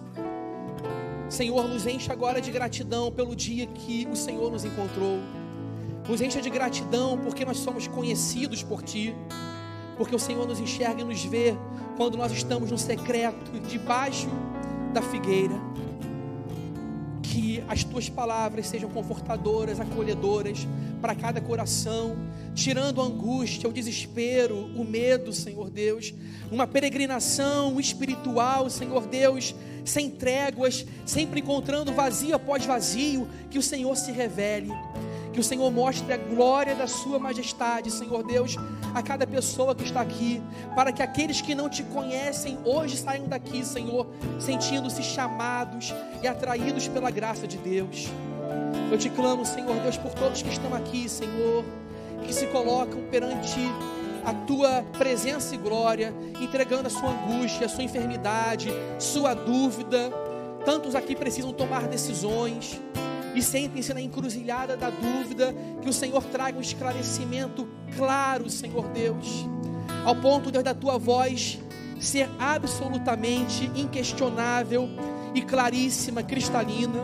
Senhor, 1.28 1.68
nos 1.68 1.86
enche 1.86 2.12
agora 2.12 2.42
de 2.42 2.52
gratidão 2.52 3.12
pelo 3.12 3.36
dia 3.36 3.68
que 3.68 4.08
o 4.12 4.16
Senhor 4.16 4.52
nos 4.52 4.66
encontrou. 4.66 5.20
Nos 6.08 6.22
encha 6.22 6.42
de 6.42 6.50
gratidão 6.50 7.20
porque 7.20 7.46
nós 7.46 7.58
somos 7.58 7.88
conhecidos 7.88 8.64
por 8.64 8.82
Ti. 8.82 9.16
Porque 9.96 10.16
o 10.16 10.20
Senhor 10.20 10.48
nos 10.48 10.60
enxerga 10.60 11.02
e 11.02 11.04
nos 11.04 11.24
vê 11.24 11.56
quando 11.98 12.18
nós 12.18 12.32
estamos 12.32 12.72
no 12.72 12.78
secreto, 12.78 13.52
debaixo 13.68 14.30
da 14.94 15.02
figueira 15.02 15.54
que 17.40 17.64
as 17.70 17.86
tuas 17.86 18.10
palavras 18.10 18.68
sejam 18.68 18.90
confortadoras, 18.90 19.80
acolhedoras 19.80 20.68
para 21.02 21.16
cada 21.16 21.40
coração, 21.40 22.18
tirando 22.54 23.00
a 23.00 23.06
angústia, 23.06 23.70
o 23.70 23.72
desespero, 23.72 24.58
o 24.76 24.84
medo, 24.84 25.32
Senhor 25.32 25.70
Deus, 25.70 26.14
uma 26.52 26.68
peregrinação 26.68 27.80
espiritual, 27.80 28.70
Senhor 28.70 29.08
Deus, 29.08 29.56
sem 29.86 30.10
tréguas, 30.10 30.86
sempre 31.06 31.40
encontrando 31.40 31.94
vazio 31.94 32.36
após 32.36 32.66
vazio, 32.66 33.26
que 33.50 33.58
o 33.58 33.64
Senhor 33.64 33.96
se 33.96 34.12
revele. 34.12 34.74
Que 35.40 35.42
o 35.42 35.46
Senhor 35.46 35.72
mostre 35.72 36.12
a 36.12 36.18
glória 36.18 36.76
da 36.76 36.86
Sua 36.86 37.18
majestade, 37.18 37.90
Senhor 37.90 38.24
Deus, 38.24 38.58
a 38.94 39.02
cada 39.02 39.26
pessoa 39.26 39.74
que 39.74 39.86
está 39.86 40.02
aqui, 40.02 40.44
para 40.76 40.92
que 40.92 41.02
aqueles 41.02 41.40
que 41.40 41.56
não 41.56 41.70
te 41.70 41.82
conhecem 41.82 42.58
hoje 42.66 42.98
saiam 42.98 43.26
daqui, 43.26 43.66
Senhor, 43.66 44.06
sentindo-se 44.38 45.02
chamados 45.02 45.96
e 46.22 46.28
atraídos 46.28 46.90
pela 46.90 47.10
graça 47.10 47.48
de 47.48 47.56
Deus. 47.58 48.08
Eu 48.92 48.98
te 48.98 49.10
clamo, 49.10 49.46
Senhor 49.46 49.80
Deus, 49.80 49.96
por 49.96 50.12
todos 50.12 50.42
que 50.42 50.50
estão 50.50 50.76
aqui, 50.76 51.08
Senhor, 51.08 51.64
que 52.26 52.34
se 52.34 52.46
colocam 52.48 53.00
perante 53.10 53.62
a 54.26 54.34
tua 54.34 54.84
presença 54.98 55.56
e 55.56 55.58
glória, 55.58 56.14
entregando 56.42 56.88
a 56.88 56.90
sua 56.90 57.12
angústia, 57.12 57.68
a 57.68 57.70
sua 57.70 57.86
enfermidade, 57.86 58.74
sua 59.00 59.34
dúvida. 59.34 60.12
Tantos 60.66 60.96
aqui 60.96 61.16
precisam 61.16 61.54
tomar 61.54 61.88
decisões 61.88 62.78
e 63.36 63.42
sentem-se 63.42 63.94
na 63.94 64.02
encruzilhada 64.02 64.76
da 64.76 64.90
dúvida, 64.90 65.54
que 65.82 65.90
o 65.90 65.94
Senhor 65.94 66.24
traga 66.26 66.58
um 66.58 66.62
esclarecimento 66.62 67.68
claro, 67.96 68.50
Senhor 68.50 68.88
Deus, 68.90 69.46
ao 70.06 70.16
ponto, 70.16 70.52
Deus, 70.52 70.64
da 70.64 70.74
tua 70.74 70.98
voz 70.98 71.60
ser 72.00 72.30
absolutamente 72.40 73.70
inquestionável 73.76 74.90
e 75.36 75.42
claríssima, 75.42 76.24
cristalina. 76.24 77.04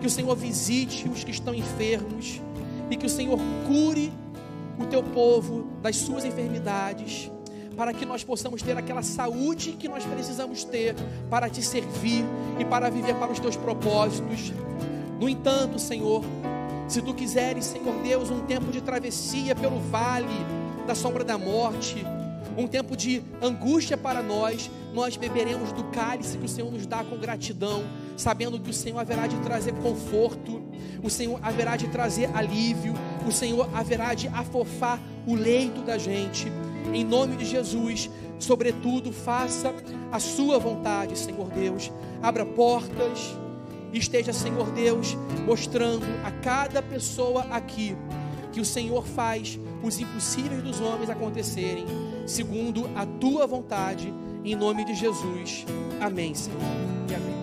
Que 0.00 0.06
o 0.06 0.10
Senhor 0.10 0.34
visite 0.36 1.08
os 1.08 1.24
que 1.24 1.30
estão 1.30 1.54
enfermos 1.54 2.40
e 2.90 2.96
que 2.96 3.06
o 3.06 3.10
Senhor 3.10 3.38
cure 3.66 4.12
o 4.78 4.84
teu 4.86 5.02
povo 5.02 5.66
das 5.80 5.96
suas 5.96 6.24
enfermidades, 6.24 7.30
para 7.76 7.92
que 7.92 8.04
nós 8.04 8.22
possamos 8.22 8.62
ter 8.62 8.76
aquela 8.76 9.02
saúde 9.02 9.72
que 9.72 9.88
nós 9.88 10.04
precisamos 10.04 10.64
ter 10.64 10.94
para 11.30 11.48
te 11.48 11.62
servir 11.62 12.24
e 12.58 12.64
para 12.64 12.90
viver 12.90 13.14
para 13.16 13.32
os 13.32 13.38
teus 13.38 13.56
propósitos. 13.56 14.52
No 15.18 15.28
entanto, 15.28 15.78
Senhor, 15.78 16.22
se 16.88 17.00
tu 17.02 17.14
quiseres, 17.14 17.64
Senhor 17.64 17.94
Deus, 18.02 18.30
um 18.30 18.40
tempo 18.40 18.70
de 18.70 18.80
travessia 18.80 19.54
pelo 19.54 19.80
vale 19.80 20.34
da 20.86 20.94
sombra 20.94 21.24
da 21.24 21.36
morte, 21.36 22.04
um 22.56 22.66
tempo 22.66 22.96
de 22.96 23.22
angústia 23.42 23.96
para 23.96 24.22
nós, 24.22 24.70
nós 24.94 25.16
beberemos 25.16 25.72
do 25.72 25.84
cálice 25.84 26.38
que 26.38 26.46
o 26.46 26.48
Senhor 26.48 26.70
nos 26.70 26.86
dá 26.86 27.04
com 27.04 27.18
gratidão, 27.18 27.84
sabendo 28.16 28.58
que 28.58 28.70
o 28.70 28.74
Senhor 28.74 28.98
haverá 28.98 29.26
de 29.26 29.36
trazer 29.40 29.72
conforto, 29.74 30.62
o 31.02 31.10
Senhor 31.10 31.38
haverá 31.42 31.76
de 31.76 31.88
trazer 31.88 32.30
alívio, 32.34 32.94
o 33.26 33.32
Senhor 33.32 33.68
haverá 33.74 34.14
de 34.14 34.28
afofar 34.28 35.00
o 35.26 35.34
leito 35.34 35.82
da 35.82 35.98
gente. 35.98 36.46
Em 36.94 37.04
nome 37.04 37.36
de 37.36 37.44
Jesus, 37.44 38.08
sobretudo, 38.38 39.12
faça 39.12 39.74
a 40.10 40.18
sua 40.18 40.58
vontade, 40.58 41.18
Senhor 41.18 41.50
Deus. 41.50 41.90
Abra 42.22 42.46
portas 42.46 43.36
esteja, 43.92 44.32
Senhor 44.32 44.70
Deus, 44.70 45.16
mostrando 45.46 46.06
a 46.24 46.30
cada 46.30 46.82
pessoa 46.82 47.42
aqui 47.50 47.96
que 48.52 48.60
o 48.60 48.64
Senhor 48.64 49.06
faz 49.06 49.58
os 49.82 50.00
impossíveis 50.00 50.62
dos 50.62 50.80
homens 50.80 51.10
acontecerem, 51.10 51.84
segundo 52.26 52.88
a 52.96 53.04
tua 53.04 53.46
vontade, 53.46 54.12
em 54.44 54.54
nome 54.54 54.84
de 54.84 54.94
Jesus. 54.94 55.66
Amém, 56.00 56.34
Senhor. 56.34 56.60
E 57.10 57.14
amém. 57.14 57.35